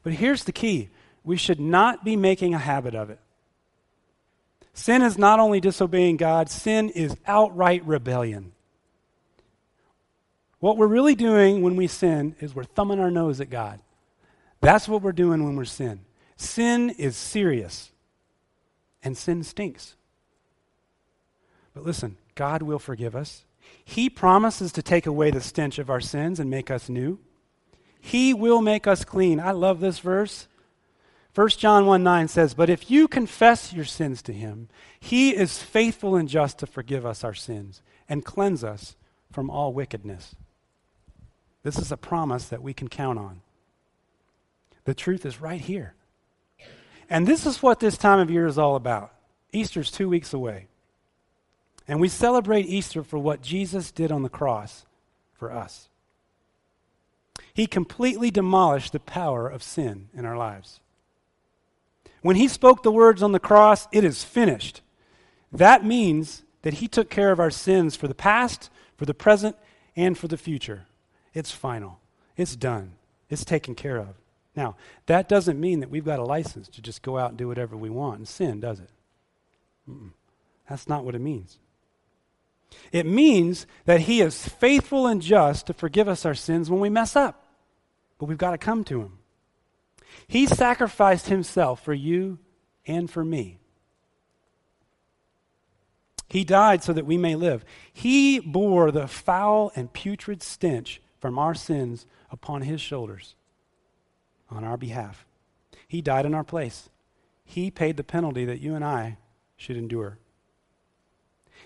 But 0.02 0.14
here's 0.14 0.44
the 0.44 0.52
key 0.52 0.90
we 1.24 1.36
should 1.36 1.60
not 1.60 2.04
be 2.04 2.16
making 2.16 2.54
a 2.54 2.58
habit 2.58 2.94
of 2.94 3.10
it. 3.10 3.20
Sin 4.72 5.02
is 5.02 5.18
not 5.18 5.40
only 5.40 5.60
disobeying 5.60 6.16
God, 6.16 6.48
sin 6.48 6.88
is 6.90 7.16
outright 7.26 7.84
rebellion. 7.84 8.52
What 10.58 10.76
we're 10.76 10.86
really 10.86 11.14
doing 11.14 11.62
when 11.62 11.76
we 11.76 11.86
sin 11.86 12.36
is 12.40 12.54
we're 12.54 12.64
thumbing 12.64 13.00
our 13.00 13.10
nose 13.10 13.40
at 13.40 13.50
God. 13.50 13.80
That's 14.60 14.88
what 14.88 15.02
we're 15.02 15.12
doing 15.12 15.44
when 15.44 15.56
we're 15.56 15.64
sin. 15.64 16.00
Sin 16.36 16.90
is 16.90 17.16
serious, 17.16 17.92
and 19.02 19.16
sin 19.16 19.42
stinks. 19.42 19.94
But 21.74 21.84
listen, 21.84 22.16
God 22.34 22.62
will 22.62 22.78
forgive 22.78 23.14
us. 23.14 23.44
He 23.84 24.10
promises 24.10 24.72
to 24.72 24.82
take 24.82 25.06
away 25.06 25.30
the 25.30 25.40
stench 25.40 25.78
of 25.78 25.90
our 25.90 26.00
sins 26.00 26.40
and 26.40 26.50
make 26.50 26.70
us 26.70 26.88
new. 26.88 27.18
He 28.00 28.32
will 28.34 28.62
make 28.62 28.86
us 28.86 29.04
clean. 29.04 29.38
I 29.38 29.52
love 29.52 29.80
this 29.80 29.98
verse. 29.98 30.48
1 31.34 31.48
John 31.50 31.86
1 31.86 32.02
9 32.02 32.28
says, 32.28 32.54
But 32.54 32.70
if 32.70 32.90
you 32.90 33.06
confess 33.06 33.72
your 33.72 33.84
sins 33.84 34.22
to 34.22 34.32
him, 34.32 34.68
he 34.98 35.36
is 35.36 35.62
faithful 35.62 36.16
and 36.16 36.28
just 36.28 36.58
to 36.58 36.66
forgive 36.66 37.06
us 37.06 37.22
our 37.22 37.34
sins 37.34 37.82
and 38.08 38.24
cleanse 38.24 38.64
us 38.64 38.96
from 39.30 39.48
all 39.48 39.72
wickedness. 39.72 40.34
This 41.62 41.78
is 41.78 41.92
a 41.92 41.96
promise 41.96 42.48
that 42.48 42.62
we 42.62 42.74
can 42.74 42.88
count 42.88 43.18
on. 43.18 43.42
The 44.84 44.94
truth 44.94 45.24
is 45.24 45.40
right 45.40 45.60
here. 45.60 45.94
And 47.10 47.26
this 47.26 47.44
is 47.44 47.62
what 47.62 47.80
this 47.80 47.98
time 47.98 48.20
of 48.20 48.30
year 48.30 48.46
is 48.46 48.56
all 48.56 48.76
about. 48.76 49.12
Easter's 49.52 49.90
two 49.90 50.08
weeks 50.08 50.32
away. 50.32 50.68
And 51.88 52.00
we 52.00 52.08
celebrate 52.08 52.66
Easter 52.66 53.02
for 53.02 53.18
what 53.18 53.42
Jesus 53.42 53.90
did 53.90 54.12
on 54.12 54.22
the 54.22 54.28
cross 54.28 54.86
for 55.34 55.50
us. 55.50 55.88
He 57.52 57.66
completely 57.66 58.30
demolished 58.30 58.92
the 58.92 59.00
power 59.00 59.48
of 59.48 59.62
sin 59.62 60.08
in 60.16 60.24
our 60.24 60.36
lives. 60.36 60.78
When 62.22 62.36
he 62.36 62.46
spoke 62.46 62.82
the 62.84 62.92
words 62.92 63.22
on 63.22 63.32
the 63.32 63.40
cross, 63.40 63.88
it 63.90 64.04
is 64.04 64.22
finished. 64.22 64.82
That 65.50 65.84
means 65.84 66.44
that 66.62 66.74
he 66.74 66.86
took 66.86 67.10
care 67.10 67.32
of 67.32 67.40
our 67.40 67.50
sins 67.50 67.96
for 67.96 68.06
the 68.06 68.14
past, 68.14 68.70
for 68.96 69.04
the 69.04 69.14
present, 69.14 69.56
and 69.96 70.16
for 70.16 70.28
the 70.28 70.36
future. 70.36 70.86
It's 71.34 71.50
final. 71.50 71.98
It's 72.36 72.54
done. 72.54 72.92
It's 73.28 73.44
taken 73.44 73.74
care 73.74 73.96
of. 73.96 74.14
Now, 74.60 74.76
that 75.06 75.26
doesn't 75.26 75.58
mean 75.58 75.80
that 75.80 75.88
we've 75.88 76.04
got 76.04 76.18
a 76.18 76.22
license 76.22 76.68
to 76.68 76.82
just 76.82 77.00
go 77.00 77.16
out 77.16 77.30
and 77.30 77.38
do 77.38 77.48
whatever 77.48 77.78
we 77.78 77.88
want 77.88 78.18
and 78.18 78.28
sin, 78.28 78.60
does 78.60 78.78
it? 78.78 78.90
Mm-mm. 79.88 80.10
That's 80.68 80.86
not 80.86 81.02
what 81.02 81.14
it 81.14 81.22
means. 81.22 81.58
It 82.92 83.06
means 83.06 83.66
that 83.86 84.00
He 84.00 84.20
is 84.20 84.46
faithful 84.46 85.06
and 85.06 85.22
just 85.22 85.68
to 85.68 85.72
forgive 85.72 86.08
us 86.08 86.26
our 86.26 86.34
sins 86.34 86.68
when 86.68 86.78
we 86.78 86.90
mess 86.90 87.16
up. 87.16 87.42
But 88.18 88.26
we've 88.26 88.36
got 88.36 88.50
to 88.50 88.58
come 88.58 88.84
to 88.84 89.00
Him. 89.00 89.12
He 90.28 90.44
sacrificed 90.44 91.28
Himself 91.28 91.82
for 91.82 91.94
you 91.94 92.38
and 92.86 93.10
for 93.10 93.24
me. 93.24 93.60
He 96.28 96.44
died 96.44 96.84
so 96.84 96.92
that 96.92 97.06
we 97.06 97.16
may 97.16 97.34
live. 97.34 97.64
He 97.94 98.40
bore 98.40 98.90
the 98.90 99.08
foul 99.08 99.72
and 99.74 99.90
putrid 99.90 100.42
stench 100.42 101.00
from 101.18 101.38
our 101.38 101.54
sins 101.54 102.04
upon 102.30 102.60
His 102.60 102.82
shoulders 102.82 103.36
on 104.50 104.64
our 104.64 104.76
behalf. 104.76 105.26
He 105.86 106.02
died 106.02 106.26
in 106.26 106.34
our 106.34 106.44
place. 106.44 106.88
He 107.44 107.70
paid 107.70 107.96
the 107.96 108.04
penalty 108.04 108.44
that 108.44 108.60
you 108.60 108.74
and 108.74 108.84
I 108.84 109.18
should 109.56 109.76
endure. 109.76 110.18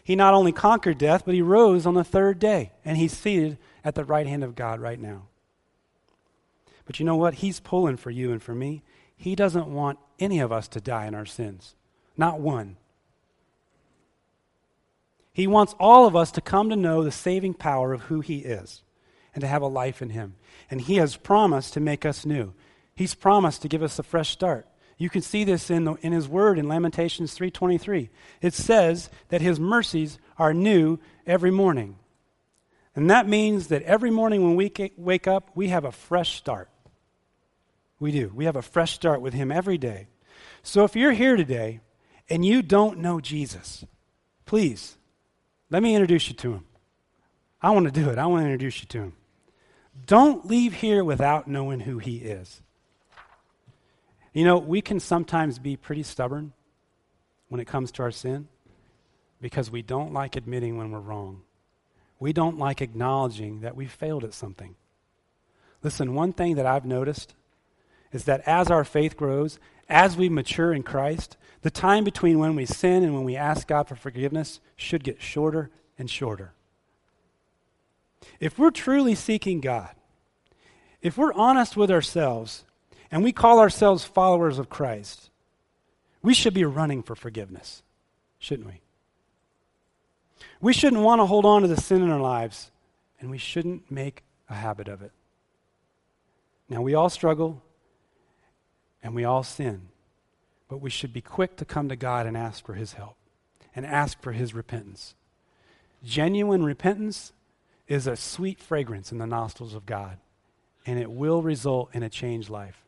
He 0.02 0.16
not 0.16 0.34
only 0.34 0.52
conquered 0.52 0.98
death, 0.98 1.24
but 1.24 1.34
he 1.34 1.42
rose 1.42 1.86
on 1.86 1.94
the 1.94 2.04
third 2.04 2.38
day, 2.38 2.72
and 2.84 2.96
he's 2.96 3.16
seated 3.16 3.58
at 3.84 3.94
the 3.94 4.04
right 4.04 4.26
hand 4.26 4.42
of 4.44 4.54
God 4.54 4.80
right 4.80 4.98
now. 4.98 5.28
But 6.84 6.98
you 6.98 7.06
know 7.06 7.16
what? 7.16 7.34
He's 7.34 7.60
pulling 7.60 7.96
for 7.96 8.10
you 8.10 8.32
and 8.32 8.42
for 8.42 8.54
me. 8.54 8.82
He 9.16 9.34
doesn't 9.34 9.68
want 9.68 9.98
any 10.18 10.40
of 10.40 10.52
us 10.52 10.68
to 10.68 10.80
die 10.80 11.06
in 11.06 11.14
our 11.14 11.26
sins, 11.26 11.74
not 12.16 12.40
one. 12.40 12.76
He 15.32 15.46
wants 15.46 15.74
all 15.80 16.06
of 16.06 16.14
us 16.14 16.30
to 16.32 16.40
come 16.40 16.70
to 16.70 16.76
know 16.76 17.02
the 17.02 17.10
saving 17.10 17.54
power 17.54 17.92
of 17.92 18.02
who 18.02 18.20
He 18.20 18.38
is 18.38 18.82
and 19.34 19.40
to 19.40 19.48
have 19.48 19.62
a 19.62 19.66
life 19.66 20.00
in 20.00 20.10
Him. 20.10 20.34
And 20.70 20.80
He 20.80 20.96
has 20.96 21.16
promised 21.16 21.72
to 21.74 21.80
make 21.80 22.04
us 22.04 22.24
new. 22.24 22.54
He's 22.94 23.14
promised 23.14 23.62
to 23.62 23.68
give 23.68 23.82
us 23.82 23.98
a 23.98 24.02
fresh 24.02 24.30
start. 24.30 24.66
You 24.96 25.10
can 25.10 25.22
see 25.22 25.44
this 25.44 25.70
in, 25.70 25.84
the, 25.84 25.94
in 25.94 26.12
his 26.12 26.28
word 26.28 26.58
in 26.58 26.68
Lamentations 26.68 27.36
3:23. 27.36 28.10
It 28.40 28.54
says 28.54 29.10
that 29.28 29.40
his 29.40 29.58
mercies 29.58 30.18
are 30.38 30.54
new 30.54 30.98
every 31.26 31.50
morning. 31.50 31.98
And 32.94 33.10
that 33.10 33.28
means 33.28 33.68
that 33.68 33.82
every 33.82 34.10
morning 34.10 34.44
when 34.44 34.54
we 34.54 34.72
wake 34.96 35.26
up, 35.26 35.50
we 35.54 35.68
have 35.68 35.84
a 35.84 35.90
fresh 35.90 36.36
start. 36.36 36.70
We 37.98 38.12
do. 38.12 38.30
We 38.34 38.44
have 38.44 38.56
a 38.56 38.62
fresh 38.62 38.92
start 38.92 39.20
with 39.20 39.34
him 39.34 39.50
every 39.50 39.78
day. 39.78 40.06
So 40.62 40.84
if 40.84 40.94
you're 40.94 41.12
here 41.12 41.36
today 41.36 41.80
and 42.30 42.44
you 42.44 42.62
don't 42.62 42.98
know 42.98 43.20
Jesus, 43.20 43.84
please 44.46 44.96
let 45.70 45.82
me 45.82 45.94
introduce 45.94 46.28
you 46.28 46.34
to 46.34 46.52
him. 46.52 46.64
I 47.60 47.70
want 47.70 47.86
to 47.86 47.92
do 47.92 48.10
it. 48.10 48.18
I 48.18 48.26
want 48.26 48.42
to 48.42 48.46
introduce 48.46 48.80
you 48.80 48.86
to 48.88 48.98
him. 48.98 49.12
Don't 50.06 50.46
leave 50.46 50.74
here 50.74 51.02
without 51.02 51.48
knowing 51.48 51.80
who 51.80 51.98
he 51.98 52.18
is. 52.18 52.62
You 54.34 54.44
know, 54.44 54.58
we 54.58 54.82
can 54.82 54.98
sometimes 54.98 55.58
be 55.60 55.76
pretty 55.76 56.02
stubborn 56.02 56.52
when 57.48 57.60
it 57.60 57.66
comes 57.66 57.92
to 57.92 58.02
our 58.02 58.10
sin 58.10 58.48
because 59.40 59.70
we 59.70 59.80
don't 59.80 60.12
like 60.12 60.34
admitting 60.34 60.76
when 60.76 60.90
we're 60.90 60.98
wrong. 60.98 61.42
We 62.18 62.32
don't 62.32 62.58
like 62.58 62.82
acknowledging 62.82 63.60
that 63.60 63.76
we 63.76 63.86
failed 63.86 64.24
at 64.24 64.34
something. 64.34 64.74
Listen, 65.84 66.14
one 66.14 66.32
thing 66.32 66.56
that 66.56 66.66
I've 66.66 66.84
noticed 66.84 67.34
is 68.10 68.24
that 68.24 68.42
as 68.44 68.70
our 68.70 68.84
faith 68.84 69.16
grows, 69.16 69.60
as 69.88 70.16
we 70.16 70.28
mature 70.28 70.72
in 70.72 70.82
Christ, 70.82 71.36
the 71.62 71.70
time 71.70 72.02
between 72.02 72.38
when 72.40 72.56
we 72.56 72.66
sin 72.66 73.04
and 73.04 73.14
when 73.14 73.24
we 73.24 73.36
ask 73.36 73.68
God 73.68 73.86
for 73.86 73.94
forgiveness 73.94 74.60
should 74.74 75.04
get 75.04 75.22
shorter 75.22 75.70
and 75.96 76.10
shorter. 76.10 76.54
If 78.40 78.58
we're 78.58 78.70
truly 78.70 79.14
seeking 79.14 79.60
God, 79.60 79.94
if 81.02 81.16
we're 81.16 81.32
honest 81.34 81.76
with 81.76 81.90
ourselves, 81.90 82.64
and 83.10 83.22
we 83.22 83.32
call 83.32 83.58
ourselves 83.60 84.04
followers 84.04 84.58
of 84.58 84.68
Christ, 84.68 85.30
we 86.22 86.34
should 86.34 86.54
be 86.54 86.64
running 86.64 87.02
for 87.02 87.14
forgiveness, 87.14 87.82
shouldn't 88.38 88.68
we? 88.68 88.80
We 90.60 90.72
shouldn't 90.72 91.02
want 91.02 91.20
to 91.20 91.26
hold 91.26 91.44
on 91.44 91.62
to 91.62 91.68
the 91.68 91.80
sin 91.80 92.02
in 92.02 92.10
our 92.10 92.20
lives, 92.20 92.70
and 93.20 93.30
we 93.30 93.38
shouldn't 93.38 93.90
make 93.90 94.22
a 94.48 94.54
habit 94.54 94.88
of 94.88 95.02
it. 95.02 95.12
Now, 96.68 96.80
we 96.80 96.94
all 96.94 97.10
struggle 97.10 97.62
and 99.02 99.14
we 99.14 99.24
all 99.24 99.42
sin, 99.42 99.88
but 100.68 100.80
we 100.80 100.88
should 100.88 101.12
be 101.12 101.20
quick 101.20 101.56
to 101.56 101.66
come 101.66 101.90
to 101.90 101.96
God 101.96 102.26
and 102.26 102.36
ask 102.36 102.64
for 102.64 102.74
His 102.74 102.94
help 102.94 103.16
and 103.76 103.84
ask 103.84 104.20
for 104.22 104.32
His 104.32 104.54
repentance. 104.54 105.14
Genuine 106.02 106.64
repentance 106.64 107.32
is 107.86 108.06
a 108.06 108.16
sweet 108.16 108.58
fragrance 108.60 109.12
in 109.12 109.18
the 109.18 109.26
nostrils 109.26 109.74
of 109.74 109.84
God, 109.84 110.18
and 110.86 110.98
it 110.98 111.10
will 111.10 111.42
result 111.42 111.90
in 111.92 112.02
a 112.02 112.08
changed 112.08 112.48
life 112.48 112.83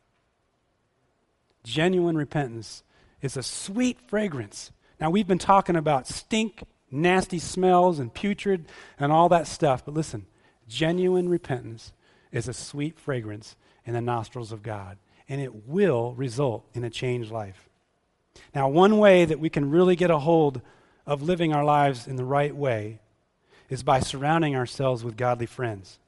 genuine 1.67 2.17
repentance 2.17 2.83
is 3.21 3.35
a 3.35 3.43
sweet 3.43 3.99
fragrance. 3.99 4.71
Now, 4.99 5.09
we've 5.09 5.27
been 5.27 5.37
talking 5.37 5.75
about 5.75 6.07
stink, 6.07 6.63
nasty 6.89 7.39
smells, 7.39 7.99
and 7.99 8.13
putrid 8.13 8.65
and 8.97 9.11
all 9.11 9.29
that 9.29 9.47
stuff, 9.47 9.83
but 9.85 9.93
listen, 9.93 10.25
genuine 10.67 11.29
repentance 11.29 11.91
is 12.31 12.47
a 12.47 12.53
sweet 12.53 12.97
fragrance 12.97 13.55
in 13.85 13.93
the 13.93 14.01
nostrils 14.01 14.51
of 14.51 14.63
God, 14.63 14.97
and 15.27 15.41
it 15.41 15.67
will 15.67 16.13
result 16.15 16.65
in 16.73 16.83
a 16.83 16.89
changed 16.89 17.31
life. 17.31 17.69
Now, 18.55 18.69
one 18.69 18.97
way 18.97 19.25
that 19.25 19.39
we 19.39 19.49
can 19.49 19.69
really 19.69 19.95
get 19.95 20.09
a 20.09 20.19
hold 20.19 20.61
of 21.05 21.21
living 21.21 21.53
our 21.53 21.65
lives 21.65 22.07
in 22.07 22.15
the 22.15 22.25
right 22.25 22.55
way 22.55 22.99
is 23.69 23.83
by 23.83 23.99
surrounding 23.99 24.55
ourselves 24.55 25.03
with 25.03 25.17
godly 25.17 25.45
friends. 25.45 25.99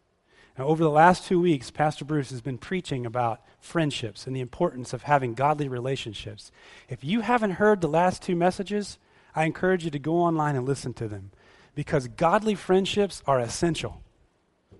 Now, 0.60 0.66
over 0.66 0.84
the 0.84 0.90
last 0.90 1.26
two 1.26 1.40
weeks, 1.40 1.72
Pastor 1.72 2.04
Bruce 2.04 2.32
has 2.32 2.42
been 2.42 2.58
preaching 2.58 3.06
about 3.06 3.40
friendships 3.62 4.28
and 4.28 4.36
the 4.36 4.42
importance 4.42 4.92
of 4.92 5.04
having 5.04 5.34
godly 5.34 5.70
relationships. 5.70 6.52
If 6.90 7.02
you 7.02 7.22
haven't 7.22 7.52
heard 7.52 7.80
the 7.80 7.88
last 7.88 8.22
two 8.22 8.36
messages, 8.36 8.98
I 9.34 9.46
encourage 9.46 9.86
you 9.86 9.92
to 9.92 10.00
go 10.00 10.16
online 10.16 10.58
and 10.58 10.68
listen 10.68 10.94
to 10.96 11.08
them 11.08 11.32
because 11.76 12.10
godly 12.10 12.56
friendships 12.56 13.24
are 13.26 13.40
essential. 13.40 14.04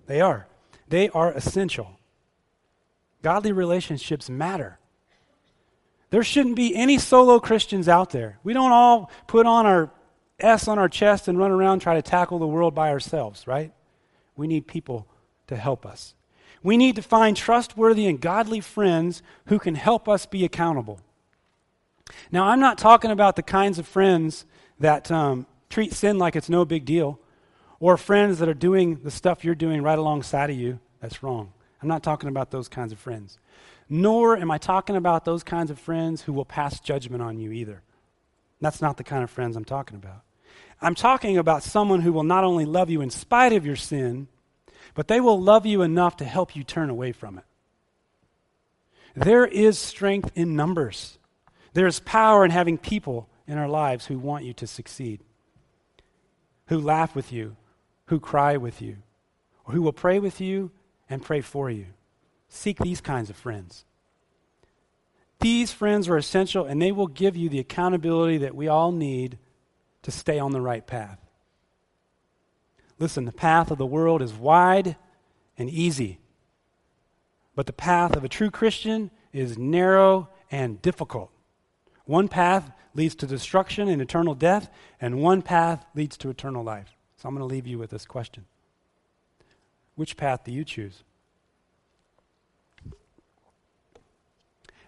They 0.04 0.20
are. 0.20 0.48
They 0.90 1.08
are 1.08 1.32
essential. 1.32 1.98
Godly 3.22 3.52
relationships 3.52 4.28
matter. 4.28 4.78
There 6.10 6.22
shouldn't 6.22 6.56
be 6.56 6.76
any 6.76 6.98
solo 6.98 7.40
Christians 7.40 7.88
out 7.88 8.10
there. 8.10 8.38
We 8.44 8.52
don't 8.52 8.72
all 8.72 9.10
put 9.26 9.46
on 9.46 9.64
our 9.64 9.90
S 10.38 10.68
on 10.68 10.78
our 10.78 10.90
chest 10.90 11.26
and 11.26 11.38
run 11.38 11.50
around 11.50 11.78
try 11.78 11.94
to 11.94 12.02
tackle 12.02 12.38
the 12.38 12.46
world 12.46 12.74
by 12.74 12.90
ourselves, 12.90 13.46
right? 13.46 13.72
We 14.36 14.46
need 14.46 14.66
people 14.66 15.06
to 15.50 15.56
help 15.56 15.84
us. 15.84 16.14
We 16.62 16.76
need 16.76 16.96
to 16.96 17.02
find 17.02 17.36
trustworthy 17.36 18.06
and 18.06 18.20
godly 18.20 18.60
friends 18.60 19.22
who 19.46 19.58
can 19.58 19.74
help 19.74 20.08
us 20.08 20.26
be 20.26 20.44
accountable. 20.44 21.00
Now, 22.32 22.46
I'm 22.46 22.60
not 22.60 22.78
talking 22.78 23.10
about 23.10 23.36
the 23.36 23.42
kinds 23.42 23.78
of 23.78 23.86
friends 23.86 24.46
that 24.78 25.10
um, 25.10 25.46
treat 25.68 25.92
sin 25.92 26.18
like 26.18 26.36
it's 26.36 26.48
no 26.48 26.64
big 26.64 26.84
deal, 26.84 27.18
or 27.80 27.96
friends 27.96 28.38
that 28.38 28.48
are 28.48 28.54
doing 28.54 29.00
the 29.02 29.10
stuff 29.10 29.44
you're 29.44 29.54
doing 29.54 29.82
right 29.82 29.98
alongside 29.98 30.50
of 30.50 30.56
you 30.56 30.78
that's 31.00 31.22
wrong. 31.22 31.52
I'm 31.82 31.88
not 31.88 32.02
talking 32.02 32.28
about 32.28 32.50
those 32.50 32.68
kinds 32.68 32.92
of 32.92 32.98
friends. 32.98 33.38
Nor 33.88 34.36
am 34.36 34.50
I 34.50 34.58
talking 34.58 34.96
about 34.96 35.24
those 35.24 35.42
kinds 35.42 35.70
of 35.70 35.78
friends 35.78 36.22
who 36.22 36.32
will 36.32 36.44
pass 36.44 36.78
judgment 36.78 37.22
on 37.22 37.38
you 37.38 37.50
either. 37.52 37.82
That's 38.60 38.80
not 38.80 38.98
the 38.98 39.04
kind 39.04 39.24
of 39.24 39.30
friends 39.30 39.56
I'm 39.56 39.64
talking 39.64 39.96
about. 39.96 40.22
I'm 40.80 40.94
talking 40.94 41.38
about 41.38 41.62
someone 41.62 42.02
who 42.02 42.12
will 42.12 42.22
not 42.22 42.44
only 42.44 42.64
love 42.64 42.90
you 42.90 43.00
in 43.00 43.10
spite 43.10 43.52
of 43.52 43.66
your 43.66 43.76
sin, 43.76 44.28
but 44.94 45.08
they 45.08 45.20
will 45.20 45.40
love 45.40 45.66
you 45.66 45.82
enough 45.82 46.16
to 46.18 46.24
help 46.24 46.56
you 46.56 46.64
turn 46.64 46.90
away 46.90 47.12
from 47.12 47.38
it. 47.38 47.44
There 49.14 49.46
is 49.46 49.78
strength 49.78 50.30
in 50.34 50.56
numbers. 50.56 51.18
There 51.72 51.86
is 51.86 52.00
power 52.00 52.44
in 52.44 52.50
having 52.50 52.78
people 52.78 53.28
in 53.46 53.58
our 53.58 53.68
lives 53.68 54.06
who 54.06 54.18
want 54.18 54.44
you 54.44 54.52
to 54.54 54.66
succeed, 54.66 55.20
who 56.66 56.78
laugh 56.78 57.14
with 57.14 57.32
you, 57.32 57.56
who 58.06 58.20
cry 58.20 58.56
with 58.56 58.80
you, 58.80 58.96
or 59.64 59.74
who 59.74 59.82
will 59.82 59.92
pray 59.92 60.18
with 60.18 60.40
you 60.40 60.70
and 61.08 61.22
pray 61.22 61.40
for 61.40 61.70
you. 61.70 61.86
Seek 62.48 62.78
these 62.78 63.00
kinds 63.00 63.30
of 63.30 63.36
friends. 63.36 63.84
These 65.40 65.72
friends 65.72 66.08
are 66.08 66.16
essential 66.16 66.66
and 66.66 66.80
they 66.80 66.92
will 66.92 67.06
give 67.06 67.36
you 67.36 67.48
the 67.48 67.60
accountability 67.60 68.38
that 68.38 68.54
we 68.54 68.68
all 68.68 68.92
need 68.92 69.38
to 70.02 70.10
stay 70.10 70.38
on 70.38 70.52
the 70.52 70.60
right 70.60 70.86
path. 70.86 71.18
Listen, 73.00 73.24
the 73.24 73.32
path 73.32 73.70
of 73.70 73.78
the 73.78 73.86
world 73.86 74.20
is 74.20 74.34
wide 74.34 74.94
and 75.56 75.70
easy, 75.70 76.18
but 77.56 77.66
the 77.66 77.72
path 77.72 78.14
of 78.14 78.22
a 78.22 78.28
true 78.28 78.50
Christian 78.50 79.10
is 79.32 79.56
narrow 79.58 80.28
and 80.50 80.80
difficult. 80.82 81.30
One 82.04 82.28
path 82.28 82.70
leads 82.94 83.14
to 83.16 83.26
destruction 83.26 83.88
and 83.88 84.02
eternal 84.02 84.34
death, 84.34 84.70
and 85.00 85.22
one 85.22 85.40
path 85.40 85.86
leads 85.94 86.18
to 86.18 86.28
eternal 86.28 86.62
life. 86.62 86.94
So 87.16 87.28
I'm 87.28 87.34
going 87.34 87.48
to 87.48 87.52
leave 87.52 87.66
you 87.66 87.78
with 87.78 87.90
this 87.90 88.04
question 88.04 88.44
Which 89.94 90.16
path 90.16 90.44
do 90.44 90.52
you 90.52 90.64
choose? 90.64 91.02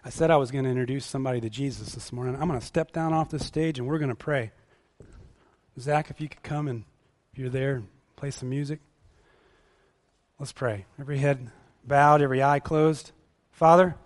I 0.05 0.09
said 0.09 0.29
I 0.29 0.35
was 0.35 0.51
going 0.51 0.65
to 0.65 0.69
introduce 0.69 1.05
somebody 1.05 1.41
to 1.41 1.49
Jesus 1.49 1.93
this 1.93 2.11
morning. 2.11 2.35
I'm 2.35 2.47
going 2.47 2.59
to 2.59 2.65
step 2.65 2.91
down 2.91 3.13
off 3.13 3.29
this 3.29 3.45
stage 3.45 3.79
and 3.79 3.87
we're 3.87 3.99
going 3.99 4.09
to 4.09 4.15
pray. 4.15 4.51
Zach, 5.79 6.09
if 6.09 6.19
you 6.19 6.27
could 6.27 6.43
come 6.43 6.67
and 6.67 6.83
if 7.31 7.39
you're 7.39 7.49
there, 7.49 7.83
play 8.23 8.31
some 8.31 8.47
music. 8.47 8.79
Let's 10.39 10.53
pray. 10.53 10.85
Every 10.97 11.17
head 11.17 11.51
bowed, 11.83 12.21
every 12.21 12.41
eye 12.41 12.61
closed. 12.61 13.11
Father, 13.51 13.97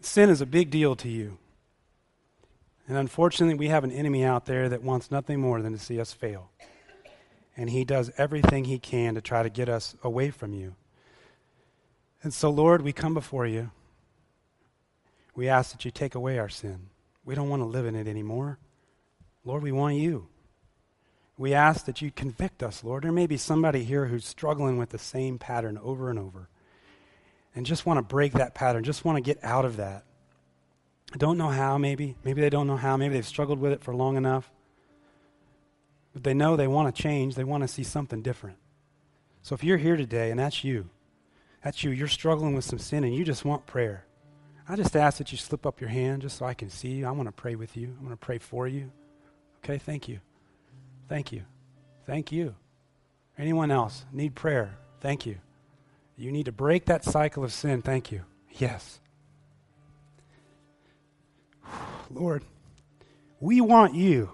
sin 0.00 0.30
is 0.30 0.40
a 0.40 0.46
big 0.46 0.68
deal 0.68 0.96
to 0.96 1.08
you. 1.08 1.38
And 2.88 2.96
unfortunately, 2.96 3.54
we 3.54 3.68
have 3.68 3.84
an 3.84 3.92
enemy 3.92 4.24
out 4.24 4.46
there 4.46 4.68
that 4.68 4.82
wants 4.82 5.12
nothing 5.12 5.40
more 5.40 5.62
than 5.62 5.70
to 5.70 5.78
see 5.78 6.00
us 6.00 6.12
fail. 6.12 6.50
And 7.56 7.70
he 7.70 7.84
does 7.84 8.10
everything 8.18 8.64
he 8.64 8.80
can 8.80 9.14
to 9.14 9.20
try 9.20 9.44
to 9.44 9.48
get 9.48 9.68
us 9.68 9.94
away 10.02 10.30
from 10.30 10.52
you. 10.52 10.74
And 12.24 12.34
so, 12.34 12.50
Lord, 12.50 12.82
we 12.82 12.92
come 12.92 13.14
before 13.14 13.46
you. 13.46 13.70
We 15.36 15.48
ask 15.48 15.70
that 15.70 15.84
you 15.84 15.92
take 15.92 16.16
away 16.16 16.40
our 16.40 16.48
sin. 16.48 16.88
We 17.24 17.36
don't 17.36 17.48
want 17.48 17.62
to 17.62 17.66
live 17.66 17.86
in 17.86 17.94
it 17.94 18.08
anymore. 18.08 18.58
Lord, 19.44 19.62
we 19.62 19.70
want 19.70 19.94
you. 19.94 20.29
We 21.40 21.54
ask 21.54 21.86
that 21.86 22.02
you 22.02 22.10
convict 22.10 22.62
us, 22.62 22.84
Lord. 22.84 23.02
There 23.02 23.12
may 23.12 23.26
be 23.26 23.38
somebody 23.38 23.82
here 23.82 24.04
who's 24.04 24.26
struggling 24.26 24.76
with 24.76 24.90
the 24.90 24.98
same 24.98 25.38
pattern 25.38 25.80
over 25.82 26.10
and 26.10 26.18
over 26.18 26.50
and 27.54 27.64
just 27.64 27.86
want 27.86 27.96
to 27.96 28.02
break 28.02 28.34
that 28.34 28.54
pattern, 28.54 28.84
just 28.84 29.06
want 29.06 29.16
to 29.16 29.22
get 29.22 29.42
out 29.42 29.64
of 29.64 29.78
that. 29.78 30.04
I 31.14 31.16
don't 31.16 31.38
know 31.38 31.48
how, 31.48 31.78
maybe. 31.78 32.14
Maybe 32.24 32.42
they 32.42 32.50
don't 32.50 32.66
know 32.66 32.76
how. 32.76 32.98
Maybe 32.98 33.14
they've 33.14 33.26
struggled 33.26 33.58
with 33.58 33.72
it 33.72 33.82
for 33.82 33.96
long 33.96 34.18
enough. 34.18 34.52
But 36.12 36.24
they 36.24 36.34
know 36.34 36.56
they 36.56 36.68
want 36.68 36.94
to 36.94 37.02
change. 37.02 37.36
They 37.36 37.44
want 37.44 37.62
to 37.62 37.68
see 37.68 37.84
something 37.84 38.20
different. 38.20 38.58
So 39.40 39.54
if 39.54 39.64
you're 39.64 39.78
here 39.78 39.96
today 39.96 40.30
and 40.30 40.38
that's 40.38 40.62
you, 40.62 40.90
that's 41.64 41.82
you, 41.82 41.90
you're 41.90 42.06
struggling 42.06 42.54
with 42.54 42.66
some 42.66 42.78
sin 42.78 43.02
and 43.02 43.14
you 43.14 43.24
just 43.24 43.46
want 43.46 43.64
prayer, 43.64 44.04
I 44.68 44.76
just 44.76 44.94
ask 44.94 45.16
that 45.16 45.32
you 45.32 45.38
slip 45.38 45.64
up 45.64 45.80
your 45.80 45.88
hand 45.88 46.20
just 46.20 46.36
so 46.36 46.44
I 46.44 46.52
can 46.52 46.68
see 46.68 46.88
you. 46.88 47.06
I 47.06 47.12
want 47.12 47.28
to 47.28 47.32
pray 47.32 47.54
with 47.54 47.78
you. 47.78 47.94
I'm 47.98 48.04
going 48.04 48.10
to 48.10 48.16
pray 48.18 48.36
for 48.36 48.68
you. 48.68 48.92
Okay, 49.64 49.78
thank 49.78 50.06
you. 50.06 50.20
Thank 51.10 51.32
you. 51.32 51.42
Thank 52.06 52.30
you. 52.30 52.54
Anyone 53.36 53.72
else 53.72 54.04
need 54.12 54.36
prayer? 54.36 54.78
Thank 55.00 55.26
you. 55.26 55.38
You 56.16 56.30
need 56.30 56.44
to 56.44 56.52
break 56.52 56.84
that 56.84 57.04
cycle 57.04 57.42
of 57.42 57.52
sin. 57.52 57.82
Thank 57.82 58.12
you. 58.12 58.22
Yes. 58.52 59.00
Lord, 62.10 62.44
we 63.40 63.60
want 63.60 63.96
you 63.96 64.30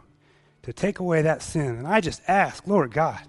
to 0.64 0.72
take 0.74 0.98
away 0.98 1.22
that 1.22 1.40
sin. 1.40 1.76
And 1.76 1.86
I 1.86 2.02
just 2.02 2.20
ask, 2.28 2.66
Lord 2.66 2.92
God, 2.92 3.22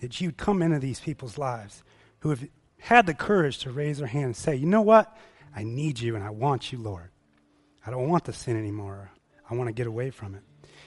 that 0.00 0.20
you'd 0.20 0.36
come 0.36 0.60
into 0.60 0.80
these 0.80 0.98
people's 0.98 1.38
lives 1.38 1.84
who 2.20 2.30
have 2.30 2.44
had 2.78 3.06
the 3.06 3.14
courage 3.14 3.58
to 3.58 3.70
raise 3.70 3.98
their 3.98 4.08
hand 4.08 4.24
and 4.24 4.36
say, 4.36 4.56
you 4.56 4.66
know 4.66 4.82
what? 4.82 5.16
I 5.54 5.62
need 5.62 6.00
you 6.00 6.16
and 6.16 6.24
I 6.24 6.30
want 6.30 6.72
you, 6.72 6.78
Lord. 6.78 7.10
I 7.86 7.92
don't 7.92 8.08
want 8.08 8.24
the 8.24 8.32
sin 8.32 8.58
anymore. 8.58 9.12
I 9.48 9.54
want 9.54 9.68
to 9.68 9.72
get 9.72 9.86
away 9.86 10.10
from 10.10 10.34
it. 10.34 10.42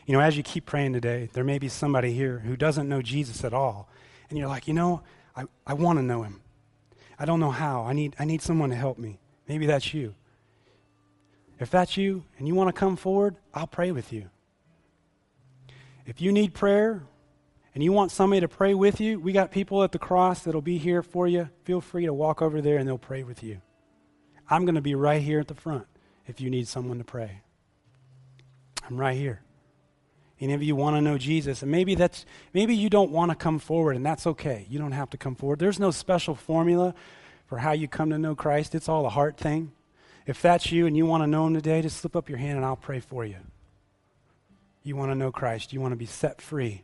You 0.06 0.14
know, 0.14 0.22
as 0.22 0.36
you 0.36 0.44
keep 0.44 0.66
praying 0.66 0.94
today, 0.94 1.30
there 1.34 1.44
may 1.44 1.60
be 1.60 1.68
somebody 1.68 2.14
here 2.14 2.40
who 2.40 2.56
doesn't 2.56 2.90
know 2.90 3.02
Jesus 3.02 3.44
at 3.44 3.54
all. 3.54 3.90
And 4.30 4.38
you're 4.38 4.48
like, 4.48 4.68
you 4.68 4.74
know, 4.74 5.02
I, 5.36 5.46
I 5.66 5.74
want 5.74 6.00
to 6.00 6.04
know 6.04 6.24
him. 6.24 6.42
I 7.20 7.26
don't 7.26 7.40
know 7.40 7.52
how. 7.52 7.84
I 7.84 7.94
need, 7.94 8.16
I 8.18 8.26
need 8.26 8.42
someone 8.42 8.72
to 8.72 8.76
help 8.76 8.98
me. 8.98 9.20
Maybe 9.48 9.66
that's 9.66 9.94
you. 9.94 10.16
If 11.60 11.70
that's 11.70 11.96
you 11.96 12.24
and 12.40 12.48
you 12.48 12.56
want 12.56 12.70
to 12.70 12.80
come 12.80 12.96
forward, 12.96 13.36
I'll 13.54 13.68
pray 13.68 13.92
with 13.92 14.12
you. 14.12 14.30
If 16.08 16.20
you 16.20 16.32
need 16.32 16.56
prayer 16.56 17.04
and 17.76 17.84
you 17.84 17.92
want 17.92 18.12
somebody 18.12 18.42
to 18.42 18.48
pray 18.48 18.74
with 18.74 19.00
you, 19.00 19.20
we 19.20 19.32
got 19.32 19.52
people 19.52 19.84
at 19.84 19.92
the 19.92 20.00
cross 20.00 20.42
that'll 20.42 20.62
be 20.62 20.80
here 20.80 21.04
for 21.04 21.28
you. 21.28 21.50
Feel 21.64 21.80
free 21.80 22.06
to 22.06 22.14
walk 22.14 22.42
over 22.42 22.62
there 22.62 22.78
and 22.78 22.88
they'll 22.88 22.98
pray 22.98 23.24
with 23.24 23.44
you. 23.44 23.62
I'm 24.50 24.66
going 24.66 24.76
to 24.76 24.82
be 24.82 24.96
right 24.96 25.22
here 25.22 25.40
at 25.40 25.48
the 25.48 25.54
front 25.54 25.86
if 26.26 26.42
you 26.42 26.50
need 26.50 26.68
someone 26.68 26.98
to 26.98 27.04
pray. 27.04 27.42
I'm 28.90 28.98
right 28.98 29.16
here. 29.16 29.42
Any 30.42 30.54
of 30.54 30.64
you 30.64 30.76
want 30.76 30.96
to 30.98 31.02
know 31.02 31.20
Jesus, 31.20 31.62
and 31.62 31.72
maybe 31.72 31.94
that's 31.94 32.26
maybe 32.52 32.76
you 32.76 32.90
don't 32.90 33.12
want 33.12 33.30
to 33.30 33.36
come 33.36 33.60
forward, 33.60 33.96
and 33.96 34.04
that's 34.04 34.26
okay. 34.26 34.66
You 34.70 34.80
don't 34.80 34.92
have 34.92 35.12
to 35.12 35.18
come 35.18 35.36
forward. 35.36 35.60
There's 35.60 35.80
no 35.80 35.92
special 35.92 36.34
formula 36.34 36.96
for 37.46 37.60
how 37.60 37.74
you 37.74 37.88
come 37.88 38.10
to 38.10 38.18
know 38.18 38.34
Christ. 38.34 38.74
It's 38.74 38.90
all 38.90 39.06
a 39.06 39.10
heart 39.10 39.38
thing. 39.38 39.72
If 40.26 40.42
that's 40.42 40.72
you 40.72 40.88
and 40.88 40.98
you 40.98 41.06
want 41.06 41.22
to 41.22 41.28
know 41.28 41.46
him 41.46 41.54
today, 41.54 41.82
just 41.82 41.98
slip 41.98 42.16
up 42.16 42.28
your 42.28 42.40
hand 42.40 42.58
and 42.58 42.66
I'll 42.66 42.76
pray 42.76 43.00
for 43.00 43.24
you. 43.24 43.36
You 44.84 44.96
want 44.96 45.12
to 45.12 45.16
know 45.16 45.32
Christ, 45.32 45.74
you 45.74 45.82
want 45.82 45.92
to 45.92 45.98
be 45.98 46.06
set 46.08 46.42
free. 46.42 46.84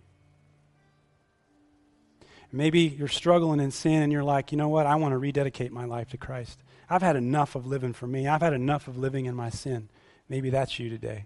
Maybe 2.51 2.81
you're 2.81 3.07
struggling 3.07 3.59
in 3.59 3.71
sin 3.71 4.03
and 4.03 4.11
you're 4.11 4.23
like, 4.23 4.51
you 4.51 4.57
know 4.57 4.69
what? 4.69 4.85
I 4.85 4.95
want 4.95 5.13
to 5.13 5.17
rededicate 5.17 5.71
my 5.71 5.85
life 5.85 6.09
to 6.09 6.17
Christ. 6.17 6.59
I've 6.89 7.01
had 7.01 7.15
enough 7.15 7.55
of 7.55 7.65
living 7.65 7.93
for 7.93 8.07
me. 8.07 8.27
I've 8.27 8.41
had 8.41 8.53
enough 8.53 8.87
of 8.87 8.97
living 8.97 9.25
in 9.25 9.35
my 9.35 9.49
sin. 9.49 9.89
Maybe 10.29 10.49
that's 10.49 10.79
you 10.79 10.89
today. 10.89 11.25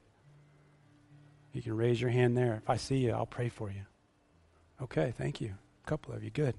You 1.53 1.61
can 1.61 1.75
raise 1.75 1.99
your 1.99 2.09
hand 2.09 2.37
there. 2.37 2.55
If 2.55 2.69
I 2.69 2.77
see 2.77 2.97
you, 2.97 3.11
I'll 3.11 3.25
pray 3.25 3.49
for 3.49 3.69
you. 3.69 3.81
Okay, 4.81 5.13
thank 5.17 5.41
you. 5.41 5.53
A 5.85 5.89
couple 5.89 6.13
of 6.13 6.23
you. 6.23 6.29
Good. 6.29 6.55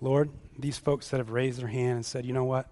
Lord, 0.00 0.30
these 0.58 0.78
folks 0.78 1.10
that 1.10 1.18
have 1.18 1.30
raised 1.30 1.60
their 1.60 1.68
hand 1.68 1.96
and 1.96 2.06
said, 2.06 2.26
you 2.26 2.32
know 2.32 2.44
what? 2.44 2.68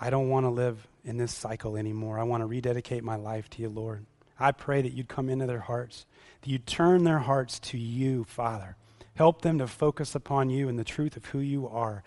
I 0.00 0.10
don't 0.10 0.28
want 0.28 0.44
to 0.44 0.50
live 0.50 0.86
in 1.04 1.16
this 1.16 1.32
cycle 1.32 1.76
anymore. 1.76 2.18
I 2.18 2.24
want 2.24 2.42
to 2.42 2.46
rededicate 2.46 3.04
my 3.04 3.16
life 3.16 3.48
to 3.50 3.62
you, 3.62 3.68
Lord. 3.68 4.04
I 4.38 4.52
pray 4.52 4.82
that 4.82 4.92
you'd 4.92 5.08
come 5.08 5.28
into 5.28 5.46
their 5.46 5.60
hearts, 5.60 6.06
that 6.40 6.50
you'd 6.50 6.66
turn 6.66 7.04
their 7.04 7.20
hearts 7.20 7.58
to 7.60 7.78
you, 7.78 8.24
Father. 8.24 8.76
Help 9.14 9.42
them 9.42 9.58
to 9.58 9.66
focus 9.66 10.14
upon 10.14 10.50
you 10.50 10.68
and 10.68 10.78
the 10.78 10.84
truth 10.84 11.16
of 11.16 11.26
who 11.26 11.38
you 11.38 11.68
are. 11.68 12.02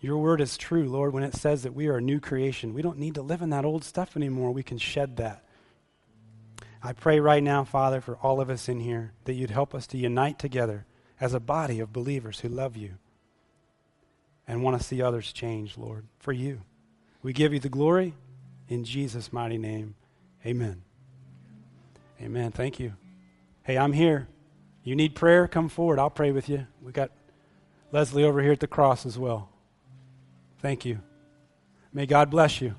Your 0.00 0.18
word 0.18 0.40
is 0.40 0.56
true, 0.56 0.88
Lord, 0.88 1.12
when 1.12 1.22
it 1.22 1.34
says 1.34 1.62
that 1.62 1.74
we 1.74 1.88
are 1.88 1.96
a 1.96 2.02
new 2.02 2.20
creation. 2.20 2.74
We 2.74 2.82
don't 2.82 2.98
need 2.98 3.14
to 3.14 3.22
live 3.22 3.42
in 3.42 3.50
that 3.50 3.64
old 3.64 3.84
stuff 3.84 4.16
anymore. 4.16 4.52
We 4.52 4.62
can 4.62 4.78
shed 4.78 5.16
that. 5.16 5.44
I 6.86 6.92
pray 6.92 7.18
right 7.18 7.42
now, 7.42 7.64
Father, 7.64 8.00
for 8.00 8.14
all 8.18 8.40
of 8.40 8.48
us 8.48 8.68
in 8.68 8.78
here, 8.78 9.12
that 9.24 9.32
you'd 9.32 9.50
help 9.50 9.74
us 9.74 9.88
to 9.88 9.98
unite 9.98 10.38
together 10.38 10.86
as 11.20 11.34
a 11.34 11.40
body 11.40 11.80
of 11.80 11.92
believers 11.92 12.38
who 12.38 12.48
love 12.48 12.76
you 12.76 12.94
and 14.46 14.62
want 14.62 14.78
to 14.78 14.86
see 14.86 15.02
others 15.02 15.32
change, 15.32 15.76
Lord, 15.76 16.06
for 16.20 16.30
you. 16.30 16.60
We 17.24 17.32
give 17.32 17.52
you 17.52 17.58
the 17.58 17.68
glory 17.68 18.14
in 18.68 18.84
Jesus' 18.84 19.32
mighty 19.32 19.58
name. 19.58 19.96
Amen. 20.46 20.82
Amen. 22.22 22.52
Thank 22.52 22.78
you. 22.78 22.92
Hey, 23.64 23.76
I'm 23.76 23.92
here. 23.92 24.28
You 24.84 24.94
need 24.94 25.16
prayer? 25.16 25.48
Come 25.48 25.68
forward. 25.68 25.98
I'll 25.98 26.08
pray 26.08 26.30
with 26.30 26.48
you. 26.48 26.68
We 26.80 26.92
got 26.92 27.10
Leslie 27.90 28.22
over 28.22 28.40
here 28.40 28.52
at 28.52 28.60
the 28.60 28.68
cross 28.68 29.04
as 29.04 29.18
well. 29.18 29.48
Thank 30.60 30.84
you. 30.84 31.00
May 31.92 32.06
God 32.06 32.30
bless 32.30 32.60
you. 32.60 32.76